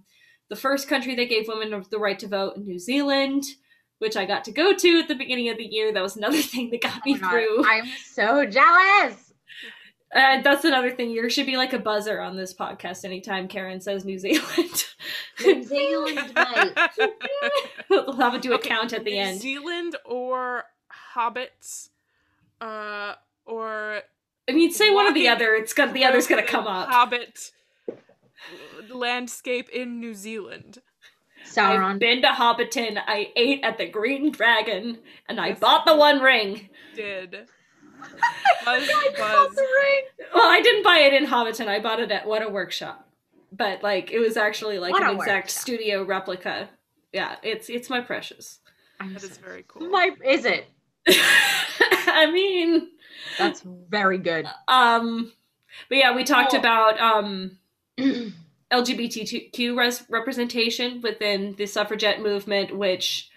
the 0.49 0.55
first 0.55 0.87
country 0.87 1.15
that 1.15 1.29
gave 1.29 1.47
women 1.47 1.83
the 1.89 1.99
right 1.99 2.19
to 2.19 2.27
vote, 2.27 2.57
New 2.57 2.79
Zealand, 2.79 3.43
which 3.99 4.17
I 4.17 4.25
got 4.25 4.43
to 4.45 4.51
go 4.51 4.73
to 4.73 4.99
at 4.99 5.07
the 5.07 5.15
beginning 5.15 5.49
of 5.49 5.57
the 5.57 5.65
year. 5.65 5.93
That 5.93 6.03
was 6.03 6.17
another 6.17 6.41
thing 6.41 6.69
that 6.71 6.81
got 6.81 6.95
Oh 6.95 7.01
me 7.05 7.17
through. 7.17 7.65
I'm 7.65 7.85
so 8.03 8.45
jealous. 8.45 9.24
Uh, 10.15 10.41
that's 10.41 10.63
another 10.63 10.91
thing. 10.91 11.13
There 11.13 11.29
should 11.29 11.45
be 11.45 11.57
like 11.57 11.73
a 11.73 11.79
buzzer 11.79 12.21
on 12.21 12.37
this 12.37 12.53
podcast 12.53 13.03
anytime 13.03 13.49
Karen 13.49 13.81
says 13.81 14.05
New 14.05 14.17
Zealand. 14.17 14.85
New 15.45 15.61
Zealand, 15.63 16.31
mate. 16.33 17.11
we'll 17.89 18.13
have 18.13 18.33
to 18.33 18.39
do 18.39 18.53
a 18.53 18.55
Okay, 18.55 18.69
count 18.69 18.93
at 18.93 19.03
the 19.03 19.11
New 19.11 19.19
end. 19.19 19.33
New 19.35 19.41
Zealand 19.41 19.95
or 20.05 20.63
hobbits, 21.15 21.89
uh, 22.61 23.15
or 23.45 24.01
I 24.47 24.53
mean, 24.53 24.71
say 24.71 24.89
one 24.89 25.05
or 25.07 25.13
the 25.13 25.27
other. 25.27 25.53
It's 25.53 25.73
gonna 25.73 25.91
the 25.91 26.05
other's 26.05 26.27
gonna 26.27 26.43
come 26.43 26.65
up. 26.65 26.87
Hobbit 26.89 27.51
landscape 28.89 29.69
in 29.69 29.99
New 29.99 30.13
Zealand. 30.13 30.79
Sauron. 31.45 31.83
I've 31.93 31.99
been 31.99 32.21
to 32.21 32.29
Hobbiton. 32.29 32.97
I 33.05 33.31
ate 33.35 33.63
at 33.63 33.77
the 33.77 33.87
Green 33.87 34.31
Dragon, 34.31 34.99
and 35.27 35.39
I 35.39 35.49
Yes, 35.49 35.59
bought 35.59 35.85
the 35.85 35.95
One 35.95 36.19
Ring. 36.21 36.69
Did 36.95 37.47
buzz 38.65 38.89
I 38.89 39.09
buzz. 39.17 39.55
the 39.55 39.61
ring. 39.61 40.03
Well, 40.33 40.49
I 40.49 40.61
didn't 40.61 40.83
buy 40.83 40.99
it 40.99 41.13
in 41.13 41.25
Hobbiton. 41.27 41.67
I 41.67 41.79
bought 41.79 41.99
it 41.99 42.11
at 42.11 42.25
Weta 42.25 42.51
Workshop, 42.51 43.07
but 43.51 43.83
like 43.83 44.11
it 44.11 44.19
was 44.19 44.37
actually 44.37 44.79
like 44.79 44.91
What 44.91 45.03
an 45.03 45.15
exact 45.15 45.45
Workshop. 45.45 45.49
studio 45.61 46.03
replica. 46.03 46.69
Yeah, 47.13 47.35
it's 47.43 47.69
it's 47.69 47.89
my 47.89 48.01
precious. 48.01 48.59
I'm 48.99 49.13
That 49.13 49.23
is 49.23 49.35
so- 49.35 49.41
very 49.41 49.65
cool. 49.67 49.89
My 49.89 50.11
is 50.25 50.45
it? 50.45 50.65
I 51.07 52.29
mean, 52.31 52.89
That's 53.37 53.61
very 53.89 54.17
good. 54.17 54.47
um, 54.67 55.31
but 55.89 55.97
yeah, 55.97 56.15
we 56.15 56.23
talked 56.23 56.51
Cool. 56.51 56.59
about 56.59 56.99
um 56.99 57.57
LGBTQ 58.71 59.77
res- 59.77 60.03
representation 60.09 61.01
within 61.01 61.55
the 61.57 61.65
suffragette 61.65 62.21
movement, 62.21 62.75
which 62.75 63.29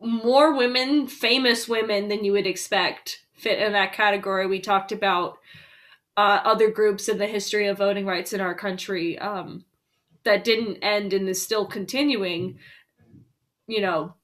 more 0.00 0.56
women, 0.56 1.06
famous 1.06 1.68
women 1.68 2.08
than 2.08 2.24
you 2.24 2.32
would 2.32 2.46
expect, 2.46 3.24
fit 3.34 3.58
in 3.58 3.72
that 3.72 3.92
category. 3.92 4.46
We 4.46 4.60
talked 4.60 4.92
about 4.92 5.38
uh, 6.16 6.40
other 6.44 6.70
groups 6.70 7.08
in 7.08 7.18
the 7.18 7.26
history 7.26 7.66
of 7.68 7.78
voting 7.78 8.06
rights 8.06 8.32
in 8.32 8.40
our 8.40 8.54
country 8.54 9.18
um, 9.18 9.64
that 10.24 10.44
didn't 10.44 10.78
end 10.82 11.12
and 11.12 11.28
is 11.28 11.42
still 11.42 11.66
continuing, 11.66 12.58
you 13.66 13.80
know, 13.80 14.14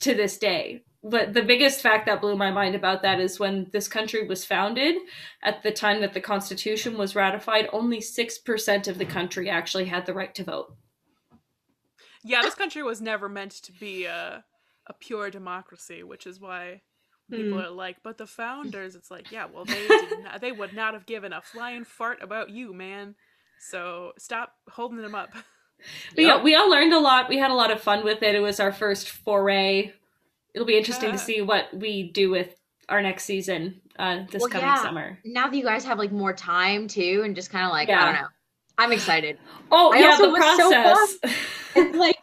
to 0.00 0.14
this 0.14 0.38
day. 0.38 0.82
But 1.02 1.34
the 1.34 1.42
biggest 1.42 1.80
fact 1.80 2.06
that 2.06 2.20
blew 2.20 2.34
my 2.34 2.50
mind 2.50 2.74
about 2.74 3.02
that 3.02 3.20
is 3.20 3.38
when 3.38 3.68
this 3.72 3.86
country 3.86 4.26
was 4.26 4.44
founded, 4.44 4.96
at 5.42 5.62
the 5.62 5.70
time 5.70 6.00
that 6.00 6.12
the 6.12 6.20
Constitution 6.20 6.98
was 6.98 7.14
ratified, 7.14 7.68
only 7.72 7.98
6% 7.98 8.88
of 8.88 8.98
the 8.98 9.04
country 9.04 9.48
actually 9.48 9.84
had 9.84 10.06
the 10.06 10.14
right 10.14 10.34
to 10.34 10.42
vote. 10.42 10.74
Yeah, 12.24 12.42
this 12.42 12.56
country 12.56 12.82
was 12.82 13.00
never 13.00 13.28
meant 13.28 13.52
to 13.52 13.72
be 13.72 14.06
a 14.06 14.44
a 14.86 14.92
pure 14.92 15.30
democracy, 15.30 16.02
which 16.02 16.26
is 16.26 16.40
why 16.40 16.80
people 17.30 17.58
Hmm. 17.58 17.64
are 17.64 17.70
like, 17.70 17.96
but 18.02 18.18
the 18.18 18.26
founders, 18.26 18.94
it's 18.94 19.10
like, 19.10 19.32
yeah, 19.32 19.46
well, 19.52 19.64
they 19.64 19.86
not, 20.22 20.40
they 20.40 20.52
would 20.52 20.72
not 20.74 20.94
have 20.94 21.06
given 21.06 21.32
a 21.32 21.40
flying 21.40 21.84
fart 21.84 22.22
about 22.22 22.50
you, 22.50 22.72
man. 22.72 23.14
So 23.58 24.12
stop 24.18 24.52
holding 24.70 25.02
them 25.02 25.14
up. 25.14 25.30
But 26.14 26.24
yeah, 26.24 26.42
we 26.42 26.54
all 26.54 26.70
learned 26.70 26.94
a 26.94 26.98
lot. 26.98 27.28
We 27.28 27.36
had 27.36 27.50
a 27.50 27.54
lot 27.54 27.70
of 27.70 27.82
fun 27.82 28.02
with 28.02 28.22
it. 28.22 28.34
It 28.34 28.40
was 28.40 28.60
our 28.60 28.72
first 28.72 29.10
foray. 29.10 29.92
It'll 30.54 30.66
be 30.66 30.78
interesting 30.78 31.10
Yeah. 31.10 31.16
to 31.16 31.22
see 31.22 31.42
what 31.42 31.66
we 31.74 32.02
do 32.04 32.30
with 32.30 32.56
our 32.88 33.02
next 33.02 33.24
season 33.24 33.82
uh, 33.98 34.24
this 34.30 34.40
Well, 34.40 34.48
coming 34.50 34.66
yeah. 34.68 34.82
summer. 34.82 35.18
now 35.26 35.48
that 35.48 35.54
you 35.56 35.62
guys 35.62 35.84
have 35.84 35.98
like 35.98 36.12
more 36.12 36.32
time 36.32 36.88
too, 36.88 37.20
and 37.26 37.34
just 37.36 37.50
kind 37.50 37.66
of 37.66 37.72
like 37.72 37.90
I 37.90 38.04
don't 38.06 38.14
know. 38.14 38.28
I'm 38.78 38.90
excited. 38.92 39.38
Oh 39.70 39.92
I 39.92 39.98
yeah, 39.98 40.06
also 40.12 40.22
the 40.26 40.30
was 40.30 40.56
so 40.56 40.70
process. 40.70 41.18
And 41.76 41.94
like 41.98 42.16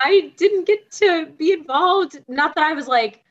I 0.00 0.32
didn't 0.36 0.66
get 0.66 0.90
to 0.92 1.26
be 1.38 1.52
involved. 1.52 2.20
Not 2.28 2.54
that 2.54 2.64
I 2.64 2.72
was 2.72 2.86
like 2.88 3.22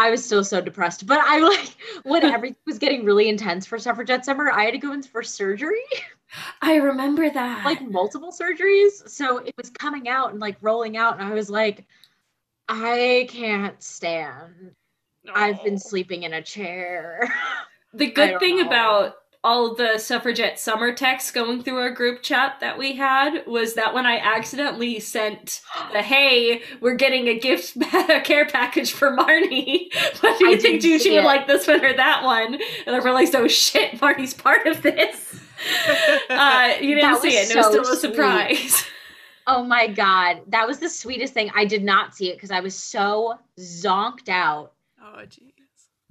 I 0.00 0.10
was 0.10 0.24
still 0.24 0.42
so 0.42 0.62
depressed, 0.62 1.06
but 1.06 1.20
I 1.20 1.40
like 1.40 1.76
when 2.04 2.24
everything 2.34 2.56
was 2.66 2.78
getting 2.78 3.04
really 3.04 3.28
intense 3.28 3.66
for 3.66 3.78
suffragette 3.78 4.24
summer, 4.24 4.50
I 4.50 4.64
had 4.64 4.72
to 4.72 4.78
go 4.78 4.92
in 4.92 5.02
for 5.02 5.22
surgery, 5.22 5.84
I 6.62 6.76
remember 6.76 7.28
that. 7.28 7.64
like 7.66 7.82
multiple 7.82 8.32
surgeries. 8.32 9.08
So 9.08 9.38
it 9.38 9.54
was 9.58 9.68
coming 9.70 10.08
out 10.08 10.30
and 10.30 10.40
like 10.40 10.56
rolling 10.62 10.96
out, 10.96 11.20
and 11.20 11.28
I 11.28 11.34
was 11.34 11.50
like, 11.50 11.86
I 12.68 13.26
can't 13.28 13.80
stand. 13.82 14.72
I've 15.34 15.62
been 15.62 15.78
sleeping 15.78 16.22
in 16.22 16.34
a 16.34 16.42
chair. 16.42 17.32
The 17.92 18.08
good 18.08 18.38
thing 18.38 18.58
know. 18.58 18.66
about 18.68 19.14
all 19.42 19.74
the 19.74 19.96
suffragette 19.96 20.58
summer 20.58 20.92
texts 20.92 21.30
going 21.30 21.62
through 21.62 21.78
our 21.78 21.90
group 21.90 22.22
chat 22.22 22.58
that 22.60 22.76
we 22.76 22.96
had 22.96 23.46
was 23.46 23.74
that 23.74 23.94
when 23.94 24.04
I 24.04 24.18
accidentally 24.18 25.00
sent 25.00 25.62
the 25.92 26.02
hey, 26.02 26.62
we're 26.80 26.94
getting 26.94 27.28
a 27.28 27.38
gift 27.38 27.76
a 27.94 28.20
care 28.20 28.46
package 28.46 28.92
for 28.92 29.16
Marnie. 29.16 29.88
What 30.20 30.38
do 30.38 30.46
I 30.46 30.50
you 30.50 30.58
think? 30.58 30.82
didn't 30.82 30.98
Do 30.98 30.98
she 30.98 31.16
would 31.16 31.24
like 31.24 31.46
this 31.46 31.66
one 31.66 31.84
or 31.84 31.94
that 31.94 32.22
one? 32.24 32.54
And 32.54 32.62
they're 32.86 33.12
like, 33.12 33.28
so 33.28 33.48
shit, 33.48 33.92
Marnie's 33.92 34.34
part 34.34 34.66
of 34.66 34.82
this. 34.82 35.40
Uh, 36.30 36.72
you 36.80 36.94
didn't 36.94 37.20
see 37.20 37.36
was 37.36 37.50
it. 37.50 37.50
It 37.50 37.56
was 37.56 37.66
so 37.66 37.82
still 37.82 37.92
a 37.92 37.96
surprise. 37.96 38.82
Oh 39.46 39.62
my 39.62 39.88
god, 39.88 40.40
that 40.46 40.66
was 40.66 40.78
the 40.78 40.88
sweetest 40.88 41.34
thing. 41.34 41.50
I 41.54 41.66
did 41.66 41.84
not 41.84 42.14
see 42.14 42.30
it 42.30 42.36
because 42.36 42.50
I 42.50 42.60
was 42.60 42.74
so 42.74 43.38
zonked 43.58 44.30
out. 44.30 44.72
Oh 45.02 45.18
jeez. 45.26 45.49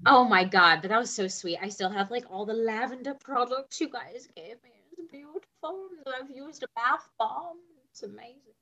Oh 0.05 0.23
my 0.23 0.43
god, 0.45 0.81
but 0.81 0.89
that 0.89 0.99
was 0.99 1.09
so 1.09 1.27
sweet. 1.27 1.57
I 1.61 1.69
still 1.69 1.89
have 1.89 2.09
like 2.11 2.25
all 2.31 2.45
the 2.45 2.53
lavender 2.53 3.15
products 3.15 3.81
you 3.81 3.89
guys 3.89 4.27
gave 4.35 4.55
me. 4.63 4.71
It's 4.97 5.11
beautiful. 5.11 5.89
I've 6.07 6.29
used 6.33 6.63
a 6.63 6.67
bath 6.75 7.09
bomb. 7.17 7.57
It's 7.91 8.03
amazing. 8.03 8.53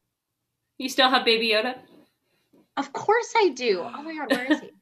You 0.78 0.90
still 0.90 1.10
have 1.10 1.26
Baby 1.26 1.50
Yoda? 1.50 1.76
Of 2.76 2.94
course 2.94 3.34
I 3.36 3.50
do. 3.50 3.82
Oh 3.84 4.04
my 4.04 4.16
god, 4.16 4.32
where 4.32 4.52
is 4.52 4.60
he? 4.62 4.72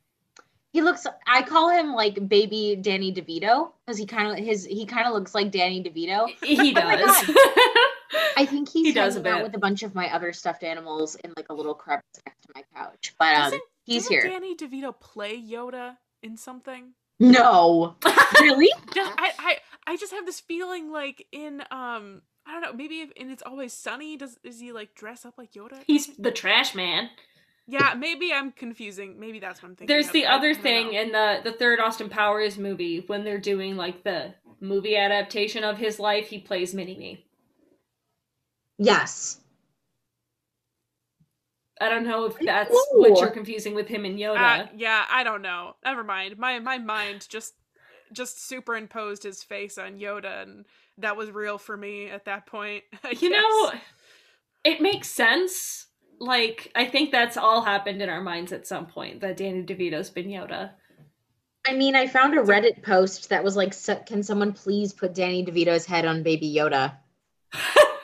He 0.74 0.82
looks. 0.82 1.08
I 1.26 1.42
call 1.42 1.70
him 1.70 1.94
like 1.94 2.28
baby 2.28 2.76
Danny 2.76 3.14
DeVito 3.14 3.72
because 3.88 3.98
he 3.98 4.06
kind 4.06 4.38
of 4.38 4.46
his 4.46 4.66
he 4.66 4.86
kind 4.86 5.08
of 5.08 5.14
looks 5.14 5.34
like 5.34 5.50
Danny 5.50 5.82
DeVito. 5.82 6.28
He 6.44 6.72
Oh 6.72 6.98
does. 6.98 7.32
I 8.38 8.46
think 8.46 8.68
he's 8.68 8.88
He 8.88 8.92
does 8.92 9.16
a 9.16 9.20
hanging 9.24 9.38
out 9.40 9.44
with 9.44 9.56
a 9.56 9.58
bunch 9.58 9.84
of 9.84 9.96
my 9.96 10.14
other 10.14 10.34
stuffed 10.34 10.64
animals 10.66 11.16
in 11.24 11.32
like 11.38 11.46
a 11.50 11.54
little 11.54 11.74
crevice 11.76 12.04
next 12.26 12.42
to 12.42 12.50
my 12.54 12.64
couch. 12.76 13.16
But 13.18 13.36
um, 13.36 13.42
Doesn't- 13.44 13.62
he's 13.86 14.04
Doesn't 14.04 14.14
here. 14.18 14.30
Danny 14.30 14.54
DeVito 14.54 15.00
play 15.00 15.42
Yoda 15.42 15.96
in 16.26 16.36
something? 16.38 16.94
No, 17.20 17.96
really? 18.42 18.70
Just, 18.94 19.12
I, 19.18 19.32
I, 19.40 19.58
I 19.88 19.96
just 19.98 20.12
have 20.12 20.26
this 20.26 20.40
feeling 20.42 20.92
like 20.92 21.26
in 21.32 21.62
um, 21.72 22.22
I 22.46 22.52
don't 22.52 22.62
know, 22.62 22.74
maybe 22.74 22.96
if, 23.02 23.12
in 23.12 23.32
It's 23.32 23.44
Always 23.44 23.72
Sunny, 23.74 24.18
does 24.18 24.38
is 24.44 24.60
he 24.60 24.72
like 24.74 24.96
dress 24.96 25.26
up 25.26 25.36
like 25.38 25.54
Yoda? 25.54 25.82
He's 25.88 26.08
the 26.18 26.32
trash 26.32 26.76
man. 26.76 27.10
Yeah, 27.68 27.96
maybe 27.98 28.32
I'm 28.34 28.52
confusing. 28.52 29.20
Maybe 29.20 29.40
that's 29.40 29.64
what 29.64 29.70
I'm 29.70 29.76
thinking. 29.76 29.88
There's 29.94 30.08
of. 30.08 30.14
the 30.14 30.26
I- 30.26 30.34
I 30.34 30.38
other 30.38 30.54
thing 30.54 30.92
know. 30.92 31.00
in 31.02 31.12
the 31.14 31.40
the 31.44 31.54
third 31.54 31.80
Austin 31.80 32.10
Powers 32.10 32.58
movie 32.58 33.04
when 33.08 33.24
they're 33.24 33.40
doing 33.40 33.78
like 33.78 34.04
the 34.04 34.34
movie 34.60 34.98
adaptation 34.98 35.64
of 35.64 35.78
his 35.78 36.00
life. 36.00 36.28
He 36.28 36.40
plays 36.40 36.74
Mini 36.74 36.98
Me. 36.98 37.26
Yes. 38.78 39.40
I 41.82 41.90
don't 41.90 42.06
know 42.06 42.26
if 42.26 42.40
that's 42.40 42.72
know. 42.72 43.00
what 43.00 43.20
you're 43.20 43.30
confusing 43.30 43.76
with 43.76 43.88
him 43.88 44.06
and 44.06 44.18
Yoda. 44.18 44.62
Uh, 44.62 44.68
yeah, 44.76 45.06
I 45.10 45.24
don't 45.24 45.42
know. 45.42 45.76
Never 45.84 46.04
mind. 46.04 46.38
My 46.38 46.60
my 46.60 46.78
mind 46.78 47.28
just 47.30 47.54
just 48.14 48.48
superimposed 48.48 49.24
his 49.24 49.44
face 49.44 49.78
on 49.78 50.00
Yoda, 50.00 50.44
and 50.44 50.66
that 51.00 51.18
was 51.18 51.32
real 51.32 51.58
for 51.58 51.76
me 51.76 52.10
at 52.10 52.26
that 52.26 52.46
point. 52.46 52.84
I 53.04 53.14
you 53.20 53.30
know, 53.30 53.74
it 54.64 54.82
makes 54.82 55.10
sense. 55.10 55.88
Like 56.18 56.72
I 56.76 56.86
think 56.86 57.12
that's 57.12 57.36
all 57.36 57.62
happened 57.62 58.02
in 58.02 58.10
our 58.10 58.22
minds 58.22 58.54
at 58.54 58.68
some 58.68 58.86
point 58.86 59.20
that 59.20 59.38
Danny 59.38 59.64
DeVito's 59.64 60.10
been 60.10 60.28
Yoda. 60.28 60.72
I 61.68 61.74
mean, 61.74 61.96
I 61.96 62.08
found 62.08 62.38
a 62.38 62.44
Reddit 62.44 62.84
post 62.84 63.30
that 63.30 63.44
was 63.44 63.58
like, 63.58 63.74
"So- 63.74 64.02
"Can 64.06 64.24
someone 64.24 64.54
please 64.54 64.94
put 64.94 65.14
Danny 65.14 65.44
DeVito's 65.44 65.86
head 65.86 66.06
on 66.06 66.24
Baby 66.24 66.54
Yoda?" 66.56 66.96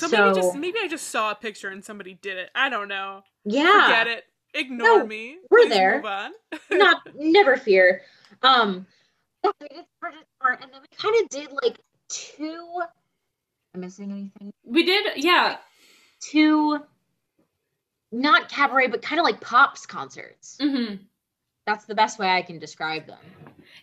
so, 0.00 0.08
maybe 0.08 0.34
just 0.34 0.54
maybe 0.56 0.78
I 0.82 0.88
just 0.88 1.08
saw 1.08 1.30
a 1.30 1.34
picture 1.34 1.68
and 1.68 1.84
somebody 1.84 2.14
did 2.20 2.36
it. 2.38 2.50
I 2.54 2.68
don't 2.68 2.88
know. 2.88 3.22
Yeah. 3.44 3.84
Forget 3.84 4.06
it. 4.06 4.24
Ignore 4.54 4.98
No, 5.00 5.06
me. 5.06 5.36
we're 5.50 5.60
Please 5.64 5.70
there. 5.70 5.96
Move 5.96 6.04
on. 6.06 6.32
not 6.72 7.02
never 7.14 7.56
fear. 7.56 8.02
Um, 8.42 8.86
yeah, 9.44 9.50
we 9.60 9.68
did 9.68 9.84
Project 10.00 10.24
Art, 10.40 10.60
and 10.62 10.72
then 10.72 10.80
we 10.80 10.88
kind 10.96 11.22
of 11.22 11.28
did 11.28 11.52
like 11.62 11.78
two. 12.08 12.66
Am 13.74 13.80
missing 13.80 14.10
anything? 14.10 14.52
We 14.64 14.84
did, 14.84 15.06
yeah. 15.16 15.58
Two, 16.20 16.80
not 18.10 18.48
cabaret, 18.48 18.88
but 18.88 19.02
kind 19.02 19.20
of 19.20 19.24
like 19.24 19.40
pops 19.40 19.86
concerts. 19.86 20.56
hmm 20.60 20.94
That's 21.66 21.84
the 21.84 21.94
best 21.94 22.18
way 22.18 22.28
I 22.28 22.42
can 22.42 22.58
describe 22.58 23.06
them. 23.06 23.18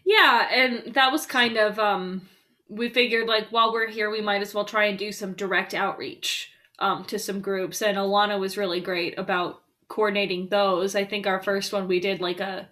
Yeah, 0.03 0.47
and 0.51 0.93
that 0.95 1.11
was 1.11 1.25
kind 1.25 1.57
of 1.57 1.77
um 1.79 2.27
we 2.67 2.89
figured 2.89 3.27
like 3.27 3.47
while 3.49 3.71
we're 3.71 3.87
here 3.89 4.09
we 4.09 4.21
might 4.21 4.41
as 4.41 4.53
well 4.53 4.65
try 4.65 4.85
and 4.85 4.97
do 4.97 5.11
some 5.11 5.33
direct 5.33 5.73
outreach 5.73 6.51
um 6.79 7.05
to 7.05 7.19
some 7.19 7.39
groups 7.39 7.81
and 7.81 7.97
Alana 7.97 8.39
was 8.39 8.57
really 8.57 8.79
great 8.81 9.17
about 9.19 9.61
coordinating 9.87 10.47
those. 10.49 10.95
I 10.95 11.05
think 11.05 11.27
our 11.27 11.41
first 11.43 11.71
one 11.71 11.87
we 11.87 11.99
did 11.99 12.19
like 12.21 12.39
a 12.39 12.67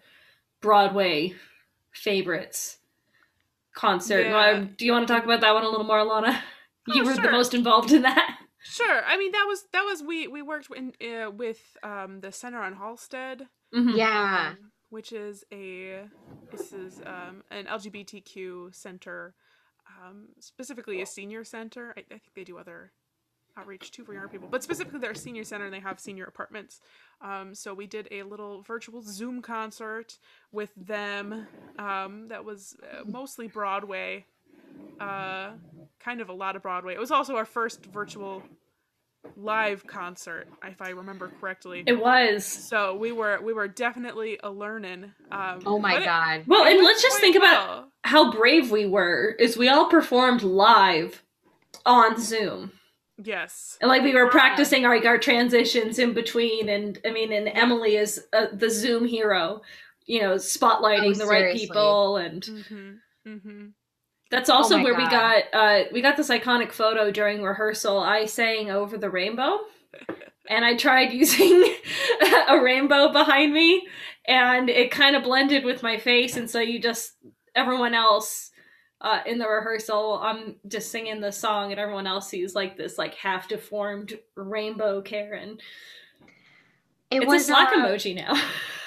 Broadway 0.61 1.33
favorites 1.91 2.77
concert. 3.75 4.23
Yeah. 4.27 4.37
Uh, 4.37 4.67
do 4.77 4.85
you 4.85 4.91
want 4.91 5.07
to 5.07 5.13
talk 5.13 5.23
about 5.23 5.41
that 5.41 5.53
one 5.53 5.63
a 5.63 5.69
little 5.69 5.85
more, 5.85 5.99
Alana? 5.99 6.39
You 6.87 7.03
Oh, 7.03 7.05
were 7.05 7.13
the 7.15 7.31
most 7.31 7.53
involved 7.53 7.91
in 7.91 8.01
that. 8.01 8.37
Sure. 8.61 9.01
I 9.05 9.17
mean, 9.17 9.31
that 9.31 9.45
was 9.47 9.65
that 9.73 9.83
was 9.83 10.01
we 10.03 10.27
we 10.27 10.41
worked 10.41 10.67
in, 10.75 10.93
uh, 11.01 11.29
with 11.31 11.61
um 11.83 12.19
the 12.21 12.31
Center 12.31 12.61
on 12.61 12.75
Halsted. 12.75 13.41
Mhm. 13.73 13.95
Yeah. 13.95 14.49
um, 14.51 14.71
which 14.89 15.11
is 15.11 15.43
a 15.51 16.01
this 16.51 16.71
is 16.73 17.01
um, 17.05 17.43
an 17.51 17.65
LGBTQ 17.65 18.73
center, 18.75 19.33
um, 20.03 20.25
specifically 20.39 21.01
a 21.01 21.05
senior 21.05 21.43
center. 21.43 21.93
I, 21.97 22.01
I 22.01 22.17
think 22.17 22.33
they 22.35 22.43
do 22.43 22.57
other 22.57 22.91
outreach 23.55 23.91
too 23.91 24.03
for 24.03 24.13
younger 24.13 24.29
people, 24.29 24.47
but 24.49 24.63
specifically 24.63 24.99
they're 24.99 25.13
senior 25.13 25.43
center 25.43 25.65
and 25.65 25.73
they 25.73 25.79
have 25.79 25.99
senior 25.99 26.25
apartments. 26.25 26.81
Um, 27.21 27.53
so 27.53 27.73
we 27.73 27.87
did 27.87 28.07
a 28.11 28.23
little 28.23 28.61
virtual 28.63 29.01
Zoom 29.01 29.41
concert 29.41 30.17
with 30.51 30.71
them. 30.75 31.47
Um, 31.77 32.27
that 32.29 32.43
was 32.43 32.75
uh, 32.83 33.03
mostly 33.05 33.47
Broadway, 33.47 34.25
uh, 34.99 35.51
kind 35.99 36.21
of 36.21 36.29
a 36.29 36.33
lot 36.33 36.55
of 36.55 36.63
Broadway. 36.63 36.93
It 36.93 36.99
was 36.99 37.11
also 37.11 37.35
our 37.35 37.45
first 37.45 37.85
virtual 37.85 38.43
live 39.35 39.85
concert, 39.87 40.47
if 40.63 40.81
I 40.81 40.89
remember 40.89 41.31
correctly. 41.39 41.83
It 41.85 41.99
was. 41.99 42.45
So 42.45 42.95
we 42.95 43.11
were 43.11 43.39
we 43.41 43.53
were 43.53 43.67
definitely 43.67 44.39
a 44.43 44.49
learning. 44.49 45.11
Um, 45.31 45.61
Oh 45.65 45.79
my 45.79 45.93
but 45.93 46.01
it- 46.01 46.05
god. 46.05 46.43
Well, 46.47 46.65
it 46.65 46.75
and 46.75 46.83
let's 46.83 47.01
just 47.01 47.19
think 47.19 47.35
about 47.35 47.89
how 48.03 48.31
brave 48.31 48.71
we 48.71 48.85
were 48.85 49.35
is 49.39 49.57
we 49.57 49.69
all 49.69 49.85
performed 49.85 50.43
live 50.43 51.23
on 51.85 52.19
Zoom. 52.19 52.71
Yes. 53.23 53.77
And 53.79 53.89
like 53.89 54.01
we 54.03 54.13
were 54.13 54.29
practicing 54.29 54.85
our, 54.85 54.95
like 54.95 55.05
our 55.05 55.17
transitions 55.19 55.99
in 55.99 56.13
between 56.13 56.67
and 56.67 56.99
I 57.05 57.11
mean 57.11 57.31
and 57.31 57.47
Emily 57.47 57.95
is 57.95 58.25
uh, 58.33 58.47
the 58.51 58.69
Zoom 58.69 59.05
hero, 59.05 59.61
you 60.05 60.21
know, 60.21 60.35
spotlighting 60.35 61.15
Oh, 61.15 61.19
the 61.19 61.25
right 61.27 61.55
people 61.55 62.17
and 62.17 62.41
Mm-hmm. 62.41 62.91
Mm-hmm. 63.29 63.65
That's 64.33 64.49
also 64.49 64.77
Oh 64.77 64.83
where 64.83 64.95
we 64.95 65.07
got 65.09 65.43
uh 65.53 65.83
we 65.91 66.01
got 66.01 66.17
this 66.17 66.29
iconic 66.29 66.71
photo 66.71 67.11
during 67.11 67.43
rehearsal. 67.43 67.99
I 67.99 68.25
sang 68.25 68.71
over 68.71 68.97
the 68.97 69.09
rainbow 69.09 69.59
and 70.49 70.65
I 70.65 70.75
tried 70.75 71.13
using 71.13 71.75
a 72.49 72.59
rainbow 72.61 73.11
behind 73.11 73.53
me 73.53 73.87
and 74.25 74.69
it 74.69 74.91
kind 74.91 75.15
of 75.15 75.23
blended 75.23 75.63
with 75.65 75.83
my 75.83 75.97
face 75.97 76.37
and 76.37 76.49
so 76.49 76.59
you 76.59 76.79
just 76.79 77.13
everyone 77.55 77.93
else 77.93 78.51
uh, 79.01 79.19
in 79.25 79.37
the 79.37 79.47
rehearsal 79.47 80.19
i'm 80.23 80.55
just 80.67 80.89
singing 80.89 81.19
the 81.19 81.31
song 81.31 81.71
and 81.71 81.79
everyone 81.79 82.07
else 82.07 82.29
sees 82.29 82.55
like 82.55 82.77
this 82.77 82.97
like 82.97 83.13
half 83.15 83.49
deformed 83.49 84.17
rainbow 84.35 85.01
karen 85.01 85.57
It 87.11 87.23
it's 87.23 87.25
was 87.25 87.41
a 87.43 87.45
slack 87.47 87.69
uh, 87.73 87.85
emoji 87.85 88.15
now. 88.15 88.33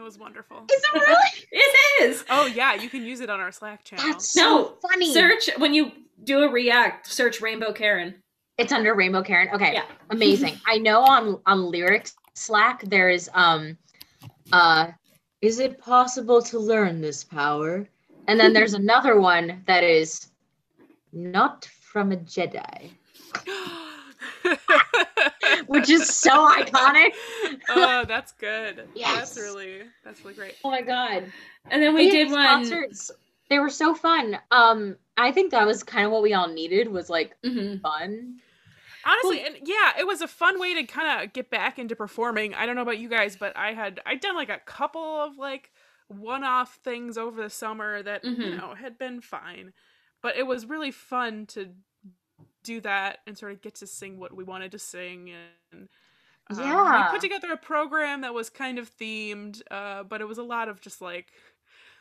It 0.00 0.02
was 0.02 0.16
wonderful. 0.18 0.64
Is 0.72 0.82
it 0.82 0.94
really? 0.94 1.46
it 1.52 2.02
is 2.04 2.24
Oh 2.30 2.46
yeah, 2.46 2.72
you 2.72 2.88
can 2.88 3.04
use 3.04 3.20
it 3.20 3.28
on 3.28 3.38
our 3.38 3.52
Slack 3.52 3.84
channel. 3.84 4.06
That's 4.06 4.32
so 4.32 4.40
No, 4.40 4.74
funny. 4.80 5.12
search 5.12 5.50
when 5.58 5.74
you 5.74 5.92
do 6.24 6.40
a 6.42 6.48
react 6.48 7.06
search 7.06 7.42
rainbow 7.42 7.70
karen 7.70 8.14
It's 8.56 8.72
under 8.72 8.94
Rainbow 8.94 9.22
Karen. 9.22 9.50
Okay. 9.52 9.74
Yeah. 9.74 9.84
Amazing. 10.08 10.58
I 10.66 10.78
know 10.78 11.02
on 11.02 11.38
on 11.44 11.70
lyrics 11.70 12.14
Slack 12.32 12.82
there 12.84 13.10
is 13.10 13.28
um 13.34 13.76
uh 14.52 14.86
is 15.42 15.60
it 15.60 15.78
possible 15.78 16.40
to 16.44 16.58
learn 16.58 17.02
this 17.02 17.22
power? 17.22 17.86
And 18.26 18.40
then 18.40 18.54
there's 18.54 18.72
another 18.74 19.20
one 19.20 19.62
that 19.66 19.84
is 19.84 20.30
not 21.12 21.66
from 21.82 22.12
a 22.12 22.16
Jedi, 22.16 22.90
which 25.66 25.90
is 25.90 26.06
so 26.08 26.30
iconic. 26.52 27.12
oh, 27.68 28.04
that's 28.06 28.32
good. 28.32 28.88
Yes. 28.94 29.34
That's 29.34 29.40
really 29.40 29.82
that's 30.04 30.24
really 30.24 30.34
great. 30.34 30.54
Oh 30.64 30.70
my 30.70 30.82
god. 30.82 31.32
and 31.70 31.82
then 31.82 31.94
we 31.94 32.06
Yeah, 32.06 32.12
did 32.12 32.30
one 32.30 32.42
concerts. 32.46 33.10
They 33.48 33.58
were 33.58 33.70
so 33.70 33.94
fun. 33.94 34.38
Um 34.50 34.96
I 35.16 35.32
think 35.32 35.50
that 35.50 35.66
was 35.66 35.82
kind 35.82 36.06
of 36.06 36.12
what 36.12 36.22
we 36.22 36.34
all 36.34 36.48
needed 36.48 36.88
was 36.88 37.10
like 37.10 37.36
Mhm. 37.44 37.80
fun. 37.82 38.36
Honestly, 39.04 39.40
and 39.40 39.56
yeah, 39.66 39.92
it 39.98 40.06
was 40.06 40.20
a 40.20 40.28
fun 40.28 40.60
way 40.60 40.74
to 40.74 40.84
kind 40.84 41.24
of 41.24 41.32
get 41.32 41.50
back 41.50 41.78
into 41.78 41.96
performing. 41.96 42.54
I 42.54 42.66
don't 42.66 42.76
know 42.76 42.82
about 42.82 42.98
you 42.98 43.08
guys, 43.08 43.34
but 43.36 43.56
I 43.56 43.72
had 43.72 44.00
I'd 44.04 44.20
done 44.20 44.36
like 44.36 44.50
a 44.50 44.60
couple 44.66 45.02
of 45.02 45.38
like 45.38 45.70
one-off 46.08 46.78
things 46.84 47.16
over 47.16 47.40
the 47.42 47.48
summer 47.50 48.02
that 48.02 48.24
you 48.24 48.30
Mhm. 48.30 48.50
know 48.50 48.74
had 48.74 48.98
been 48.98 49.20
fine, 49.20 49.72
but 50.22 50.36
it 50.36 50.46
was 50.46 50.66
really 50.66 50.90
fun 50.90 51.46
to 51.46 51.70
do 52.62 52.80
that 52.82 53.18
and 53.26 53.36
sort 53.38 53.52
of 53.52 53.60
get 53.62 53.74
to 53.76 53.86
sing 53.86 54.18
what 54.18 54.34
we 54.36 54.44
wanted 54.44 54.72
to 54.72 54.78
sing 54.78 55.30
and 55.72 55.88
um, 56.50 56.58
Yeah. 56.58 57.04
we 57.06 57.10
put 57.12 57.20
together 57.20 57.52
a 57.52 57.56
program 57.56 58.22
that 58.22 58.34
was 58.34 58.50
kind 58.50 58.78
of 58.78 58.90
themed, 58.96 59.62
uh, 59.70 60.02
but 60.02 60.20
it 60.20 60.28
was 60.28 60.38
a 60.38 60.42
lot 60.42 60.68
of 60.68 60.80
just 60.80 61.00
like 61.00 61.28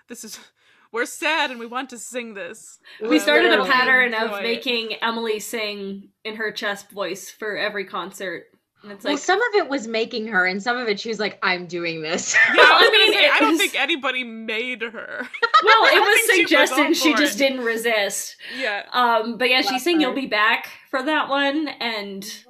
this 0.08 0.24
is 0.24 0.40
we're 0.92 1.06
sad 1.06 1.52
and 1.52 1.60
we 1.60 1.68
want 1.68 1.90
to 1.92 1.98
sing 2.00 2.34
this. 2.34 2.80
we 3.02 3.18
Uh, 3.18 3.22
started 3.22 3.52
a 3.54 3.64
pattern 3.66 4.14
of 4.16 4.24
enjoy 4.24 4.38
it. 4.40 4.44
making 4.44 4.94
emily 5.02 5.40
sing 5.40 6.10
in 6.24 6.36
her 6.38 6.52
chest 6.52 6.90
voice 6.92 7.30
for 7.30 7.56
every 7.58 7.86
concert 7.86 8.46
and 8.84 8.92
it's 8.94 9.04
well, 9.04 9.14
like 9.14 9.22
some 9.22 9.40
of 9.42 9.56
it 9.56 9.68
was 9.70 9.88
making 9.88 10.28
her, 10.28 10.46
and 10.46 10.62
some 10.62 10.78
of 10.78 10.88
it 10.88 11.00
she 11.00 11.10
was 11.10 11.20
like, 11.20 11.38
"I'm 11.44 11.66
doing 11.68 12.02
this." 12.02 12.34
Yeah, 12.34 12.40
I 12.50 12.56
Well, 12.56 12.80
was 12.80 12.88
I 12.88 12.92
gonna 12.92 12.98
mean, 13.06 13.14
say, 13.14 13.26
it 13.26 13.32
I 13.34 13.40
don't 13.40 13.58
think 13.60 13.76
anybody 13.80 14.24
made 14.24 14.82
her. 14.82 15.28
well 15.64 15.84
it 15.86 16.00
was 16.00 16.26
think 16.28 16.32
she 16.32 16.42
suggested 16.44 16.96
she 16.96 17.14
just 17.16 17.36
it. 17.36 17.40
didn't 17.40 17.66
resist 17.66 18.38
yeah. 18.58 18.84
um 18.94 19.38
but 19.38 19.50
yeah 19.50 19.62
she 19.62 19.72
Love 19.74 19.82
sang 19.82 19.96
her. 19.96 20.02
you'll 20.02 20.14
be 20.14 20.26
back 20.28 20.70
for 20.90 21.04
that 21.04 21.28
one 21.30 21.68
and 21.68 22.46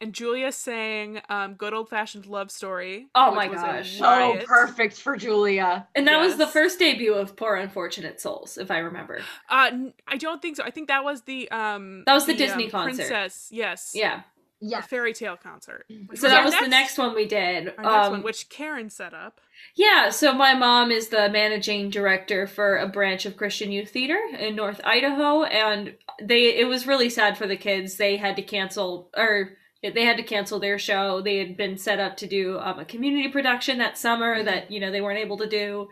and 0.00 0.12
Julia 0.12 0.50
sang 0.52 1.20
um, 1.28 1.54
"Good 1.54 1.72
Old 1.72 1.88
Fashioned 1.88 2.26
Love 2.26 2.50
Story." 2.50 3.06
Oh 3.14 3.32
my 3.34 3.46
gosh. 3.46 3.98
Oh, 4.02 4.36
perfect 4.44 4.96
for 5.00 5.16
Julia. 5.16 5.86
And 5.94 6.08
that 6.08 6.18
was 6.18 6.36
the 6.36 6.46
first 6.46 6.78
debut 6.80 7.14
of 7.14 7.36
Poor 7.36 7.54
Unfortunate 7.54 8.20
Souls, 8.20 8.58
if 8.58 8.70
I 8.72 8.78
remember. 8.78 9.20
Uh, 9.48 9.70
I 10.08 10.16
don't 10.18 10.42
think 10.42 10.56
so. 10.56 10.64
I 10.64 10.70
think 10.70 10.88
that 10.88 11.04
was 11.04 11.22
the 11.22 11.48
um. 11.52 12.02
That 12.06 12.14
was 12.14 12.26
the 12.26 12.34
Disney 12.34 12.64
um, 12.64 12.70
concert. 12.70 12.96
Princess, 13.06 13.48
yes. 13.52 13.92
Yeah. 13.94 14.22
The 14.60 14.68
Yes. 14.68 14.86
fairy 14.86 15.12
tale 15.12 15.36
concert. 15.36 15.86
So 16.14 16.28
our 16.28 16.34
that 16.34 16.44
was 16.44 16.58
the 16.58 16.68
next 16.68 16.96
one 16.98 17.14
we 17.14 17.26
did. 17.26 17.74
Our 17.78 17.84
next 17.84 18.06
Um, 18.06 18.12
one, 18.12 18.22
which 18.22 18.48
Karen 18.48 18.88
set 18.90 19.12
up. 19.12 19.40
Yeah, 19.74 20.10
so 20.10 20.32
my 20.32 20.54
mom 20.54 20.90
is 20.90 21.08
the 21.08 21.28
managing 21.28 21.90
director 21.90 22.46
for 22.46 22.76
a 22.78 22.88
branch 22.88 23.26
of 23.26 23.36
Christian 23.36 23.70
Youth 23.72 23.90
Theater 23.90 24.18
in 24.38 24.56
North 24.56 24.80
Idaho, 24.84 25.44
and 25.44 25.94
they 26.22 26.56
it 26.56 26.66
was 26.68 26.86
really 26.86 27.10
sad 27.10 27.36
for 27.36 27.46
the 27.46 27.56
kids. 27.56 27.96
They 27.96 28.16
had 28.16 28.36
to 28.36 28.42
cancel 28.42 29.10
or 29.16 29.56
they 29.82 30.04
had 30.04 30.16
to 30.16 30.22
cancel 30.22 30.58
their 30.58 30.78
show. 30.78 31.20
They 31.20 31.36
had 31.38 31.56
been 31.56 31.76
set 31.76 32.00
up 32.00 32.16
to 32.18 32.26
do 32.26 32.58
um, 32.58 32.78
a 32.78 32.84
community 32.84 33.28
production 33.28 33.78
that 33.78 33.98
summer 33.98 34.42
that 34.42 34.70
you 34.70 34.80
know 34.80 34.90
they 34.90 35.00
weren't 35.02 35.18
able 35.18 35.36
to 35.38 35.48
do. 35.48 35.90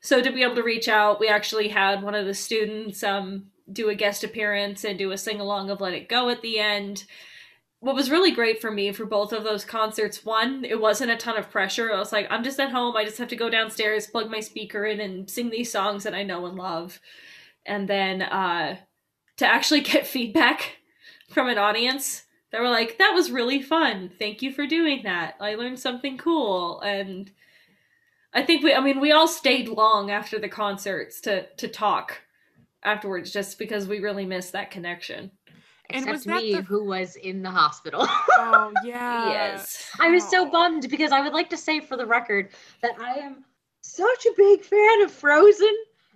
So 0.00 0.22
to 0.22 0.32
be 0.32 0.42
able 0.42 0.54
to 0.56 0.62
reach 0.62 0.88
out, 0.88 1.20
we 1.20 1.28
actually 1.28 1.68
had 1.68 2.02
one 2.02 2.14
of 2.14 2.24
the 2.24 2.32
students 2.34 3.02
um, 3.02 3.46
do 3.70 3.90
a 3.90 3.94
guest 3.94 4.24
appearance 4.24 4.84
and 4.84 4.98
do 4.98 5.12
a 5.12 5.18
sing 5.18 5.38
along 5.40 5.68
of 5.68 5.80
"Let 5.82 5.92
It 5.92 6.08
Go" 6.08 6.30
at 6.30 6.40
the 6.40 6.58
end 6.58 7.04
what 7.80 7.94
was 7.94 8.10
really 8.10 8.30
great 8.30 8.60
for 8.60 8.70
me 8.70 8.92
for 8.92 9.06
both 9.06 9.32
of 9.32 9.42
those 9.42 9.64
concerts 9.64 10.24
one 10.24 10.64
it 10.64 10.80
wasn't 10.80 11.10
a 11.10 11.16
ton 11.16 11.36
of 11.36 11.50
pressure. 11.50 11.92
I 11.92 11.98
was 11.98 12.12
like 12.12 12.26
i'm 12.30 12.44
just 12.44 12.60
at 12.60 12.70
home. 12.70 12.96
I 12.96 13.04
just 13.04 13.18
have 13.18 13.28
to 13.28 13.36
go 13.36 13.50
downstairs 13.50 14.06
plug 14.06 14.30
my 14.30 14.40
speaker 14.40 14.84
in 14.84 15.00
and 15.00 15.28
sing 15.28 15.50
these 15.50 15.72
songs 15.72 16.04
that 16.04 16.14
i 16.14 16.22
know 16.22 16.46
and 16.46 16.56
love. 16.56 17.00
And 17.66 17.88
then 17.88 18.22
uh 18.22 18.76
to 19.38 19.46
actually 19.46 19.80
get 19.92 20.06
feedback 20.06 20.78
from 21.30 21.48
an 21.48 21.58
audience 21.58 22.24
that 22.52 22.60
were 22.60 22.68
like 22.68 22.98
that 22.98 23.12
was 23.14 23.30
really 23.30 23.62
fun. 23.62 24.10
Thank 24.18 24.42
you 24.42 24.52
for 24.52 24.66
doing 24.66 25.02
that. 25.04 25.34
I 25.40 25.54
learned 25.54 25.78
something 25.78 26.18
cool. 26.18 26.80
And 26.80 27.30
i 28.32 28.42
think 28.42 28.62
we 28.62 28.74
i 28.74 28.80
mean 28.80 29.00
we 29.00 29.12
all 29.12 29.26
stayed 29.28 29.68
long 29.68 30.10
after 30.10 30.38
the 30.38 30.48
concerts 30.48 31.20
to 31.20 31.46
to 31.56 31.66
talk 31.66 32.20
afterwards 32.82 33.32
just 33.32 33.58
because 33.58 33.86
we 33.86 33.98
really 33.98 34.24
missed 34.24 34.52
that 34.52 34.70
connection 34.70 35.30
Except 35.94 36.12
was 36.12 36.26
me, 36.26 36.54
the- 36.54 36.62
who 36.62 36.84
was 36.84 37.16
in 37.16 37.42
the 37.42 37.50
hospital. 37.50 38.06
Oh 38.06 38.72
yeah. 38.84 39.28
yes 39.30 39.90
I 39.98 40.10
was 40.10 40.28
so 40.28 40.50
bummed 40.50 40.88
because 40.90 41.12
I 41.12 41.20
would 41.20 41.32
like 41.32 41.50
to 41.50 41.56
say 41.56 41.80
for 41.80 41.96
the 41.96 42.06
record 42.06 42.50
that 42.82 43.00
I 43.00 43.14
am 43.14 43.44
such 43.82 44.26
a 44.26 44.32
big 44.36 44.62
fan 44.62 45.02
of 45.02 45.10
Frozen 45.10 45.74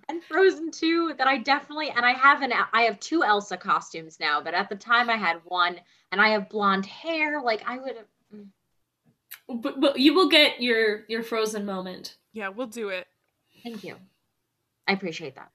and 0.09 0.23
Frozen 0.23 0.71
2 0.71 1.15
that 1.19 1.27
I 1.27 1.39
definitely 1.39 1.91
and 1.91 2.05
I 2.05 2.13
have 2.13 2.43
an 2.43 2.53
I 2.73 2.83
have 2.83 3.01
two 3.01 3.25
Elsa 3.25 3.57
costumes 3.57 4.19
now, 4.21 4.41
but 4.41 4.55
at 4.55 4.69
the 4.69 4.77
time 4.77 5.09
I 5.11 5.17
had 5.17 5.41
one 5.45 5.81
and 6.13 6.21
I 6.21 6.29
have 6.31 6.49
blonde 6.49 6.87
hair. 6.87 7.41
Like 7.43 7.63
I 7.67 7.79
would 7.79 7.97
have 7.97 8.07
mm. 8.35 8.47
But, 9.49 9.81
but 9.81 9.99
you 9.99 10.15
will 10.15 10.29
get 10.29 10.63
your 10.63 11.05
your 11.09 11.23
frozen 11.23 11.67
moment. 11.67 12.17
Yeah, 12.33 12.49
we'll 12.49 12.67
do 12.67 12.89
it. 12.89 13.07
thank 13.63 13.85
you. 13.85 13.97
I 14.87 14.93
appreciate 14.93 15.37
that. 15.37 15.51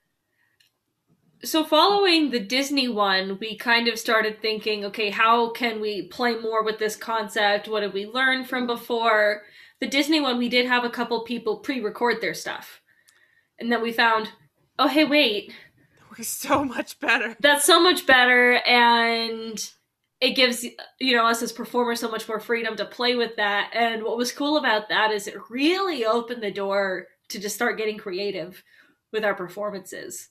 So 1.42 1.64
following 1.64 2.30
the 2.30 2.40
Disney 2.40 2.86
one, 2.88 3.38
we 3.40 3.56
kind 3.56 3.88
of 3.88 3.98
started 3.98 4.42
thinking, 4.42 4.84
okay, 4.84 5.08
how 5.08 5.50
can 5.52 5.80
we 5.80 6.02
play 6.02 6.34
more 6.36 6.62
with 6.62 6.78
this 6.78 6.96
concept? 6.96 7.66
What 7.66 7.80
did 7.80 7.94
we 7.94 8.04
learn 8.06 8.44
from 8.44 8.66
before? 8.66 9.42
The 9.80 9.86
Disney 9.88 10.20
one, 10.20 10.36
we 10.36 10.50
did 10.50 10.66
have 10.66 10.84
a 10.84 10.90
couple 10.90 11.24
people 11.24 11.56
pre-record 11.56 12.20
their 12.20 12.34
stuff. 12.34 12.82
And 13.58 13.72
then 13.72 13.80
we 13.80 13.90
found, 13.90 14.30
oh 14.78 14.88
hey, 14.88 15.04
wait, 15.04 15.54
We're 16.18 16.24
so 16.24 16.64
much 16.64 16.98
better. 17.00 17.36
that's 17.40 17.64
so 17.64 17.80
much 17.80 18.04
better 18.04 18.54
and 18.66 19.70
it 20.20 20.32
gives 20.32 20.64
you 20.98 21.14
know 21.16 21.24
us 21.24 21.40
as 21.40 21.52
performers 21.52 22.00
so 22.00 22.10
much 22.10 22.26
more 22.28 22.40
freedom 22.40 22.76
to 22.76 22.84
play 22.84 23.14
with 23.14 23.36
that 23.36 23.70
and 23.72 24.02
what 24.02 24.16
was 24.16 24.32
cool 24.32 24.56
about 24.56 24.88
that 24.88 25.12
is 25.12 25.28
it 25.28 25.36
really 25.48 26.04
opened 26.04 26.42
the 26.42 26.50
door 26.50 27.06
to 27.28 27.38
just 27.38 27.54
start 27.54 27.78
getting 27.78 27.96
creative 27.96 28.64
with 29.12 29.24
our 29.24 29.34
performances 29.34 30.30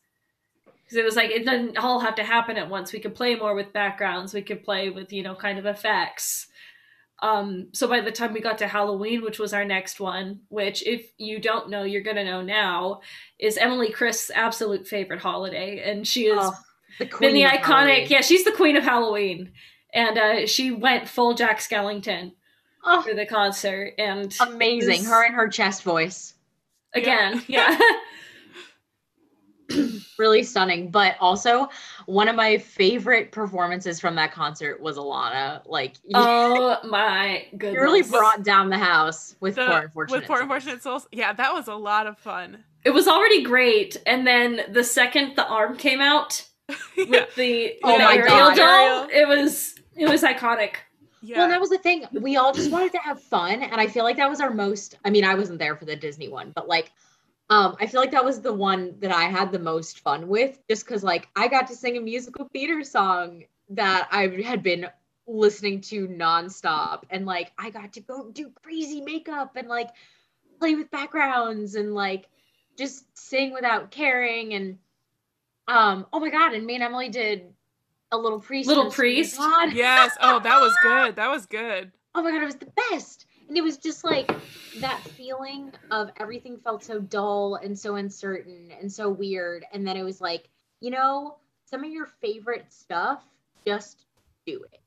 because 0.90 0.98
it 0.98 1.06
was 1.06 1.16
like 1.16 1.30
it 1.30 1.46
doesn't 1.46 1.78
all 1.78 2.00
have 2.00 2.16
to 2.16 2.24
happen 2.24 2.58
at 2.58 2.70
once. 2.70 2.92
We 2.92 3.00
could 3.00 3.14
play 3.14 3.36
more 3.36 3.54
with 3.54 3.72
backgrounds. 3.74 4.34
We 4.34 4.42
could 4.42 4.64
play 4.64 4.90
with 4.90 5.14
you 5.14 5.22
know 5.22 5.36
kind 5.36 5.60
of 5.60 5.66
effects. 5.68 6.48
Um 7.22 7.68
so 7.74 7.88
by 7.88 8.00
the 8.02 8.12
time 8.14 8.32
we 8.34 8.40
got 8.40 8.58
to 8.60 8.68
halloween 8.68 9.22
which 9.24 9.40
was 9.40 9.52
our 9.54 9.66
next 9.66 10.00
one 10.00 10.40
which 10.48 10.88
if 10.88 11.12
you 11.18 11.38
don't 11.40 11.70
know 11.70 11.84
you're 11.84 12.02
gonna 12.02 12.24
know 12.24 12.42
now 12.42 13.02
is 13.38 13.58
emily 13.58 13.92
chris's 13.92 14.32
absolute 14.34 14.88
favorite 14.88 15.20
holiday. 15.20 15.82
And 15.90 16.08
she 16.08 16.28
is 16.28 16.38
Oh, 16.42 16.54
the 16.98 17.06
been 17.20 17.34
the 17.34 17.44
iconic 17.44 17.62
Halloween. 17.66 18.08
yeah 18.10 18.22
she's 18.22 18.46
the 18.46 18.54
queen 18.54 18.78
of 18.78 18.84
halloween. 18.86 19.52
And 19.94 20.18
uh 20.18 20.48
she 20.48 20.72
went 20.72 21.10
full 21.10 21.34
jack 21.34 21.60
skellington 21.60 22.32
Oh, 22.86 23.02
for 23.02 23.14
the 23.14 23.26
concert. 23.26 23.96
And 23.98 24.34
amazing. 24.40 25.02
This- 25.02 25.10
Her 25.10 25.26
and 25.26 25.36
her 25.36 25.50
chest 25.50 25.84
voice. 25.84 26.36
again 26.96 27.44
yeah, 27.48 27.78
really 30.18 30.44
stunning. 30.44 30.90
But 30.92 31.16
also, 31.20 31.70
one 32.06 32.28
of 32.28 32.36
my 32.36 32.58
favorite 32.58 33.32
performances 33.32 34.00
from 34.00 34.16
that 34.16 34.32
concert 34.32 34.82
was 34.82 34.98
Alana. 34.98 35.62
Like, 35.66 35.96
oh 36.14 36.78
my 36.88 37.46
goodness 37.52 37.74
you 37.76 37.82
really 37.82 38.02
brought 38.04 38.44
down 38.44 38.70
the 38.70 38.78
house 38.78 39.36
with 39.40 39.56
The- 39.56 39.68
poor 39.68 39.78
unfortunate. 39.80 40.18
with 40.20 40.28
poor 40.28 40.38
Souls. 40.38 40.42
unfortunate 40.44 40.84
souls. 40.84 41.08
Yeah, 41.12 41.34
that 41.34 41.54
was 41.54 41.68
a 41.68 41.76
lot 41.76 42.08
of 42.08 42.18
fun. 42.18 42.64
it 42.86 42.92
was 42.92 43.08
already 43.08 43.44
great 43.44 43.98
and 44.06 44.26
then 44.26 44.62
the 44.72 44.84
second 44.84 45.36
the 45.36 45.46
arm 45.46 45.76
came 45.76 46.00
out 46.00 46.46
yeah. 46.98 47.06
with 47.10 47.36
the 47.36 47.74
Oh 47.84 47.92
you 47.92 48.00
my 48.00 48.18
God. 48.18 48.56
doll 48.56 49.08
it 49.12 49.28
was 49.28 49.76
it 49.98 50.08
was 50.08 50.24
iconic 50.24 50.76
yeah. 51.22 51.40
Well, 51.40 51.50
that 51.50 51.60
was 51.60 51.70
the 51.70 51.78
thing. 51.80 52.06
We 52.14 52.38
all 52.38 52.54
just 52.54 52.72
wanted 52.72 52.94
to 52.94 52.98
have 53.00 53.22
fun, 53.22 53.62
and 53.62 53.74
I 53.82 53.88
feel 53.88 54.06
like 54.06 54.16
that 54.16 54.30
was 54.30 54.40
our 54.40 54.52
most. 54.54 54.96
I 55.04 55.10
mean, 55.10 55.26
I 55.26 55.36
wasn't 55.36 55.60
there 55.60 55.76
for 55.76 55.84
the 55.84 55.94
Disney 55.98 56.30
one, 56.30 56.54
but 56.56 56.70
like, 56.70 56.94
um, 57.50 57.76
I 57.80 57.88
feel 57.88 58.00
like 58.00 58.12
that 58.12 58.26
was 58.26 58.42
the 58.42 58.54
one 58.54 58.96
that 59.00 59.12
I 59.12 59.24
had 59.24 59.52
the 59.52 59.60
most 59.60 60.00
fun 60.00 60.28
with, 60.28 60.60
just 60.70 60.86
because 60.86 61.04
like 61.04 61.28
I 61.36 61.48
got 61.48 61.68
to 61.68 61.76
sing 61.76 61.98
a 61.98 62.02
musical 62.02 62.48
theater 62.54 62.84
song 62.84 63.44
that 63.70 64.08
I 64.12 64.28
had 64.44 64.64
been 64.64 64.88
listening 65.28 65.82
to 65.82 66.08
nonstop, 66.08 67.04
and 67.10 67.26
like 67.26 67.52
I 67.58 67.70
got 67.70 67.94
to 67.94 68.02
go 68.02 68.30
do 68.32 68.52
crazy 68.64 69.02
makeup 69.02 69.56
and 69.56 69.68
like 69.68 69.90
play 70.60 70.76
with 70.76 70.92
backgrounds 70.92 71.76
and 71.76 71.94
like 71.94 72.28
just 72.78 73.06
sing 73.18 73.54
without 73.54 73.92
caring 73.92 74.54
and 74.54 74.78
um 75.68 76.06
oh 76.12 76.20
my 76.20 76.30
god 76.30 76.54
and 76.54 76.66
me 76.66 76.76
and 76.76 76.84
emily 76.84 77.10
did 77.10 77.44
a 78.12 78.18
little 78.18 78.40
priest 78.40 78.68
Little 78.68 78.92
Priest? 78.92 79.38
Yes. 79.74 80.18
Oh, 80.22 80.40
that 80.40 80.60
was 80.60 80.76
good. 80.82 81.16
That 81.18 81.30
was 81.30 81.46
good. 81.46 81.92
oh 82.16 82.24
my 82.24 82.32
god, 82.32 82.42
it 82.42 82.46
was 82.46 82.56
the 82.56 82.72
best. 82.90 83.26
And 83.50 83.58
it 83.58 83.64
was 83.64 83.78
just 83.78 84.04
like 84.04 84.32
that 84.80 85.02
feeling 85.02 85.74
of 85.90 86.12
everything 86.18 86.58
felt 86.58 86.84
so 86.84 87.00
dull 87.00 87.56
and 87.56 87.78
so 87.78 87.96
uncertain 87.96 88.72
and 88.80 88.92
so 88.92 89.10
weird. 89.10 89.66
And 89.74 89.86
then 89.86 89.98
it 89.98 90.04
was 90.04 90.22
like, 90.22 90.48
you 90.80 90.92
know, 90.92 91.38
some 91.66 91.84
of 91.84 91.90
your 91.90 92.06
favorite 92.22 92.72
stuff, 92.72 93.24
just 93.66 94.06
do 94.46 94.64
it. 94.72 94.80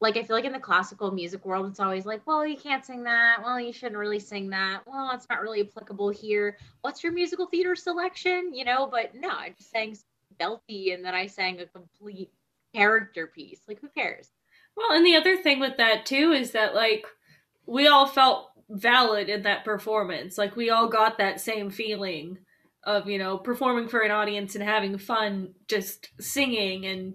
Like 0.00 0.16
I 0.16 0.22
feel 0.22 0.36
like 0.36 0.44
in 0.44 0.52
the 0.52 0.60
classical 0.60 1.10
music 1.10 1.44
world, 1.44 1.66
it's 1.66 1.80
always 1.80 2.06
like, 2.06 2.24
well, 2.26 2.46
you 2.46 2.56
can't 2.56 2.84
sing 2.84 3.02
that. 3.04 3.42
Well, 3.42 3.58
you 3.58 3.72
shouldn't 3.72 3.98
really 3.98 4.20
sing 4.20 4.50
that. 4.50 4.82
Well, 4.86 5.10
it's 5.12 5.26
not 5.28 5.42
really 5.42 5.62
applicable 5.62 6.10
here. 6.10 6.58
What's 6.82 7.02
your 7.02 7.12
musical 7.12 7.46
theater 7.46 7.74
selection? 7.74 8.52
You 8.54 8.66
know, 8.66 8.86
but 8.86 9.16
no, 9.16 9.30
I 9.30 9.52
just 9.56 9.70
sang 9.70 9.96
belty 10.38 10.94
and 10.94 11.04
then 11.04 11.14
I 11.14 11.26
sang 11.26 11.58
a 11.60 11.66
complete 11.66 12.30
character 12.72 13.26
piece. 13.26 13.62
Like, 13.66 13.80
who 13.80 13.88
cares? 13.88 14.30
Well, 14.76 14.92
and 14.92 15.04
the 15.04 15.16
other 15.16 15.36
thing 15.38 15.58
with 15.58 15.78
that 15.78 16.06
too 16.06 16.32
is 16.32 16.52
that 16.52 16.74
like 16.74 17.06
we 17.66 17.86
all 17.86 18.06
felt 18.06 18.50
valid 18.68 19.28
in 19.28 19.42
that 19.42 19.64
performance. 19.64 20.38
Like 20.38 20.56
we 20.56 20.70
all 20.70 20.88
got 20.88 21.18
that 21.18 21.40
same 21.40 21.70
feeling 21.70 22.38
of, 22.84 23.08
you 23.08 23.18
know, 23.18 23.36
performing 23.36 23.88
for 23.88 24.00
an 24.00 24.10
audience 24.10 24.54
and 24.54 24.62
having 24.62 24.96
fun 24.98 25.54
just 25.68 26.08
singing 26.20 26.86
and 26.86 27.14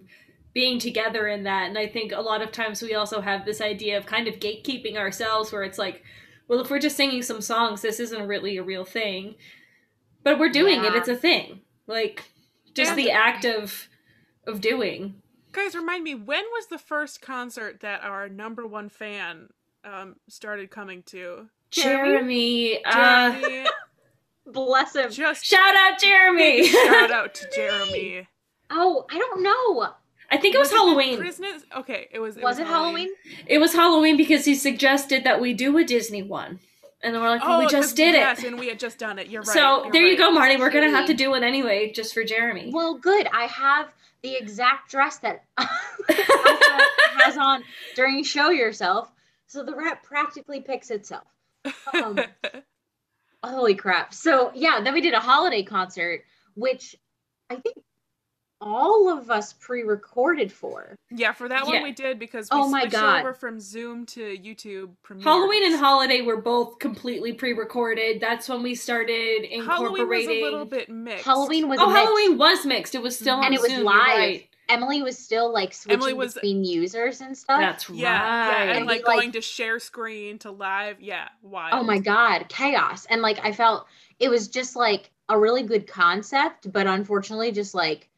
being 0.52 0.78
together 0.78 1.26
in 1.26 1.44
that. 1.44 1.68
And 1.68 1.78
I 1.78 1.86
think 1.86 2.12
a 2.12 2.20
lot 2.20 2.42
of 2.42 2.52
times 2.52 2.82
we 2.82 2.94
also 2.94 3.20
have 3.20 3.44
this 3.44 3.60
idea 3.60 3.96
of 3.96 4.06
kind 4.06 4.28
of 4.28 4.34
gatekeeping 4.38 4.96
ourselves 4.96 5.50
where 5.50 5.62
it's 5.62 5.78
like, 5.78 6.02
well, 6.46 6.60
if 6.60 6.70
we're 6.70 6.78
just 6.78 6.96
singing 6.96 7.22
some 7.22 7.40
songs, 7.40 7.80
this 7.80 8.00
isn't 8.00 8.28
really 8.28 8.58
a 8.58 8.62
real 8.62 8.84
thing. 8.84 9.36
But 10.22 10.38
we're 10.38 10.50
doing 10.50 10.84
it, 10.84 10.94
it's 10.94 11.08
a 11.08 11.16
thing. 11.16 11.60
Like 11.86 12.24
just 12.74 12.94
the 12.94 13.10
act 13.10 13.44
of 13.44 13.88
of 14.46 14.60
doing. 14.60 15.14
Guys, 15.52 15.74
remind 15.74 16.04
me, 16.04 16.14
when 16.14 16.44
was 16.52 16.66
the 16.66 16.78
first 16.78 17.20
concert 17.20 17.80
that 17.80 18.02
our 18.02 18.28
number 18.28 18.66
one 18.66 18.88
fan 18.88 19.48
um 19.84 20.16
started 20.28 20.70
coming 20.70 21.02
to? 21.04 21.48
Jeremy, 21.70 22.84
uh, 22.84 23.32
Jeremy, 23.40 23.66
Bless 24.46 24.94
him. 24.94 25.10
just 25.10 25.44
Shout 25.44 25.74
out 25.76 25.98
Jeremy! 26.00 26.66
shout 26.68 27.10
out 27.10 27.34
to 27.34 27.48
Jeremy. 27.54 28.28
Oh, 28.70 29.06
I 29.10 29.18
don't 29.18 29.42
know. 29.42 29.94
I 30.30 30.36
think 30.38 30.54
it 30.54 30.58
was, 30.58 30.70
the 30.70 30.76
Halloween. 30.76 31.18
Christmas? 31.18 31.62
Okay, 31.76 32.08
it 32.10 32.18
was. 32.18 32.36
Was 32.36 32.58
it 32.58 32.66
Halloween? 32.66 33.08
It 33.46 33.58
was 33.58 33.72
Halloween 33.74 34.16
because 34.16 34.44
he 34.44 34.54
suggested 34.54 35.24
that 35.24 35.40
we 35.40 35.52
do 35.54 35.76
a 35.78 35.84
Disney 35.84 36.22
one. 36.22 36.58
And 37.04 37.14
then 37.14 37.20
we're 37.22 37.28
like, 37.30 37.42
well, 37.42 37.58
we 37.58 37.64
'cause- 37.64 37.72
just 37.72 37.96
did 37.96 38.14
Yes, 38.14 38.38
it. 38.40 38.46
and 38.46 38.58
we 38.58 38.68
had 38.68 38.78
just 38.78 38.98
done 38.98 39.18
it. 39.18 39.28
You're 39.28 39.42
right. 39.42 39.52
so 39.54 39.82
you're 39.84 39.92
there 39.92 40.06
you 40.06 40.16
go, 40.16 40.30
Marty. 40.30 40.56
We're 40.56 40.70
gonna 40.70 40.90
have 40.90 41.06
to 41.06 41.14
do 41.14 41.34
it 41.34 41.42
anyway, 41.42 41.90
just 41.92 42.14
for 42.14 42.22
Jeremy. 42.24 42.70
Well, 42.72 42.94
good. 42.94 43.28
I 43.32 43.44
have 43.46 43.92
the 44.22 44.36
exact 44.36 44.90
dress 44.90 45.18
that 45.18 45.44
has 47.18 47.36
on 47.36 47.62
during 47.94 48.22
Show 48.24 48.50
Yourself. 48.50 49.10
So 49.52 49.62
the 49.62 49.74
rep 49.76 50.02
practically 50.02 50.62
picks 50.62 50.90
itself. 50.90 51.26
Um, 51.92 52.18
holy 53.44 53.74
crap. 53.74 54.14
So, 54.14 54.50
yeah, 54.54 54.80
then 54.82 54.94
we 54.94 55.02
did 55.02 55.12
a 55.12 55.20
holiday 55.20 55.62
concert, 55.62 56.22
which 56.54 56.96
I 57.50 57.56
think 57.56 57.76
all 58.62 59.10
of 59.10 59.30
us 59.30 59.52
pre 59.52 59.82
recorded 59.82 60.50
for. 60.50 60.96
yeah, 61.10 61.32
for 61.32 61.50
that 61.50 61.66
Yeah. 61.66 61.72
one 61.74 61.82
we 61.82 61.92
did 61.92 62.18
because 62.18 62.48
we 62.50 62.56
Oh 62.58 62.66
my 62.66 62.80
switched 62.82 62.92
God. 62.92 63.20
over 63.20 63.34
from 63.34 63.60
Zoom 63.60 64.06
to 64.06 64.38
YouTube 64.38 64.92
Premiere. 65.02 65.24
Halloween 65.24 65.66
and 65.66 65.78
Holiday 65.78 66.22
were 66.22 66.40
both 66.40 66.78
completely 66.78 67.34
pre-recorded. 67.34 68.22
That's 68.22 68.48
when 68.48 68.62
we 68.62 68.74
started 68.74 69.42
incorporating. 69.44 69.66
Halloween 69.66 70.08
was 70.08 70.26
a 70.28 70.42
little 70.44 70.64
bit 70.64 70.88
mixed. 70.88 71.26
Halloween 71.26 71.68
was 71.68 71.78
oh, 71.78 71.90
a 71.90 71.92
mix. 71.92 71.98
Halloween 71.98 72.38
was 72.38 72.64
mixed. 72.64 72.94
It 72.94 73.02
was 73.02 73.18
still 73.18 73.36
on 73.36 73.44
And 73.44 73.54
it 73.54 73.60
was 73.60 73.70
Zoom, 73.70 73.84
live. 73.84 73.96
right. 73.96 74.48
Emily 74.68 75.02
was 75.02 75.18
still 75.18 75.52
like 75.52 75.72
switching 75.74 75.98
Emily 75.98 76.12
was- 76.14 76.34
between 76.34 76.64
users 76.64 77.20
and 77.20 77.36
stuff. 77.36 77.60
That's 77.60 77.90
right. 77.90 77.98
yeah, 77.98 78.62
and 78.62 78.70
And 78.78 78.86
like 78.86 79.00
we, 79.00 79.04
like- 79.04 79.16
going 79.20 79.32
to 79.32 79.40
share 79.40 79.78
screen 79.78 80.38
to 80.40 80.50
live. 80.50 81.00
Yeah, 81.00 81.28
wild. 81.42 81.74
Oh 81.74 81.82
my 81.84 81.98
god, 81.98 82.46
chaos. 82.48 83.06
And 83.10 83.22
like 83.22 83.38
I 83.44 83.52
felt 83.52 83.86
it 84.18 84.28
was 84.28 84.48
just 84.48 84.76
like 84.76 85.10
a 85.28 85.38
really 85.38 85.62
good 85.62 85.86
concept, 85.86 86.72
but 86.72 86.86
unfortunately 86.86 87.52
just 87.52 87.74
like 87.74 88.08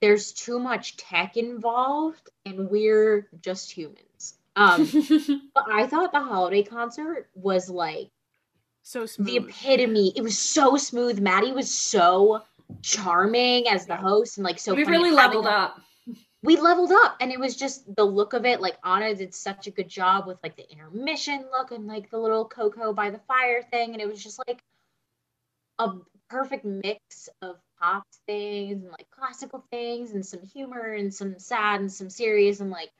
there's 0.00 0.32
too 0.32 0.58
much 0.58 0.96
tech 0.96 1.36
involved 1.36 2.30
and 2.46 2.70
we're 2.70 3.28
just 3.42 3.70
humans. 3.70 4.34
Um 4.56 4.88
but 5.54 5.64
I 5.70 5.86
thought 5.86 6.12
the 6.12 6.20
holiday 6.22 6.62
concert 6.62 7.28
was 7.34 7.68
like 7.68 8.10
So 8.82 9.04
smooth. 9.06 9.26
the 9.28 9.36
epitome. 9.38 10.12
It 10.16 10.22
was 10.22 10.38
so 10.38 10.76
smooth. 10.76 11.18
Maddie 11.20 11.52
was 11.52 11.70
so 11.70 12.42
charming 12.82 13.66
as 13.68 13.86
the 13.86 13.96
host 13.96 14.38
and 14.38 14.44
like 14.44 14.58
so 14.58 14.74
we 14.74 14.84
funny. 14.84 14.96
really 14.98 15.10
leveled 15.10 15.46
a- 15.46 15.50
up. 15.50 15.80
We 16.42 16.56
leveled 16.56 16.92
up 16.92 17.16
and 17.20 17.32
it 17.32 17.40
was 17.40 17.56
just 17.56 17.94
the 17.96 18.04
look 18.04 18.32
of 18.32 18.44
it 18.44 18.60
like 18.60 18.76
anna 18.84 19.14
did 19.14 19.34
such 19.34 19.66
a 19.66 19.70
good 19.70 19.88
job 19.88 20.26
with 20.26 20.38
like 20.42 20.56
the 20.56 20.70
intermission 20.70 21.44
look 21.50 21.72
and 21.72 21.86
like 21.86 22.10
the 22.10 22.18
little 22.18 22.44
cocoa 22.44 22.92
by 22.92 23.10
the 23.10 23.20
fire 23.26 23.62
thing 23.62 23.92
and 23.92 24.00
it 24.00 24.08
was 24.08 24.22
just 24.22 24.40
like 24.46 24.62
a 25.78 25.92
perfect 26.28 26.64
mix 26.64 27.28
of 27.42 27.56
pop 27.80 28.04
things 28.26 28.82
and 28.82 28.90
like 28.90 29.08
classical 29.10 29.64
things 29.70 30.12
and 30.12 30.24
some 30.24 30.42
humor 30.42 30.92
and 30.92 31.12
some 31.12 31.38
sad 31.38 31.80
and 31.80 31.90
some 31.90 32.10
serious 32.10 32.60
and 32.60 32.70
like 32.70 32.90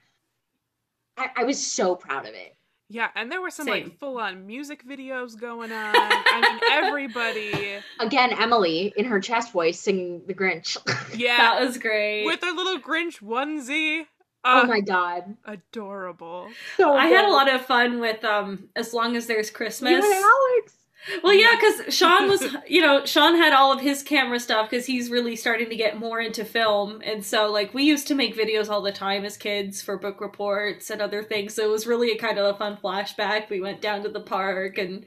i, 1.16 1.28
I 1.36 1.44
was 1.44 1.64
so 1.64 1.94
proud 1.94 2.26
of 2.26 2.34
it 2.34 2.57
Yeah, 2.90 3.08
and 3.14 3.30
there 3.30 3.40
were 3.42 3.50
some 3.50 3.66
Same. 3.66 3.84
like 3.84 3.98
full 3.98 4.18
on 4.18 4.46
music 4.46 4.82
videos 4.88 5.38
going 5.38 5.72
on. 5.72 5.92
I 5.94 6.40
mean, 6.40 6.60
everybody. 6.72 7.76
again 8.00 8.32
emily 8.38 8.92
in 8.96 9.04
her 9.04 9.20
chest 9.20 9.52
voice 9.52 9.78
singing 9.78 10.22
the 10.26 10.34
grinch 10.34 10.76
Yeah, 11.18 11.36
That 11.36 11.60
was 11.60 11.76
great. 11.78 12.24
with 12.24 12.40
her 12.42 12.52
little 12.52 12.78
Grinch 12.80 13.20
onesie. 13.22 14.06
oh 14.44 14.62
Uh, 14.62 14.64
my 14.66 14.80
god 14.80 15.36
adorable. 15.44 16.48
so 16.76 16.94
I 16.94 17.06
had 17.06 17.24
a 17.26 17.30
lot 17.32 17.52
of 17.52 17.64
fun 17.66 18.00
with 18.00 18.24
um 18.24 18.68
as 18.76 18.94
long 18.94 19.16
as 19.16 19.26
there's 19.26 19.50
Christmas. 19.50 19.90
you 19.90 19.96
and 19.96 20.24
alex 20.24 20.74
Well, 21.22 21.32
yeah, 21.34 21.54
because 21.58 21.94
Sean 21.94 22.28
was, 22.28 22.44
you 22.68 22.82
know, 22.82 23.04
Sean 23.06 23.36
had 23.36 23.52
all 23.52 23.72
of 23.72 23.80
his 23.80 24.02
camera 24.02 24.38
stuff 24.40 24.68
because 24.70 24.86
he's 24.86 25.10
really 25.10 25.36
starting 25.36 25.68
to 25.70 25.76
get 25.76 25.98
more 25.98 26.20
into 26.20 26.44
film. 26.44 27.00
And 27.04 27.24
so, 27.24 27.50
like, 27.50 27.72
we 27.72 27.84
used 27.84 28.06
to 28.08 28.14
make 28.14 28.36
videos 28.36 28.68
all 28.68 28.82
the 28.82 28.92
time 28.92 29.24
as 29.24 29.36
kids 29.36 29.80
for 29.80 29.96
book 29.96 30.20
reports 30.20 30.90
and 30.90 31.00
other 31.00 31.22
things. 31.22 31.54
So 31.54 31.64
it 31.64 31.70
was 31.70 31.86
really 31.86 32.10
a 32.10 32.18
kind 32.18 32.38
of 32.38 32.54
a 32.54 32.58
fun 32.58 32.76
flashback. 32.82 33.48
We 33.48 33.60
went 33.60 33.80
down 33.80 34.02
to 34.02 34.08
the 34.08 34.20
park 34.20 34.76
and 34.78 35.06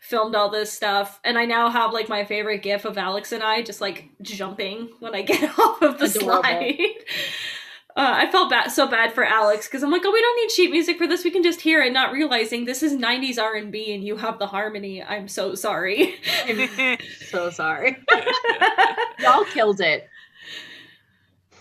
filmed 0.00 0.34
all 0.34 0.50
this 0.50 0.72
stuff. 0.72 1.20
And 1.24 1.38
I 1.38 1.44
now 1.46 1.70
have, 1.70 1.92
like, 1.92 2.08
my 2.08 2.24
favorite 2.24 2.62
gif 2.62 2.84
of 2.84 2.98
Alex 2.98 3.32
and 3.32 3.42
I 3.42 3.62
just, 3.62 3.80
like, 3.80 4.10
jumping 4.22 4.90
when 4.98 5.14
I 5.14 5.22
get 5.22 5.58
off 5.58 5.80
of 5.80 5.98
the 5.98 6.06
Adorable. 6.06 6.42
slide. 6.42 6.76
Uh, 7.96 8.12
I 8.26 8.30
felt 8.30 8.50
bad, 8.50 8.70
so 8.70 8.86
bad 8.86 9.12
for 9.12 9.24
Alex 9.24 9.66
because 9.66 9.82
I'm 9.82 9.90
like, 9.90 10.02
oh, 10.04 10.12
we 10.12 10.20
don't 10.20 10.36
need 10.42 10.50
sheet 10.52 10.70
music 10.70 10.96
for 10.96 11.06
this. 11.08 11.24
We 11.24 11.30
can 11.30 11.42
just 11.42 11.60
hear 11.60 11.82
it, 11.82 11.92
not 11.92 12.12
realizing 12.12 12.64
this 12.64 12.82
is 12.82 12.92
'90s 12.92 13.38
R&B 13.38 13.92
and 13.94 14.04
you 14.04 14.16
have 14.16 14.38
the 14.38 14.46
harmony. 14.46 15.02
I'm 15.02 15.26
so 15.28 15.54
sorry. 15.56 16.14
i'm 16.46 16.98
so 17.26 17.50
sorry 17.50 17.98
y'all 19.18 19.44
killed 19.44 19.80
it 19.80 20.08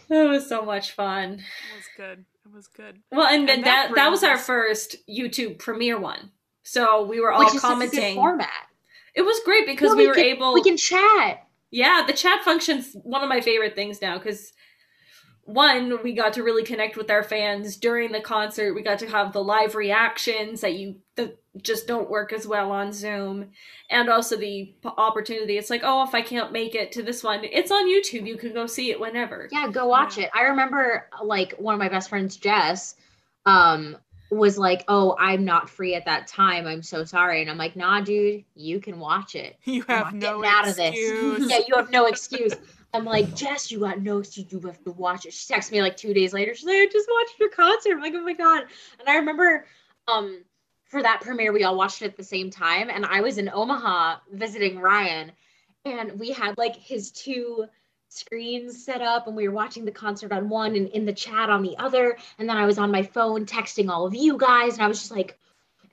That 0.09 0.23
was 0.27 0.47
so 0.47 0.63
much 0.63 0.91
fun. 0.91 1.33
It 1.33 1.75
was 1.75 1.85
good. 1.97 2.25
It 2.45 2.53
was 2.53 2.67
good. 2.67 2.99
Well, 3.11 3.27
and 3.27 3.47
then 3.47 3.57
And 3.59 3.65
that 3.65 3.89
that 3.89 3.95
that, 3.95 4.09
was 4.11 4.21
brings 4.21 4.31
our 4.31 4.37
first 4.37 4.95
YouTube 5.09 5.59
premiere 5.59 5.99
one. 5.99 6.31
So 6.63 7.03
we 7.05 7.19
were 7.19 7.31
all 7.31 7.39
which 7.39 7.55
is 7.55 7.61
such 7.61 7.71
a 7.71 7.87
good 7.87 7.89
commenting. 7.91 8.15
format 8.15 8.49
It 9.15 9.21
was 9.23 9.39
great 9.45 9.65
because 9.65 9.91
No, 9.91 9.95
we, 9.97 10.07
were 10.07 10.13
can, 10.13 10.25
able. 10.25 10.53
we 10.53 10.63
can 10.63 10.77
chat 10.77 11.43
Yeah, 11.71 12.03
the 12.07 12.13
chat 12.13 12.43
function's 12.43 12.93
one 13.03 13.23
of 13.23 13.29
my 13.29 13.41
favorite 13.41 13.75
things 13.75 14.01
now 14.01 14.17
because 14.17 14.51
one, 15.53 16.01
we 16.03 16.13
got 16.13 16.33
to 16.33 16.43
really 16.43 16.63
connect 16.63 16.95
with 16.95 17.09
our 17.09 17.23
fans 17.23 17.75
during 17.77 18.11
the 18.11 18.21
concert. 18.21 18.73
We 18.75 18.83
got 18.83 18.99
to 18.99 19.07
have 19.09 19.33
the 19.33 19.43
live 19.43 19.75
reactions 19.75 20.61
that 20.61 20.73
you 20.75 20.95
that 21.15 21.37
just 21.61 21.87
don't 21.87 22.09
work 22.09 22.31
as 22.31 22.45
well 22.47 22.71
on 22.71 22.93
Zoom, 22.93 23.49
and 23.89 24.09
also 24.09 24.35
the 24.37 24.73
p- 24.81 24.89
opportunity. 24.97 25.57
It's 25.57 25.69
like, 25.71 25.81
oh, 25.83 26.03
if 26.03 26.13
I 26.13 26.21
can't 26.21 26.51
make 26.51 26.75
it 26.75 26.91
to 26.93 27.03
this 27.03 27.23
one, 27.23 27.41
it's 27.43 27.71
on 27.71 27.89
YouTube. 27.89 28.27
You 28.27 28.37
can 28.37 28.53
go 28.53 28.67
see 28.67 28.91
it 28.91 28.99
whenever. 28.99 29.49
Yeah, 29.51 29.67
go 29.69 29.87
watch 29.87 30.17
Yeah. 30.17 30.25
it. 30.25 30.29
I 30.35 30.43
remember 30.43 31.07
like 31.23 31.53
one 31.53 31.73
of 31.73 31.79
my 31.79 31.89
best 31.89 32.09
friends, 32.09 32.37
Jess, 32.37 32.95
um, 33.45 33.97
was 34.31 34.59
like, 34.59 34.83
"Oh, 34.87 35.15
I'm 35.19 35.43
not 35.43 35.69
free 35.71 35.95
at 35.95 36.05
that 36.05 36.27
time. 36.27 36.67
I'm 36.67 36.83
so 36.83 37.03
sorry." 37.03 37.41
And 37.41 37.49
I'm 37.49 37.57
like, 37.57 37.75
"Nah, 37.75 38.01
dude, 38.01 38.43
you 38.53 38.79
can 38.79 38.99
watch 38.99 39.33
it. 39.35 39.57
You 39.63 39.83
I'm 39.87 40.03
have 40.05 40.13
no 40.13 40.41
getting 40.41 40.45
out 40.55 40.67
of 40.67 40.75
this. 40.75 40.89
excuse. 40.95 41.49
yeah, 41.49 41.59
you 41.67 41.75
have 41.75 41.89
no 41.89 42.05
excuse." 42.05 42.53
I'm 42.93 43.05
like, 43.05 43.35
"Jess, 43.35 43.71
you 43.71 43.79
got 43.79 44.01
no 44.01 44.19
excuse. 44.19 44.51
You 44.51 44.59
have 44.61 44.83
to 44.83 44.91
watch 44.91 45.25
it." 45.25 45.33
She 45.33 45.53
texted 45.53 45.71
me 45.71 45.81
like 45.81 45.97
two 45.97 46.13
days 46.13 46.33
later. 46.33 46.53
She's 46.55 46.65
like, 46.65 46.77
"I 46.77 46.87
just 46.87 47.09
watched 47.09 47.39
your 47.39 47.49
concert." 47.49 47.93
I'm 47.93 48.01
like, 48.01 48.13
"Oh 48.15 48.21
my 48.21 48.33
god!" 48.33 48.63
And 48.99 49.07
I 49.07 49.15
remember, 49.17 49.65
um, 50.07 50.43
for 50.85 51.01
that 51.01 51.21
premiere, 51.21 51.53
we 51.53 51.63
all 51.63 51.75
watched 51.75 52.01
it 52.01 52.05
at 52.05 52.17
the 52.17 52.23
same 52.23 52.49
time, 52.49 52.89
and 52.89 53.05
I 53.05 53.21
was 53.21 53.37
in 53.37 53.49
Omaha 53.49 54.17
visiting 54.31 54.79
Ryan, 54.79 55.31
and 55.85 56.19
we 56.19 56.31
had 56.31 56.57
like 56.57 56.75
his 56.75 57.11
two 57.11 57.67
screens 58.09 58.83
set 58.83 59.01
up 59.01 59.27
and 59.27 59.35
we 59.35 59.47
were 59.47 59.53
watching 59.53 59.85
the 59.85 59.91
concert 59.91 60.31
on 60.31 60.49
one 60.49 60.75
and 60.75 60.87
in 60.89 61.05
the 61.05 61.13
chat 61.13 61.49
on 61.49 61.61
the 61.61 61.77
other 61.77 62.17
and 62.39 62.49
then 62.49 62.57
i 62.57 62.65
was 62.65 62.79
on 62.79 62.91
my 62.91 63.03
phone 63.03 63.45
texting 63.45 63.87
all 63.87 64.03
of 64.07 64.15
you 64.15 64.35
guys 64.35 64.73
and 64.73 64.81
i 64.81 64.87
was 64.87 64.97
just 64.99 65.11
like 65.11 65.37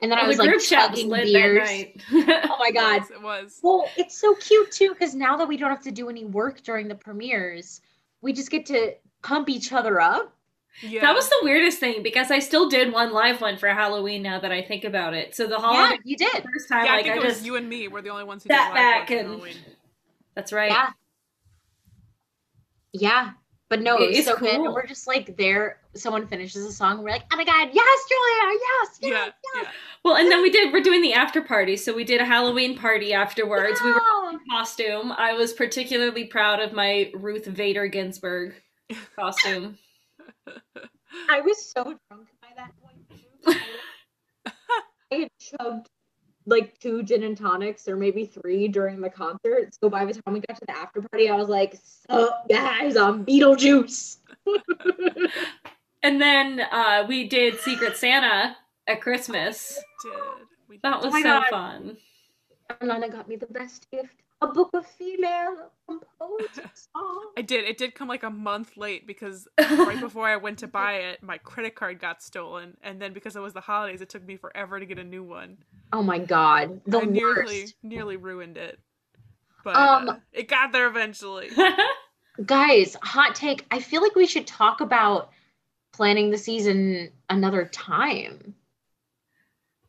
and 0.01 0.11
then 0.11 0.19
oh, 0.19 0.21
i 0.21 0.25
Oh, 0.25 0.27
was 0.27 0.37
the 0.37 0.43
like 0.43 0.51
group 0.51 0.61
chat 0.63 0.91
was 0.91 0.99
chugging 0.99 1.09
lit 1.11 1.25
beers 1.25 1.67
that 1.67 1.75
night. 1.75 2.01
oh 2.49 2.57
my 2.59 2.71
god 2.71 3.01
Yes, 3.01 3.09
it 3.11 3.21
was. 3.21 3.59
well 3.63 3.89
it's 3.97 4.17
so 4.17 4.35
cute 4.35 4.71
too 4.71 4.89
because 4.93 5.15
now 5.15 5.35
that 5.37 5.47
we 5.47 5.57
don't 5.57 5.69
have 5.69 5.83
to 5.83 5.91
do 5.91 6.09
any 6.09 6.25
work 6.25 6.61
during 6.61 6.87
the 6.87 6.95
premieres 6.95 7.81
we 8.21 8.33
just 8.33 8.49
get 8.51 8.65
to 8.67 8.93
pump 9.23 9.49
each 9.49 9.71
other 9.73 9.99
up 9.99 10.33
Yeah. 10.81 11.01
That 11.01 11.15
was 11.15 11.27
the 11.27 11.39
weirdest 11.41 11.79
thing 11.79 12.03
because 12.03 12.29
I 12.29 12.37
still 12.39 12.69
did 12.69 12.93
one 12.93 13.11
live 13.11 13.41
one 13.41 13.57
for 13.57 13.67
Halloween 13.69 14.21
now 14.21 14.39
that 14.39 14.51
I 14.51 14.61
think 14.61 14.83
about 14.83 15.15
it. 15.15 15.33
So 15.35 15.47
the 15.47 15.57
yeah 15.59 15.93
you 16.03 16.15
did 16.15 16.29
first 16.31 16.69
time, 16.69 16.85
yeah, 16.85 16.91
I 16.93 16.95
like 16.97 17.05
think 17.05 17.15
I, 17.15 17.17
it 17.17 17.25
was 17.25 17.43
you 17.43 17.55
and 17.55 17.67
me 17.67 17.87
were 17.87 18.01
the 18.03 18.09
only 18.09 18.23
ones 18.25 18.43
who 18.43 18.49
sat 18.49 18.67
did 18.73 18.73
live 18.75 18.75
back 18.75 19.09
and 19.11 19.27
Halloween. 19.29 19.55
that's 20.35 20.53
right. 20.53 20.69
yeah 20.71 20.89
yeah 22.93 23.31
but 23.69 23.81
no 23.81 23.97
It 23.97 24.03
it 24.03 24.07
was 24.09 24.17
is 24.19 24.25
so 24.25 24.35
good 24.37 24.55
cool. 24.57 24.73
we're 24.73 24.85
just 24.85 25.07
like 25.07 25.35
there 25.37 25.79
someone 25.93 26.27
finishes 26.27 26.65
a 26.65 26.71
song 26.71 27.03
we're 27.03 27.09
like 27.11 27.23
oh 27.33 27.37
my 27.37 27.43
god 27.43 27.69
yes 27.73 27.99
julia 28.09 28.59
yes 28.61 28.97
Yeah, 29.01 29.09
yes 29.25 29.33
yeah. 29.55 29.69
Well, 30.03 30.15
and 30.15 30.31
then 30.31 30.41
we 30.41 30.49
did. 30.49 30.71
We're 30.71 30.81
doing 30.83 31.01
the 31.01 31.11
after 31.13 31.41
party, 31.41 31.75
so 31.75 31.93
we 31.93 32.05
did 32.05 32.21
a 32.21 32.25
Halloween 32.25 32.77
party 32.77 33.13
afterwards. 33.13 33.81
We 33.83 33.91
were 33.91 33.99
Yeah. 34.23 34.29
in 34.31 34.39
costume. 34.49 35.11
I 35.11 35.33
was 35.33 35.51
particularly 35.51 36.25
proud 36.25 36.61
of 36.61 36.71
my 36.71 37.11
Ruth 37.13 37.45
Vader 37.45 37.87
Ginsburg 37.87 38.53
costume. 39.17 39.77
I 41.29 41.41
was 41.41 41.71
so 41.71 41.83
drunk 41.83 42.27
by 42.41 42.47
that 42.55 42.71
point. 42.81 43.61
I 45.11 45.15
had 45.15 45.29
chugged 45.39 45.87
like 46.47 46.79
two 46.79 47.03
gin 47.03 47.23
and 47.23 47.37
tonics 47.37 47.87
or 47.87 47.95
maybe 47.97 48.25
three 48.25 48.67
during 48.67 49.01
the 49.01 49.09
concert. 49.09 49.75
So 49.79 49.89
by 49.89 50.05
the 50.05 50.13
time 50.13 50.33
we 50.33 50.39
got 50.39 50.57
to 50.57 50.65
the 50.65 50.75
after 50.75 51.01
party, 51.01 51.29
I 51.29 51.35
was 51.35 51.49
like, 51.49 51.77
so 52.09 52.31
guys, 52.49 52.95
I'm 52.97 53.25
Beetlejuice. 53.25 54.17
And 56.03 56.21
then 56.21 56.61
uh, 56.71 57.05
we 57.07 57.27
did 57.27 57.59
Secret 57.59 57.97
Santa 57.97 58.55
at 58.87 59.01
Christmas. 59.01 59.77
Did. 60.03 60.13
We 60.69 60.79
That 60.83 61.01
did. 61.01 61.05
was 61.05 61.13
my 61.13 61.21
so 61.21 61.27
God. 61.27 61.43
fun. 61.49 61.97
And 62.79 62.89
Nana 62.89 63.09
got 63.09 63.27
me 63.27 63.35
the 63.35 63.47
best 63.47 63.89
gift. 63.91 64.13
A 64.41 64.47
book 64.47 64.69
of 64.73 64.85
female 64.85 65.71
composed 65.87 66.55
songs. 66.55 67.33
I 67.35 67.41
did. 67.41 67.65
It 67.65 67.77
did 67.77 67.95
come 67.95 68.07
like 68.07 68.23
a 68.23 68.29
month 68.29 68.77
late 68.77 69.07
because 69.07 69.47
right 69.59 69.99
before 69.99 70.27
I 70.27 70.35
went 70.35 70.59
to 70.59 70.67
buy 70.67 70.93
it, 70.93 71.23
my 71.23 71.39
credit 71.39 71.73
card 71.75 71.99
got 71.99 72.21
stolen, 72.21 72.77
and 72.83 73.01
then 73.01 73.13
because 73.13 73.35
it 73.35 73.39
was 73.39 73.53
the 73.53 73.61
holidays, 73.61 74.01
it 74.01 74.09
took 74.09 74.23
me 74.23 74.37
forever 74.37 74.79
to 74.79 74.85
get 74.85 74.99
a 74.99 75.03
new 75.03 75.23
one. 75.23 75.57
Oh 75.91 76.03
my 76.03 76.19
god. 76.19 76.81
The 76.85 76.99
I 76.99 77.05
nearly, 77.05 77.65
nearly 77.81 78.17
ruined 78.17 78.57
it, 78.57 78.79
but 79.63 79.75
Um, 79.75 80.09
uh, 80.09 80.15
it 80.31 80.47
got 80.47 80.71
there 80.71 80.87
eventually. 80.87 81.49
Guys, 82.45 82.95
hot 83.01 83.33
take. 83.33 83.65
I 83.71 83.79
feel 83.79 84.01
like 84.03 84.15
we 84.15 84.27
should 84.27 84.45
talk 84.45 84.81
about 84.81 85.31
planning 85.93 86.29
the 86.29 86.37
season 86.37 87.09
another 87.29 87.65
time. 87.65 88.53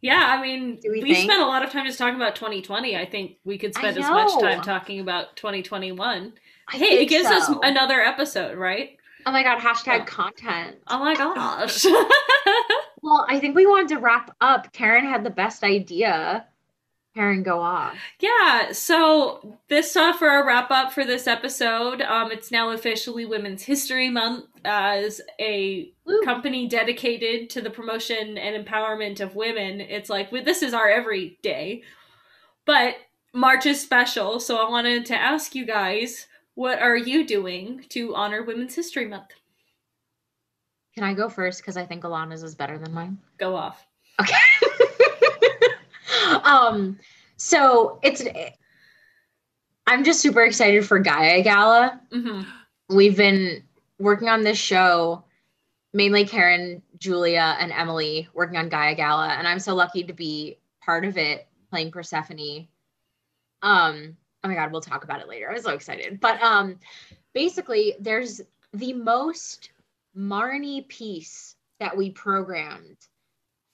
Yeah, 0.01 0.37
I 0.39 0.41
mean, 0.41 0.79
we 0.85 1.03
we, 1.03 1.15
spent 1.15 1.43
a 1.43 1.47
lot 1.47 1.65
of 1.65 1.71
time 1.71 1.85
just 1.85 1.99
talking 1.99 2.15
about 2.15 2.37
2020. 2.37 2.97
I 2.97 3.05
think 3.05 3.39
we 3.45 3.59
could 3.59 3.75
spend 3.75 3.99
as 3.99 4.09
much 4.09 4.41
time 4.41 4.63
talking 4.63 5.01
about 5.01 5.37
2021. 5.37 6.33
I 6.69 6.77
hey, 6.77 7.03
it 7.03 7.07
gives 7.09 7.29
us 7.29 7.51
another 7.63 8.01
episode, 8.01 8.57
right? 8.57 8.97
Oh 9.27 9.33
my 9.33 9.43
god, 9.43 9.59
hashtag 9.59 9.99
Yeah. 9.99 10.05
content. 10.05 10.77
Oh 10.87 10.99
my 11.01 11.15
gosh. 11.15 11.85
Well, 13.03 13.27
I 13.29 13.39
think 13.39 13.55
we 13.55 13.67
wanted 13.67 13.89
to 13.89 13.99
wrap 13.99 14.35
up. 14.41 14.73
Karen 14.73 15.05
had 15.07 15.25
the 15.25 15.31
best 15.31 15.63
idea. 15.63 16.47
Karen, 17.19 17.43
go 17.43 17.59
off. 17.61 17.97
yeah, 18.21 18.71
so 18.71 19.59
this 19.67 19.97
uh, 19.97 20.13
for 20.13 20.29
a 20.41 20.47
wrap 20.47 20.71
up 20.71 20.93
for 20.93 21.05
this 21.05 21.27
episode. 21.27 22.01
Um, 22.01 22.31
it's 22.31 22.53
now 22.53 22.71
officially 22.71 23.25
Women's 23.27 23.65
History 23.65 24.09
Month 24.09 24.45
as 24.65 25.21
a 25.41 25.91
Woo. 26.07 26.21
company 26.25 26.69
dedicated 26.69 27.51
to 27.51 27.61
the 27.61 27.71
promotion 27.71 28.39
and 28.39 28.65
empowerment 28.65 29.19
of 29.19 29.35
women. 29.35 29.81
It's 29.81 30.09
like 30.09 30.31
we- 30.31 30.43
this 30.43 30.63
is 30.63 30.73
our 30.73 30.89
everyday, 30.89 31.83
but 32.65 32.95
March 33.35 33.67
is 33.67 33.81
special. 33.81 34.39
So 34.39 34.65
I 34.65 34.71
wanted 34.71 35.05
to 35.07 35.17
ask 35.17 35.57
you 35.57 35.67
guys, 35.67 36.29
what 36.55 36.79
are 36.81 36.97
you 36.97 37.27
doing 37.27 37.85
to 37.89 38.15
honor 38.15 38.45
Women's 38.45 38.77
History 38.77 39.07
Month? 39.09 39.31
Can 40.95 41.03
I 41.03 41.15
go 41.15 41.29
first? 41.29 41.63
Because 41.63 41.77
I 41.77 41.85
think 41.85 42.05
Alana's 42.05 42.45
is 42.45 42.55
better 42.55 42.79
than 42.79 42.95
mine. 42.95 43.19
Go 43.39 43.57
off. 43.57 43.85
Okay. 44.21 44.35
um, 46.45 46.99
so 47.37 47.99
it's 48.03 48.23
I'm 49.87 50.05
just 50.05 50.21
super 50.21 50.43
excited 50.43 50.87
for 50.87 50.99
Gaia 50.99 51.43
Gala. 51.43 52.01
hmm 52.13 52.43
We've 52.91 53.17
been 53.17 53.63
working 53.99 54.29
on 54.29 54.43
this 54.45 54.57
show, 54.57 55.25
mainly 55.93 56.25
Karen, 56.25 56.83
Julia, 56.99 57.57
and 57.61 57.71
Emily 57.71 58.29
working 58.33 58.57
on 58.57 58.71
Gaia 58.71 58.95
Gala, 58.95 59.29
and 59.29 59.47
I'm 59.47 59.59
so 59.59 59.75
lucky 59.75 60.05
to 60.05 60.15
be 60.15 60.59
part 60.83 61.05
of 61.05 61.19
it, 61.19 61.47
playing 61.71 61.91
Persephone. 61.91 62.67
Um, 63.63 64.17
oh 64.43 64.49
my 64.49 64.55
god, 64.55 64.73
we'll 64.73 64.81
talk 64.81 65.05
about 65.05 65.21
it 65.21 65.29
later. 65.29 65.51
I'm 65.51 65.61
so 65.61 65.73
excited. 65.73 66.21
But 66.21 66.43
um, 66.43 66.79
basically, 67.35 67.95
there's 68.01 68.41
the 68.73 68.93
most 68.95 69.71
Marnie 70.17 70.87
piece 70.89 71.57
that 71.81 71.97
we 71.97 72.11
programmed, 72.11 72.97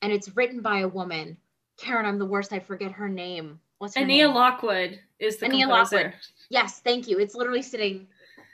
and 0.03 0.13
it's 0.13 0.35
written 0.37 0.61
by 0.61 0.81
a 0.81 0.89
woman. 0.89 1.37
Karen, 1.77 2.07
I'm 2.07 2.19
the 2.19 2.27
worst. 2.27 2.53
I 2.53 2.61
forget 2.61 2.93
her 2.93 3.09
name. 3.09 3.61
What's 3.79 3.97
her 3.97 4.03
Annea 4.03 4.27
name? 4.27 4.35
Lockwood 4.35 5.01
is 5.19 5.39
the 5.39 5.47
Annea 5.47 5.63
composer. 5.63 5.97
Lockwood. 5.97 6.15
Yes, 6.49 6.81
thank 6.81 7.09
you. 7.09 7.19
It's 7.19 7.35
literally 7.35 7.63
sitting 7.63 8.07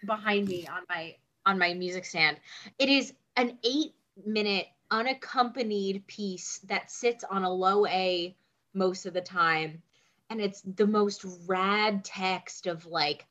behind 0.04 0.48
me 0.48 0.66
on 0.66 0.82
my 0.88 1.16
on 1.46 1.58
my 1.58 1.74
music 1.74 2.04
stand. 2.04 2.38
It 2.78 2.88
is 2.88 3.12
an 3.36 3.58
8 3.64 3.94
minute 4.26 4.66
unaccompanied 4.90 6.06
piece 6.06 6.58
that 6.64 6.90
sits 6.90 7.24
on 7.24 7.44
a 7.44 7.52
low 7.52 7.86
A 7.86 8.36
most 8.74 9.06
of 9.06 9.14
the 9.14 9.20
time 9.20 9.82
and 10.30 10.40
it's 10.40 10.62
the 10.62 10.86
most 10.86 11.24
rad 11.46 12.04
text 12.04 12.66
of 12.66 12.86
like 12.86 13.26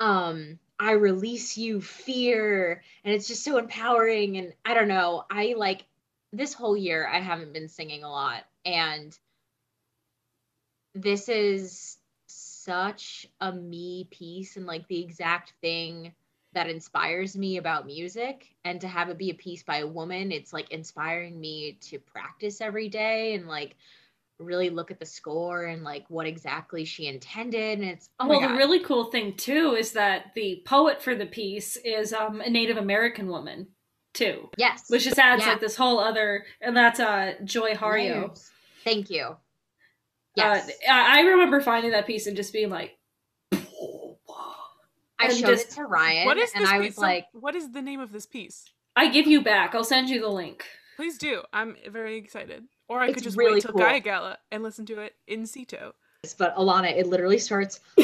um 0.00 0.58
I 0.78 0.92
release 0.92 1.58
you 1.58 1.80
fear 1.80 2.82
and 3.04 3.14
it's 3.14 3.28
just 3.28 3.44
so 3.44 3.58
empowering 3.58 4.38
and 4.38 4.54
I 4.64 4.72
don't 4.72 4.88
know. 4.88 5.24
I 5.30 5.54
like 5.56 5.84
this 6.32 6.54
whole 6.54 6.76
year 6.76 7.06
I 7.06 7.20
haven't 7.20 7.52
been 7.52 7.68
singing 7.68 8.02
a 8.02 8.10
lot 8.10 8.44
and 8.64 9.16
this 10.94 11.28
is 11.28 11.98
such 12.26 13.26
a 13.40 13.52
me 13.52 14.06
piece 14.10 14.56
and 14.56 14.66
like 14.66 14.86
the 14.88 15.00
exact 15.00 15.54
thing 15.60 16.12
that 16.52 16.68
inspires 16.68 17.36
me 17.36 17.58
about 17.58 17.86
music. 17.86 18.48
And 18.64 18.80
to 18.80 18.88
have 18.88 19.08
it 19.08 19.18
be 19.18 19.30
a 19.30 19.34
piece 19.34 19.62
by 19.62 19.78
a 19.78 19.86
woman 19.86 20.32
it's 20.32 20.52
like 20.52 20.70
inspiring 20.70 21.38
me 21.38 21.78
to 21.82 21.98
practice 21.98 22.60
every 22.60 22.88
day 22.88 23.34
and 23.34 23.46
like 23.46 23.76
really 24.38 24.70
look 24.70 24.90
at 24.90 24.98
the 24.98 25.06
score 25.06 25.64
and 25.64 25.84
like 25.84 26.04
what 26.08 26.26
exactly 26.26 26.84
she 26.84 27.06
intended. 27.06 27.78
And 27.78 27.88
it's 27.88 28.10
oh 28.18 28.28
well, 28.28 28.40
the 28.40 28.54
really 28.54 28.80
cool 28.80 29.04
thing 29.04 29.36
too 29.36 29.76
is 29.78 29.92
that 29.92 30.32
the 30.34 30.62
poet 30.66 31.02
for 31.02 31.14
the 31.14 31.26
piece 31.26 31.76
is 31.76 32.12
um, 32.12 32.40
a 32.40 32.50
Native 32.50 32.78
American 32.78 33.28
woman 33.28 33.68
too, 34.12 34.50
yes 34.56 34.84
which 34.88 35.04
just 35.04 35.18
adds 35.18 35.42
Yeah. 35.42 35.50
like 35.52 35.60
this 35.60 35.76
whole 35.76 35.98
other, 36.00 36.44
and 36.60 36.76
that's 36.76 36.98
uh, 37.00 37.34
Joy 37.44 37.74
Harjo. 37.74 38.22
Layers. 38.28 38.50
thank 38.84 39.08
you 39.10 39.36
yes 40.36 40.68
Uh, 40.68 40.72
I 40.92 41.18
I 41.18 41.20
remember 41.22 41.60
finding 41.60 41.92
that 41.92 42.06
piece 42.06 42.26
and 42.26 42.36
just 42.36 42.52
being 42.52 42.70
like, 42.70 42.96
i 43.52 43.58
and 45.26 45.32
showed 45.36 45.46
just- 45.48 45.72
it 45.72 45.74
to 45.76 45.84
ryan 45.84 46.26
What 46.26 46.38
is 46.38 46.52
and 46.54 46.62
this 46.64 46.70
i 46.70 46.78
piece? 46.78 46.96
was 46.96 46.98
like 46.98 47.26
what 47.32 47.54
is 47.54 47.70
the 47.72 47.82
name 47.82 48.00
of 48.00 48.12
this 48.12 48.26
piece? 48.26 48.64
I 48.96 49.08
give 49.08 49.26
you 49.28 49.40
back. 49.40 49.74
I'll 49.74 49.84
send 49.84 50.10
you 50.10 50.20
the 50.20 50.28
link. 50.28 50.64
Please 50.96 51.16
do. 51.16 51.42
I'm 51.52 51.76
very 51.88 52.16
excited. 52.18 52.64
Or 52.88 52.98
I 53.00 53.06
It's 53.06 53.14
could 53.14 53.22
just 53.22 53.36
really 53.38 53.54
wait 53.54 53.62
till 53.62 53.70
cool. 53.72 53.80
Gaia 53.80 54.00
Gala 54.00 54.38
and 54.50 54.64
listen 54.64 54.84
to 54.86 54.98
it 55.00 55.14
in 55.28 55.46
situ. 55.46 55.92
but 56.38 56.54
Alana, 56.56 56.90
it 56.94 57.06
literally 57.06 57.38
starts. 57.38 57.78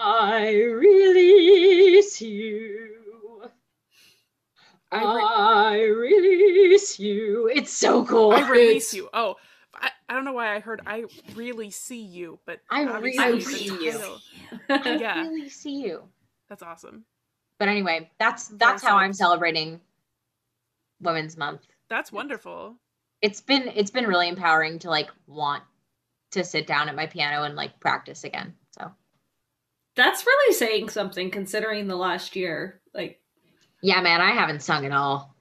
I 0.00 0.52
release 0.54 2.22
you. 2.22 3.01
I 4.92 5.14
re- 5.14 5.22
I 5.24 5.80
release 5.84 6.98
you. 6.98 7.50
It's 7.52 7.72
so 7.72 8.04
cool. 8.04 8.32
I 8.32 8.48
release 8.48 8.92
you. 8.94 9.08
Oh, 9.14 9.36
I, 9.74 9.90
I 10.08 10.14
don't 10.14 10.24
know 10.24 10.32
why 10.34 10.54
I 10.54 10.60
heard 10.60 10.82
I 10.86 11.04
really 11.34 11.70
see 11.70 12.00
you, 12.02 12.38
but 12.46 12.60
I 12.70 12.82
really 12.98 13.38
the 13.38 13.40
see 13.40 13.64
you. 13.64 13.92
title- 13.92 14.20
I 14.68 15.22
really 15.22 15.48
see 15.48 15.82
you. 15.82 16.02
That's 16.48 16.62
awesome. 16.62 17.04
But 17.58 17.68
anyway, 17.68 18.10
that's 18.18 18.48
that's 18.48 18.82
how 18.82 18.96
I'm 18.96 19.12
celebrating 19.12 19.80
Women's 21.00 21.36
Month. 21.36 21.62
That's 21.88 22.12
wonderful. 22.12 22.76
It's 23.22 23.40
been 23.40 23.70
it's 23.74 23.90
been 23.90 24.06
really 24.06 24.28
empowering 24.28 24.78
to 24.80 24.90
like 24.90 25.10
want 25.26 25.62
to 26.32 26.44
sit 26.44 26.66
down 26.66 26.88
at 26.88 26.96
my 26.96 27.06
piano 27.06 27.44
and 27.44 27.54
like 27.54 27.78
practice 27.80 28.24
again. 28.24 28.54
So 28.78 28.90
That's 29.96 30.26
really 30.26 30.54
saying 30.54 30.88
something 30.88 31.30
considering 31.30 31.86
the 31.86 31.96
last 31.96 32.34
year. 32.36 32.80
Like, 32.94 33.20
yeah, 33.82 34.00
man, 34.00 34.20
I 34.20 34.30
haven't 34.30 34.62
sung 34.62 34.86
at 34.86 34.92
all. 34.92 35.34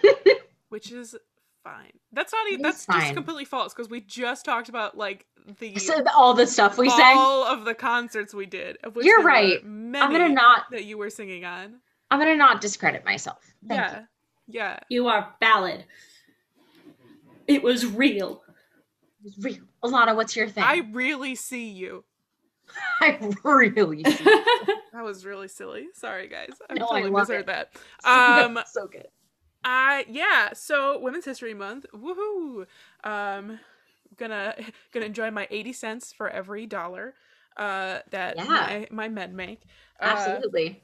Which 0.68 0.92
is 0.92 1.16
fine. 1.64 1.92
That's 2.12 2.32
not 2.32 2.48
even 2.50 2.62
that's 2.62 2.84
fine. 2.84 3.00
just 3.00 3.14
completely 3.14 3.44
false 3.44 3.72
because 3.72 3.88
we 3.88 4.00
just 4.00 4.44
talked 4.44 4.68
about 4.68 4.96
like 4.96 5.26
the 5.58 5.78
So 5.78 6.04
all 6.16 6.34
the 6.34 6.46
stuff 6.46 6.76
we 6.76 6.90
sang. 6.90 7.16
all 7.16 7.44
of 7.44 7.64
the 7.64 7.74
concerts 7.74 8.34
we 8.34 8.46
did. 8.46 8.78
Of 8.82 8.96
which 8.96 9.06
You're 9.06 9.22
right. 9.22 9.64
Many 9.64 10.04
I'm 10.04 10.12
gonna 10.12 10.28
not 10.28 10.64
that 10.72 10.84
you 10.84 10.98
were 10.98 11.10
singing 11.10 11.44
on. 11.44 11.76
I'm 12.10 12.18
gonna 12.18 12.36
not 12.36 12.60
discredit 12.60 13.04
myself. 13.04 13.38
Thank 13.66 13.80
yeah. 13.80 13.98
you. 13.98 14.04
Yeah. 14.50 14.78
you 14.88 15.08
are 15.08 15.34
valid. 15.40 15.84
It 17.46 17.62
was 17.62 17.86
real. 17.86 18.42
It 19.24 19.24
was 19.24 19.38
real. 19.38 19.64
Alana, 19.82 20.16
what's 20.16 20.34
your 20.36 20.48
thing? 20.48 20.64
I 20.64 20.88
really 20.92 21.34
see 21.34 21.68
you. 21.68 22.04
I 23.00 23.18
really 23.44 24.04
see. 24.10 24.24
That 24.24 25.02
was 25.04 25.24
really 25.24 25.48
silly. 25.48 25.88
Sorry 25.94 26.28
guys. 26.28 26.50
I 26.70 26.74
No, 26.74 26.86
I 26.86 26.88
totally 27.00 27.10
love 27.10 27.28
misheard 27.28 27.40
it. 27.42 27.46
that. 27.46 27.70
Um 28.04 28.58
so 28.66 28.86
good. 28.86 29.08
I 29.64 30.04
yeah, 30.08 30.52
so 30.54 30.98
Women's 31.00 31.24
History 31.24 31.54
Month. 31.54 31.86
Woohoo. 31.94 32.66
Um 33.04 33.58
gonna 34.16 34.54
gonna 34.92 35.06
enjoy 35.06 35.30
my 35.30 35.46
80 35.50 35.72
cents 35.72 36.12
for 36.12 36.28
every 36.28 36.66
dollar 36.66 37.14
uh 37.56 38.00
that 38.10 38.36
Yeah. 38.36 38.44
my, 38.44 38.86
my 38.90 39.08
men 39.08 39.34
make. 39.36 39.62
Uh, 40.00 40.04
Absolutely. 40.06 40.82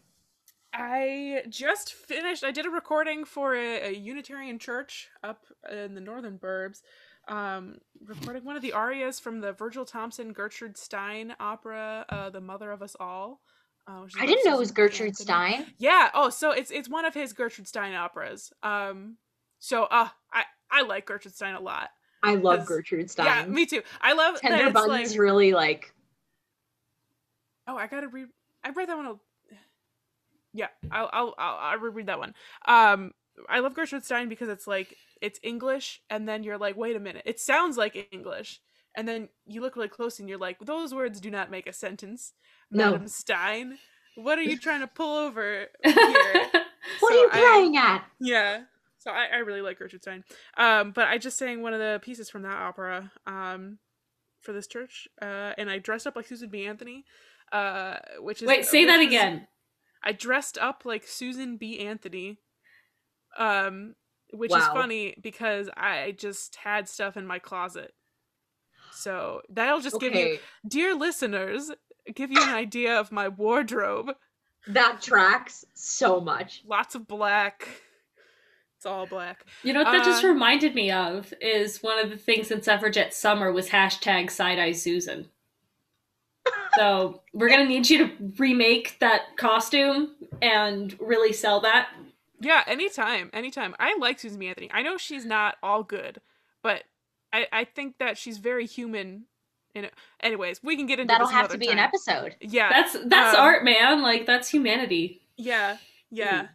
I 0.72 1.42
just 1.48 1.92
finished. 1.92 2.42
I 2.42 2.50
did 2.50 2.66
a 2.66 2.70
recording 2.70 3.24
for 3.24 3.54
a, 3.54 3.90
a 3.90 3.92
Unitarian 3.94 4.58
church 4.58 5.08
up 5.22 5.44
in 5.70 5.94
the 5.94 6.00
northern 6.00 6.36
burbs. 6.36 6.82
Um, 7.28 7.78
recording 8.04 8.44
one 8.44 8.56
of 8.56 8.62
the 8.62 8.72
arias 8.72 9.18
from 9.20 9.40
the 9.40 9.52
Virgil 9.52 9.84
Thomson 9.84 10.32
Gertrude 10.32 10.76
Stein 10.76 11.34
opera, 11.40 12.04
uh, 12.08 12.30
"The 12.30 12.40
Mother 12.40 12.70
of 12.70 12.82
Us 12.82 12.96
All." 13.00 13.40
Uh, 13.86 14.06
I 14.18 14.26
didn't 14.26 14.46
know 14.46 14.56
it 14.56 14.60
was 14.60 14.70
Gertrude 14.70 15.08
Anthony. 15.08 15.24
Stein. 15.24 15.66
Yeah. 15.78 16.10
Oh, 16.14 16.30
so 16.30 16.52
it's 16.52 16.70
it's 16.70 16.88
one 16.88 17.04
of 17.04 17.14
his 17.14 17.32
Gertrude 17.32 17.68
Stein 17.68 17.94
operas. 17.94 18.52
Um, 18.62 19.16
so 19.58 19.84
uh, 19.84 20.08
I 20.32 20.44
I 20.70 20.82
like 20.82 21.06
Gertrude 21.06 21.34
Stein 21.34 21.54
a 21.54 21.60
lot. 21.60 21.90
I 22.22 22.36
love 22.36 22.64
Gertrude 22.64 23.10
Stein. 23.10 23.26
Yeah, 23.26 23.46
me 23.46 23.66
too. 23.66 23.82
I 24.00 24.14
love 24.14 24.40
Tender 24.40 24.70
Buttons 24.70 25.10
like. 25.10 25.20
really 25.20 25.52
like 25.52 25.94
Oh, 27.66 27.76
I 27.76 27.86
gotta 27.86 28.08
read. 28.08 28.28
I 28.62 28.70
read 28.70 28.88
that 28.88 28.96
one. 28.96 29.06
A... 29.06 29.14
Yeah, 30.52 30.68
I'll, 30.90 31.10
I'll 31.12 31.34
I'll 31.38 31.56
I'll 31.56 31.78
reread 31.78 32.06
that 32.06 32.18
one. 32.18 32.34
Um, 32.66 33.12
I 33.48 33.60
love 33.60 33.74
Gertrude 33.74 34.04
Stein 34.04 34.28
because 34.28 34.48
it's 34.48 34.66
like 34.66 34.96
it's 35.20 35.40
English, 35.42 36.00
and 36.10 36.28
then 36.28 36.42
you're 36.42 36.58
like, 36.58 36.76
wait 36.76 36.96
a 36.96 37.00
minute, 37.00 37.22
it 37.24 37.40
sounds 37.40 37.76
like 37.76 38.08
English, 38.12 38.60
and 38.96 39.06
then 39.08 39.28
you 39.46 39.60
look 39.60 39.76
really 39.76 39.88
close, 39.88 40.18
and 40.20 40.28
you're 40.28 40.38
like, 40.38 40.58
those 40.60 40.94
words 40.94 41.20
do 41.20 41.30
not 41.30 41.50
make 41.50 41.66
a 41.66 41.72
sentence, 41.72 42.32
No. 42.70 42.92
Madam 42.92 43.08
Stein. 43.08 43.78
What 44.16 44.38
are 44.38 44.42
you 44.42 44.56
trying 44.58 44.80
to 44.80 44.86
pull 44.86 45.16
over 45.16 45.66
here? 45.84 45.94
What 46.52 46.64
So 47.00 47.08
are 47.08 47.12
you 47.14 47.28
I- 47.32 47.38
playing 47.40 47.76
at? 47.76 48.04
yeah. 48.20 48.62
So 48.98 49.10
I, 49.10 49.26
I 49.34 49.36
really 49.38 49.60
like 49.60 49.78
Gertrude 49.78 50.00
Stein. 50.02 50.24
Um, 50.56 50.92
but 50.92 51.08
I 51.08 51.18
just 51.18 51.36
sang 51.36 51.60
one 51.60 51.74
of 51.74 51.78
the 51.78 52.00
pieces 52.02 52.30
from 52.30 52.40
that 52.42 52.56
opera 52.56 53.12
um, 53.26 53.78
for 54.40 54.52
this 54.52 54.66
church, 54.66 55.08
uh, 55.20 55.52
and 55.58 55.68
I 55.68 55.78
dressed 55.78 56.06
up 56.06 56.16
like 56.16 56.26
Susan 56.26 56.48
B. 56.48 56.64
Anthony, 56.66 57.04
uh, 57.52 57.96
which 58.20 58.40
is 58.40 58.48
Wait, 58.48 58.64
say 58.64 58.84
that 58.86 59.00
again. 59.00 59.46
I 60.02 60.12
dressed 60.12 60.56
up 60.58 60.82
like 60.84 61.06
Susan 61.06 61.56
B. 61.58 61.80
Anthony, 61.80 62.38
um, 63.36 63.94
which 64.32 64.50
is 64.52 64.66
funny 64.68 65.14
because 65.22 65.68
I 65.76 66.14
just 66.18 66.56
had 66.56 66.88
stuff 66.88 67.16
in 67.16 67.26
my 67.26 67.38
closet. 67.38 67.92
So 68.92 69.40
that'll 69.48 69.80
just 69.80 69.98
give 70.00 70.14
you, 70.14 70.38
dear 70.68 70.94
listeners, 70.94 71.70
give 72.14 72.30
you 72.30 72.40
an 72.42 72.54
idea 72.54 72.98
of 72.98 73.10
my 73.12 73.28
wardrobe. 73.28 74.12
that 74.68 75.02
tracks 75.02 75.64
so 75.74 76.20
much. 76.20 76.62
Lots 76.66 76.94
of 76.94 77.06
black. 77.06 77.68
It's 78.76 78.86
all 78.86 79.06
black. 79.06 79.46
You 79.62 79.72
know 79.72 79.82
what 79.82 79.92
that 79.92 80.04
just 80.04 80.24
Uh, 80.24 80.28
reminded 80.28 80.74
me 80.74 80.90
of 80.90 81.32
is 81.40 81.82
one 81.82 81.98
of 81.98 82.10
the 82.10 82.16
things 82.18 82.50
in 82.50 82.62
Suffragette 82.62 83.14
Summer 83.14 83.50
was 83.50 83.70
hashtag 83.70 84.30
side 84.30 84.58
eye 84.58 84.72
Susan. 84.72 85.30
so 86.76 87.22
we're 87.32 87.48
gonna 87.48 87.64
need 87.66 87.88
you 87.88 87.98
to 88.06 88.32
remake 88.38 88.98
that 89.00 89.36
costume 89.36 90.14
and 90.42 90.94
really 91.00 91.32
sell 91.32 91.60
that. 91.60 91.88
Yeah, 92.44 92.62
anytime, 92.66 93.30
anytime. 93.32 93.74
I 93.78 93.96
like 93.98 94.18
Susan 94.20 94.38
B. 94.38 94.48
Anthony. 94.48 94.70
I 94.72 94.82
know 94.82 94.96
she's 94.96 95.24
not 95.24 95.56
all 95.62 95.82
good, 95.82 96.20
but 96.62 96.84
I, 97.32 97.46
I 97.52 97.64
think 97.64 97.98
that 97.98 98.16
she's 98.18 98.38
very 98.38 98.66
human. 98.66 99.24
In 99.74 99.86
it. 99.86 99.94
Anyways, 100.20 100.62
we 100.62 100.76
can 100.76 100.86
get 100.86 101.00
into 101.00 101.12
That'll 101.12 101.26
this 101.26 101.34
have 101.34 101.48
to 101.48 101.58
be 101.58 101.68
an 101.68 101.80
episode. 101.80 102.36
Yeah, 102.40 102.68
That's 102.70 102.96
that's 103.06 103.36
Um, 103.36 103.42
art, 103.42 103.64
man. 103.64 104.02
Like 104.02 104.24
that's 104.24 104.48
humanity. 104.48 105.20
yeah, 105.36 105.78
yeah. 106.12 106.46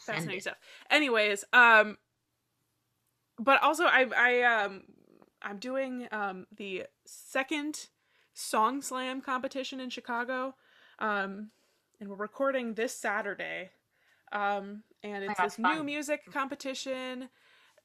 Send 0.00 0.16
Fascinating 0.16 0.38
it. 0.38 0.42
stuff. 0.42 0.56
Anyways, 0.90 1.44
um, 1.52 1.98
but 3.38 3.62
also 3.62 3.84
I 3.84 4.06
I 4.16 4.42
um 4.64 4.82
I'm 5.42 5.58
doing 5.58 6.08
um 6.10 6.46
the 6.56 6.84
second 7.04 7.88
song 8.32 8.80
slam 8.80 9.20
competition 9.20 9.78
in 9.78 9.90
Chicago, 9.90 10.54
um, 10.98 11.50
and 12.00 12.08
we're 12.08 12.16
recording 12.16 12.74
this 12.74 12.96
Saturday, 12.96 13.70
um, 14.34 14.82
and 15.02 15.24
it's 15.24 15.40
this 15.40 15.58
new 15.58 15.82
music 15.82 16.20
competition, 16.32 17.28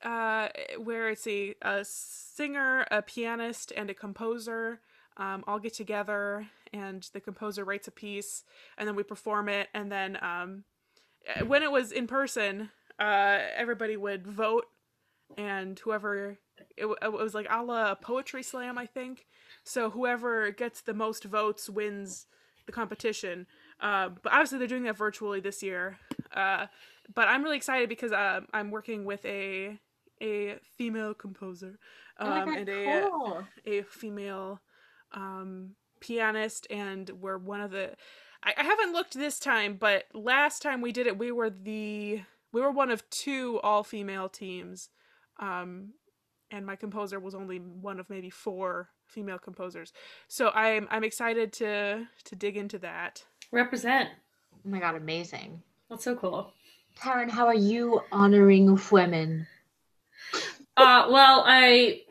uh, 0.04 0.50
where 0.78 1.10
it's 1.10 1.28
a 1.28 1.56
a 1.62 1.86
singer, 1.86 2.86
a 2.91 3.02
pianist, 3.02 3.72
and 3.76 3.89
a 3.89 3.93
composer. 3.93 4.82
Um, 5.18 5.43
all 5.47 5.60
get 5.60 5.74
together, 5.74 6.47
and 6.72 7.08
the 7.14 7.20
composer 7.20 7.66
writes 7.66 7.88
a 7.88 7.91
piece, 7.91 8.43
and 8.78 8.88
then 8.88 8.95
we 8.95 9.04
perform 9.04 9.50
it, 9.50 9.68
and 9.74 9.91
then 9.91 10.18
um, 10.22 10.64
uh, 11.36 11.45
when 11.45 11.62
it 11.62 11.72
was 11.72 11.91
in 11.91 12.08
person, 12.08 12.70
uh, 13.00 13.39
everybody 13.56 13.97
would 13.97 14.26
vote, 14.26 14.66
and 15.38 15.78
whoever 15.80 16.38
it, 16.78 16.88
it 17.02 17.12
was 17.12 17.34
like 17.34 17.47
a 17.50 17.62
la 17.62 17.95
poetry 17.95 18.43
slam, 18.43 18.78
I 18.78 18.86
think. 18.86 19.26
So 19.64 19.89
whoever 19.89 20.52
gets 20.52 20.82
the 20.82 20.93
most 20.93 21.26
votes 21.26 21.70
wins 21.70 22.28
the 22.66 22.72
competition. 22.72 23.47
Uh, 23.80 24.10
but 24.22 24.32
obviously 24.32 24.58
they're 24.58 24.68
doing 24.68 24.84
that 24.84 24.97
virtually 24.97 25.39
this 25.39 25.64
year. 25.64 25.97
Uh, 26.34 26.68
but 27.14 27.28
I'm 27.28 27.44
really 27.44 27.58
excited 27.58 27.90
because 27.90 28.12
uh, 28.12 28.42
I'm 28.54 28.72
working 28.72 29.06
with 29.06 29.26
a 29.26 29.80
a 30.22 30.58
female 30.78 31.14
composer 31.14 31.80
Oh 32.20 32.32
um, 32.32 32.46
God, 32.46 32.58
and 32.58 32.70
a 32.70 33.10
cool. 33.10 33.48
a 33.66 33.82
female 33.84 34.60
um, 35.14 35.76
pianist, 36.00 36.68
and 36.70 37.10
we're 37.10 37.38
one 37.38 37.62
of 37.62 37.72
the. 37.72 37.92
I, 38.44 38.54
I 38.58 38.64
haven't 38.64 38.94
looked 38.94 39.14
this 39.14 39.40
time, 39.40 39.78
but 39.80 40.06
last 40.14 40.62
time 40.62 40.82
we 40.82 40.92
did 40.92 41.08
it, 41.08 41.18
we 41.18 41.32
were 41.32 41.50
the 41.50 42.22
we 42.52 42.62
were 42.62 42.72
one 42.72 42.92
of 42.92 43.10
two 43.10 43.60
all 43.64 43.84
female 43.84 44.28
teams, 44.28 44.90
um, 45.40 45.94
and 46.52 46.66
my 46.66 46.76
composer 46.76 47.20
was 47.20 47.36
only 47.36 47.58
one 47.58 48.00
of 48.00 48.10
maybe 48.10 48.30
four 48.30 48.90
female 49.08 49.40
composers. 49.40 49.94
So 50.28 50.50
I'm 50.50 50.88
I'm 50.92 51.06
excited 51.06 51.54
to 51.54 52.06
to 52.26 52.36
dig 52.36 52.58
into 52.58 52.80
that. 52.80 53.24
Represent. 53.52 54.10
Oh 54.54 54.70
my 54.70 54.80
god, 54.80 54.96
amazing. 54.96 55.64
That's 55.90 56.04
so 56.04 56.16
cool. 56.16 56.54
Karen, 57.02 57.30
how 57.30 57.48
are 57.48 57.54
you 57.56 58.02
honoring 58.12 58.80
women? 58.92 59.48
Uh, 60.78 61.08
well, 61.10 61.44
I 61.46 62.02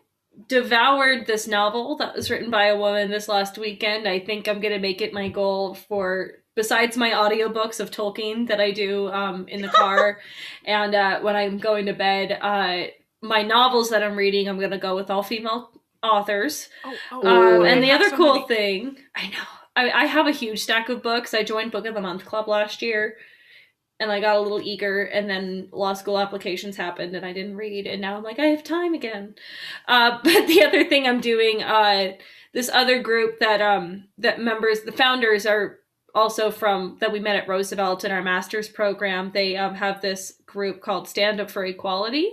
devoured 0.49 1.27
this 1.27 1.47
novel 1.47 1.97
that 1.99 2.15
was 2.15 2.31
written 2.31 2.51
by 2.51 2.67
a 2.67 2.77
woman 2.77 3.11
this 3.11 3.29
last 3.29 3.59
weekend. 3.59 4.09
I 4.09 4.21
think 4.21 4.49
I'm 4.49 4.61
going 4.61 4.75
to 4.75 4.81
make 4.81 5.01
it 5.01 5.13
my 5.13 5.29
goal 5.29 5.75
for, 5.75 6.33
besides 6.55 6.97
my 6.97 7.11
audiobooks 7.11 7.81
of 7.81 7.91
Tolkien 7.91 8.49
that 8.49 8.61
I 8.61 8.71
do 8.71 9.09
um, 9.09 9.47
in 9.49 9.63
the 9.63 9.69
car 9.69 10.19
and 10.65 10.95
uh, 10.95 11.21
when 11.21 11.37
I'm 11.37 11.59
going 11.59 11.87
to 11.87 11.93
bed, 11.93 12.39
uh, 12.41 12.85
my 13.21 13.43
novels 13.43 13.91
that 13.91 14.03
I'm 14.03 14.17
reading, 14.17 14.49
I'm 14.49 14.59
going 14.59 14.71
to 14.71 14.79
go 14.79 14.95
with 14.95 15.11
all 15.11 15.23
female 15.23 15.71
authors. 16.03 16.69
Oh, 16.85 16.95
oh, 17.13 17.57
Um, 17.59 17.67
and 17.67 17.83
the 17.83 17.91
other 17.91 18.11
so 18.11 18.17
cool 18.17 18.35
many- 18.35 18.47
thing, 18.49 18.97
I 19.15 19.29
know, 19.29 19.45
I, 19.77 19.91
I 19.91 20.05
have 20.07 20.27
a 20.27 20.33
huge 20.33 20.61
stack 20.61 20.89
of 20.89 21.03
books. 21.03 21.35
I 21.35 21.43
joined 21.43 21.73
Book 21.73 21.87
of 21.87 21.95
the 21.95 22.01
Month 22.01 22.25
Club 22.25 22.49
last 22.49 22.81
year, 22.83 23.17
and 24.01 24.13
I 24.13 24.21
got 24.21 24.37
a 24.37 24.41
little 24.41 24.61
eager, 24.61 25.05
and 25.05 25.29
then 25.29 25.69
law 25.73 25.93
school 25.95 26.19
applications 26.19 26.77
happened, 26.77 27.15
and 27.15 27.27
I 27.27 27.33
didn't 27.33 27.57
read, 27.57 27.87
and 27.87 28.01
now 28.01 28.17
I'm 28.17 28.23
like, 28.23 28.39
I 28.39 28.47
have 28.47 28.63
time 28.63 28.95
again. 28.95 29.35
Uh, 29.87 30.19
but 30.25 30.47
the 30.47 30.65
other 30.65 30.85
thing 30.85 31.07
I'm 31.07 31.21
doing, 31.21 31.63
uh, 31.63 32.13
this 32.53 32.71
other 32.73 33.03
group 33.03 33.39
that 33.41 33.61
um 33.61 34.05
that 34.19 34.41
members, 34.41 34.83
the 34.83 34.93
founders 34.93 35.47
are 35.47 35.79
also 36.15 36.51
from 36.51 36.97
that 37.01 37.13
we 37.13 37.21
met 37.21 37.37
at 37.37 37.49
Roosevelt 37.49 38.05
in 38.05 38.11
our 38.11 38.23
master's 38.23 38.69
program. 38.69 39.31
They 39.33 39.57
um, 39.57 39.75
have 39.75 40.01
this 40.01 40.33
group 40.47 40.81
called 40.81 41.09
Stand 41.09 41.41
Up 41.41 41.51
for 41.51 41.65
Equality 41.65 42.33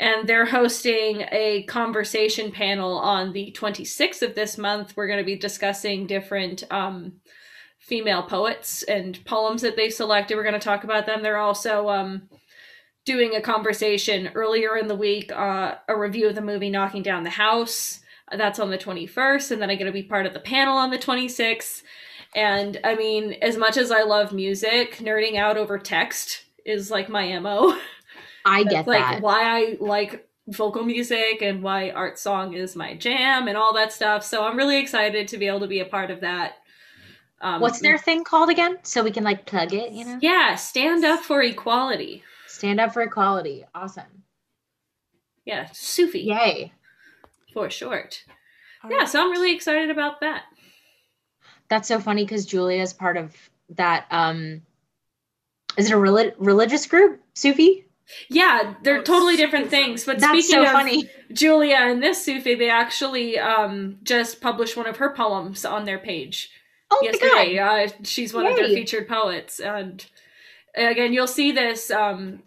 and 0.00 0.26
they're 0.26 0.46
hosting 0.46 1.26
a 1.30 1.62
conversation 1.64 2.50
panel 2.50 2.98
on 2.98 3.34
the 3.34 3.54
26th 3.56 4.22
of 4.22 4.34
this 4.34 4.56
month. 4.56 4.94
We're 4.96 5.06
going 5.06 5.18
to 5.18 5.24
be 5.24 5.36
discussing 5.36 6.06
different 6.06 6.64
um, 6.70 7.20
female 7.90 8.22
poets 8.22 8.84
and 8.84 9.22
poems 9.24 9.62
that 9.62 9.76
they've 9.76 9.92
selected. 9.92 10.36
We're 10.36 10.44
going 10.44 10.54
to 10.54 10.60
talk 10.60 10.84
about 10.84 11.06
them. 11.06 11.24
They're 11.24 11.36
also 11.36 11.88
um, 11.88 12.28
doing 13.04 13.34
a 13.34 13.42
conversation 13.42 14.30
earlier 14.36 14.76
in 14.76 14.86
the 14.86 14.94
week, 14.94 15.32
uh, 15.32 15.74
a 15.88 15.98
review 15.98 16.28
of 16.28 16.36
the 16.36 16.40
movie 16.40 16.70
Knocking 16.70 17.02
Down 17.02 17.24
the 17.24 17.30
House. 17.30 17.98
That's 18.30 18.60
on 18.60 18.70
the 18.70 18.78
21st, 18.78 19.50
and 19.50 19.60
then 19.60 19.70
I'm 19.70 19.76
going 19.76 19.86
to 19.86 19.92
be 19.92 20.04
part 20.04 20.24
of 20.24 20.34
the 20.34 20.38
panel 20.38 20.76
on 20.76 20.90
the 20.90 20.98
26th. 20.98 21.82
And 22.36 22.78
I 22.84 22.94
mean, 22.94 23.32
as 23.42 23.56
much 23.56 23.76
as 23.76 23.90
I 23.90 24.02
love 24.02 24.32
music, 24.32 24.98
nerding 24.98 25.36
out 25.36 25.56
over 25.56 25.76
text 25.76 26.44
is 26.64 26.92
like 26.92 27.08
my 27.08 27.36
MO. 27.40 27.76
I 28.44 28.62
get 28.62 28.86
like 28.86 29.00
that. 29.00 29.20
why 29.20 29.42
I 29.42 29.76
like 29.80 30.28
vocal 30.46 30.84
music 30.84 31.42
and 31.42 31.60
why 31.60 31.90
art 31.90 32.20
song 32.20 32.54
is 32.54 32.76
my 32.76 32.94
jam 32.94 33.48
and 33.48 33.56
all 33.56 33.74
that 33.74 33.92
stuff. 33.92 34.24
So 34.24 34.44
I'm 34.44 34.56
really 34.56 34.78
excited 34.78 35.26
to 35.26 35.38
be 35.38 35.48
able 35.48 35.60
to 35.60 35.66
be 35.66 35.80
a 35.80 35.84
part 35.84 36.12
of 36.12 36.20
that. 36.20 36.54
Um, 37.40 37.60
What's 37.60 37.80
their 37.80 37.96
thing 37.98 38.22
called 38.24 38.50
again? 38.50 38.78
So 38.82 39.02
we 39.02 39.10
can 39.10 39.24
like 39.24 39.46
plug 39.46 39.72
it, 39.72 39.92
you 39.92 40.04
know? 40.04 40.18
Yeah, 40.20 40.56
stand 40.56 41.04
up 41.04 41.20
for 41.20 41.42
equality. 41.42 42.22
Stand 42.46 42.80
up 42.80 42.92
for 42.92 43.00
equality. 43.02 43.64
Awesome. 43.74 44.04
Yeah, 45.46 45.68
Sufi 45.72 46.20
Yay. 46.20 46.72
for 47.54 47.70
short. 47.70 48.24
All 48.84 48.90
Yeah, 48.90 48.98
right. 48.98 49.08
so 49.08 49.22
I'm 49.22 49.30
really 49.30 49.54
excited 49.54 49.90
about 49.90 50.20
that. 50.20 50.42
That's 51.68 51.88
so 51.88 51.98
funny 51.98 52.24
because 52.24 52.44
Julia 52.46 52.82
is 52.82 52.92
part 52.92 53.16
of 53.16 53.34
that. 53.70 54.06
Um, 54.10 54.62
is 55.78 55.86
it 55.90 55.94
a 55.94 55.96
reli- 55.96 56.34
religious 56.38 56.86
group, 56.86 57.22
Sufi? 57.34 57.86
Yeah, 58.28 58.74
they're 58.82 58.98
Oh, 58.98 59.02
totally 59.02 59.36
different 59.36 59.70
things. 59.70 60.04
But 60.04 60.18
That's 60.18 60.44
speaking 60.46 60.62
so 60.62 60.66
of 60.66 60.72
funny. 60.72 61.08
Julia 61.32 61.76
and 61.76 62.02
this 62.02 62.22
Sufi, 62.24 62.54
they 62.56 62.68
actually 62.68 63.38
um, 63.38 63.98
just 64.02 64.40
published 64.40 64.76
one 64.76 64.88
of 64.88 64.96
her 64.98 65.14
poems 65.14 65.64
on 65.64 65.84
their 65.84 65.98
page. 65.98 66.50
Oh 66.90 66.98
my 67.02 67.10
yesterday. 67.10 67.56
god. 67.56 67.88
Uh, 67.88 67.92
she's 68.04 68.34
one 68.34 68.46
of 68.46 68.56
their 68.56 68.68
featured 68.68 69.08
poets, 69.08 69.60
and 69.60 70.04
again, 70.74 71.12
you'll 71.12 71.26
see 71.26 71.52
this 71.52 71.90
um, 71.90 72.42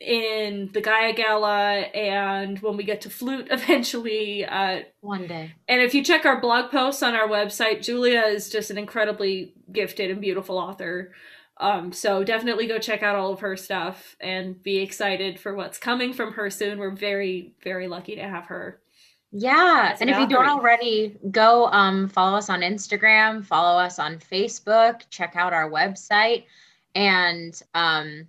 in 0.00 0.70
the 0.72 0.80
Gaia 0.80 1.12
Gala, 1.12 1.80
and 1.94 2.58
when 2.60 2.76
we 2.76 2.84
get 2.84 3.00
to 3.02 3.10
flute 3.10 3.48
eventually. 3.50 4.44
Uh, 4.44 4.80
One 5.00 5.26
day. 5.26 5.52
and 5.66 5.80
if 5.82 5.94
you 5.94 6.04
check 6.04 6.24
our 6.24 6.40
blog 6.40 6.70
posts 6.70 7.02
on 7.02 7.14
our 7.14 7.26
website, 7.28 7.82
Julia 7.82 8.20
is 8.22 8.50
just 8.50 8.70
an 8.70 8.78
incredibly 8.78 9.54
gifted 9.72 10.10
and 10.10 10.20
beautiful 10.20 10.58
author. 10.58 11.12
Um, 11.60 11.90
so 11.92 12.22
definitely 12.22 12.68
go 12.68 12.78
check 12.78 13.02
out 13.02 13.16
all 13.16 13.32
of 13.32 13.40
her 13.40 13.56
stuff 13.56 14.14
and 14.20 14.62
be 14.62 14.76
excited 14.78 15.40
for 15.40 15.56
what's 15.56 15.76
coming 15.76 16.12
from 16.12 16.34
her 16.34 16.50
soon. 16.50 16.78
We're 16.78 16.92
very, 16.94 17.54
very 17.64 17.88
lucky 17.88 18.14
to 18.14 18.22
have 18.22 18.46
her. 18.46 18.78
Yeah. 19.32 19.90
As 19.94 20.00
And 20.00 20.08
if 20.08 20.18
you 20.18 20.26
don't 20.26 20.48
already, 20.48 21.16
go 21.30 21.66
um, 21.66 22.08
follow 22.08 22.36
us 22.38 22.48
on 22.48 22.60
Instagram, 22.60 23.44
follow 23.44 23.78
us 23.78 23.98
on 23.98 24.18
Facebook, 24.18 25.02
check 25.10 25.34
out 25.36 25.52
our 25.52 25.70
website, 25.70 26.44
and 26.94 27.60
um, 27.74 28.26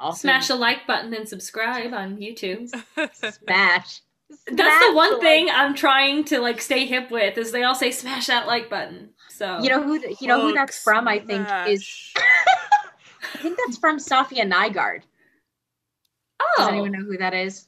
also 0.00 0.20
Smash 0.20 0.48
the 0.48 0.54
like 0.56 0.86
button 0.86 1.12
and 1.14 1.28
subscribe 1.28 1.92
on 1.92 2.16
YouTube. 2.16 2.68
smash. 3.14 4.00
That's 4.46 4.86
the 4.86 4.94
one 4.94 5.12
like- 5.12 5.20
thing 5.20 5.48
I'm 5.52 5.74
trying 5.74 6.24
to 6.24 6.40
like 6.40 6.60
stay 6.60 6.86
hip 6.86 7.10
with 7.10 7.36
is 7.36 7.52
they 7.52 7.62
all 7.62 7.74
say 7.74 7.90
smash 7.90 8.26
that 8.28 8.46
like 8.46 8.70
button. 8.70 9.10
So 9.28 9.58
You 9.60 9.68
know 9.68 9.82
who? 9.82 9.98
th- 9.98 10.20
You 10.20 10.28
know 10.28 10.40
who 10.40 10.52
that's 10.54 10.76
Hook 10.76 10.94
from? 10.94 11.06
I 11.08 11.18
think 11.18 11.46
is. 11.68 12.12
I 12.16 13.38
think 13.38 13.58
that's 13.66 13.76
from 13.78 13.98
Safiya 13.98 14.50
Nygaard. 14.50 15.02
oh, 16.40 16.54
Does 16.56 16.68
anyone 16.68 16.92
know 16.92 17.04
who 17.04 17.18
that 17.18 17.34
is? 17.34 17.66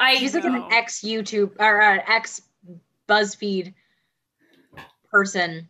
I 0.00 0.16
She's 0.16 0.34
like 0.34 0.44
an 0.44 0.64
ex 0.70 1.00
YouTube 1.00 1.52
or 1.58 1.80
an 1.80 2.00
ex 2.06 2.42
BuzzFeed 3.08 3.74
person. 5.10 5.68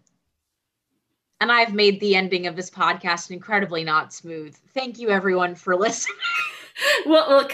And 1.41 1.53
I've 1.53 1.75
made 1.75 2.01
the 2.01 2.17
ending 2.17 2.47
of 2.47 2.57
this 2.57 2.71
podcast 2.71 3.31
incredibly 3.31 3.85
not 3.85 4.13
smooth. 4.13 4.57
Thank 4.73 4.99
you, 4.99 5.11
everyone, 5.11 5.55
for 5.55 5.77
listening. 5.77 6.17
well, 7.07 7.29
well 7.29 7.49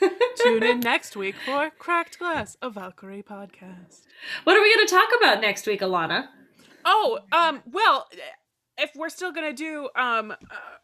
Tune 0.36 0.62
in 0.62 0.80
next 0.80 1.16
week 1.16 1.34
for 1.44 1.70
Cracked 1.78 2.18
Glass, 2.18 2.56
a 2.62 2.70
Valkyrie 2.70 3.22
podcast. 3.22 4.02
What 4.44 4.56
are 4.56 4.62
we 4.62 4.74
going 4.74 4.86
to 4.86 4.94
talk 4.94 5.08
about 5.18 5.40
next 5.40 5.66
week, 5.66 5.80
Alana? 5.80 6.28
Oh, 6.84 7.20
um, 7.32 7.62
well, 7.70 8.06
if 8.78 8.90
we're 8.94 9.08
still 9.08 9.32
gonna 9.32 9.52
do 9.52 9.88
um, 9.96 10.32
uh, 10.32 10.76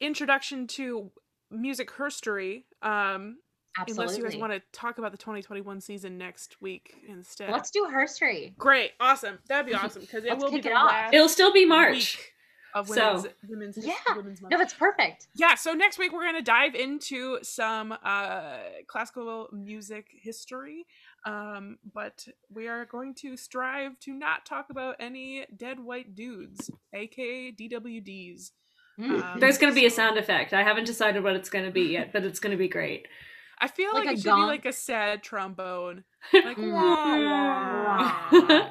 introduction 0.00 0.66
to 0.66 1.10
music 1.50 1.90
herstory, 1.92 2.64
um, 2.82 3.38
Absolutely. 3.78 4.04
unless 4.04 4.18
you 4.18 4.24
guys 4.24 4.36
want 4.40 4.52
to 4.52 4.62
talk 4.72 4.98
about 4.98 5.12
the 5.12 5.18
2021 5.18 5.80
season 5.80 6.16
next 6.18 6.56
week 6.60 6.94
instead. 7.08 7.50
Let's 7.50 7.70
do 7.70 7.86
herstory. 7.92 8.56
Great, 8.56 8.92
awesome. 9.00 9.38
That'd 9.48 9.66
be 9.66 9.74
awesome 9.74 10.02
because 10.02 10.24
it 10.24 10.30
Let's 10.30 10.42
will 10.42 10.50
be 10.50 10.56
kick 10.56 10.64
the 10.64 10.70
it 10.70 10.76
off. 10.76 10.90
last 10.90 11.14
It'll 11.14 11.28
still 11.28 11.52
be 11.52 11.66
March. 11.66 12.16
week 12.16 12.32
of 12.74 12.88
So- 12.88 13.14
women's, 13.14 13.26
women's, 13.48 13.78
Yeah. 13.86 13.94
women's 14.16 14.42
month. 14.42 14.52
No, 14.52 14.58
that's 14.58 14.74
perfect. 14.74 15.28
yeah 15.34 15.54
so 15.54 15.72
next 15.72 15.98
week 15.98 16.12
we're 16.12 16.24
going 16.24 16.34
to 16.36 16.42
dive 16.42 16.74
into 16.74 17.38
some 17.42 17.92
uh 18.04 18.58
classical 18.86 19.48
music 19.50 20.08
history 20.20 20.84
um 21.24 21.78
but 21.94 22.26
we 22.50 22.68
are 22.68 22.84
going 22.84 23.14
to 23.14 23.34
strive 23.36 23.98
to 24.00 24.12
not 24.12 24.44
talk 24.44 24.66
about 24.68 24.96
any 25.00 25.46
dead 25.56 25.80
white 25.80 26.14
dudes 26.14 26.70
aka 26.92 27.50
dwds 27.52 28.50
Mm. 28.98 29.22
Um, 29.22 29.40
There's 29.40 29.58
going 29.58 29.70
to 29.70 29.78
be 29.78 29.84
a 29.84 29.90
sound 29.90 30.16
effect. 30.16 30.54
I 30.54 30.62
haven't 30.62 30.84
decided 30.86 31.22
what 31.22 31.36
it's 31.36 31.50
going 31.50 31.66
to 31.66 31.70
be 31.70 31.82
yet, 31.82 32.14
but 32.14 32.24
it's 32.24 32.40
going 32.40 32.52
to 32.52 32.56
be 32.56 32.66
great. 32.66 33.06
I 33.60 33.68
feel 33.68 33.92
Like 33.94 34.06
like, 34.06 34.14
it 34.14 34.20
should 34.20 34.26
gong? 34.26 34.42
be 34.42 34.46
like 34.46 34.66
a 34.66 34.72
sad 34.72 35.22
trombone 35.22 36.04
like 36.32 36.56
wah, 36.58 38.22
wah. 38.32 38.68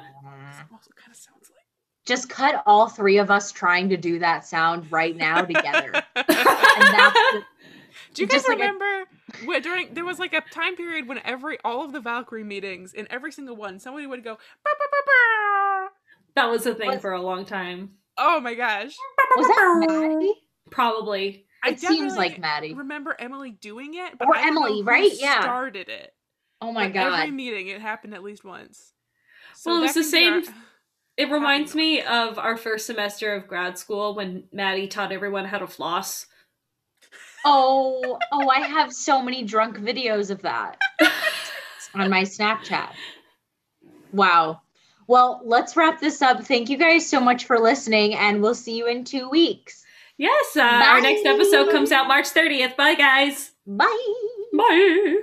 Also 0.72 0.90
kind 0.96 1.10
of 1.10 1.16
sounds 1.16 1.50
like 1.50 1.64
Just 2.06 2.28
cut 2.28 2.62
all 2.66 2.88
three 2.88 3.18
of 3.18 3.30
us 3.30 3.52
trying 3.52 3.88
to 3.90 3.96
do 3.96 4.18
that 4.20 4.46
sound 4.46 4.90
right 4.92 5.16
now 5.16 5.42
together. 5.42 5.92
and 6.16 6.24
the, 6.26 7.42
Do 8.14 8.22
you 8.22 8.28
guys 8.28 8.36
Just 8.44 8.48
like 8.48 8.58
a- 8.58 8.62
remember 8.62 9.04
during 9.62 9.94
there 9.94 10.04
was 10.04 10.18
like 10.18 10.32
a 10.32 10.40
time 10.52 10.76
period 10.76 11.08
when 11.08 11.18
every 11.24 11.58
all 11.64 11.84
of 11.84 11.92
the 11.92 12.00
Valkyrie 12.00 12.44
meetings 12.44 12.92
in 12.94 13.06
every 13.10 13.32
single 13.32 13.56
one 13.56 13.78
somebody 13.78 14.06
would 14.06 14.22
go 14.24 14.34
"Burr, 14.34 14.70
burr, 14.78 14.86
burr, 14.92 15.04
burr." 15.06 15.88
That 16.36 16.50
was 16.50 16.66
a 16.66 16.74
thing 16.74 16.88
What? 16.88 17.00
for 17.00 17.12
a 17.12 17.20
long 17.22 17.44
time. 17.44 17.90
oh 18.18 18.40
my 18.40 18.54
gosh 18.54 18.94
was 19.36 19.46
that 19.46 19.86
Maddie? 19.88 20.34
Probably. 20.70 21.46
I 21.66 21.70
It 21.70 21.80
seems 21.80 22.12
definitely 22.14 22.16
like 22.16 22.38
Maddie. 22.38 22.74
remember 22.74 23.16
Emily 23.18 23.50
doing 23.52 23.94
it 23.94 24.18
but 24.18 24.28
Or 24.28 24.36
I 24.36 24.42
don't 24.44 24.54
know 24.54 24.64
Emily, 24.64 24.80
who 24.80 24.86
right? 24.86 25.10
Yeah. 25.14 25.40
started 25.42 25.88
it 25.88 26.12
Oh 26.60 26.72
my 26.72 26.88
god! 26.88 27.20
every 27.20 27.30
meeting 27.32 27.68
it 27.68 27.80
happened 27.80 28.14
at 28.14 28.22
least 28.22 28.44
once 28.44 28.92
so 29.54 29.70
Well, 29.70 29.80
it 29.80 29.82
was 29.86 29.94
the 29.94 30.04
same- 30.04 30.32
our- 30.46 30.54
It 31.16 31.30
reminds 31.30 31.74
me 31.74 32.02
of 32.02 32.38
our 32.38 32.56
first 32.58 32.84
semester 32.86 33.34
of 33.34 33.48
grad 33.48 33.78
school 33.78 34.14
when 34.14 34.44
Maddie 34.52 34.86
taught 34.88 35.12
everyone 35.12 35.46
how 35.46 35.58
to 35.58 35.66
floss. 35.66 36.26
Oh, 37.44 38.18
oh, 38.32 38.48
I 38.50 38.60
have 38.66 38.92
so 38.92 39.22
many 39.22 39.42
drunk 39.44 39.78
videos 39.78 40.30
of 40.30 40.42
that 40.42 40.76
on 41.94 42.10
my 42.10 42.22
Snapchat. 42.22 42.90
Wow. 44.12 44.60
Well, 45.06 45.40
let's 45.44 45.76
wrap 45.76 46.00
this 46.00 46.20
up. 46.20 46.44
Thank 46.44 46.68
you 46.68 46.76
guys 46.76 47.08
so 47.08 47.20
much 47.20 47.44
for 47.44 47.58
listening, 47.60 48.14
and 48.14 48.42
we'll 48.42 48.54
see 48.54 48.76
you 48.76 48.86
in 48.88 49.04
two 49.04 49.28
weeks. 49.30 49.84
Yes, 50.18 50.56
uh, 50.56 50.62
our 50.62 51.00
next 51.00 51.26
episode 51.26 51.70
comes 51.70 51.92
out 51.92 52.08
March 52.08 52.26
30th. 52.26 52.76
Bye, 52.76 52.94
guys. 52.94 53.52
Bye. 53.66 54.14
Bye. 54.56 55.16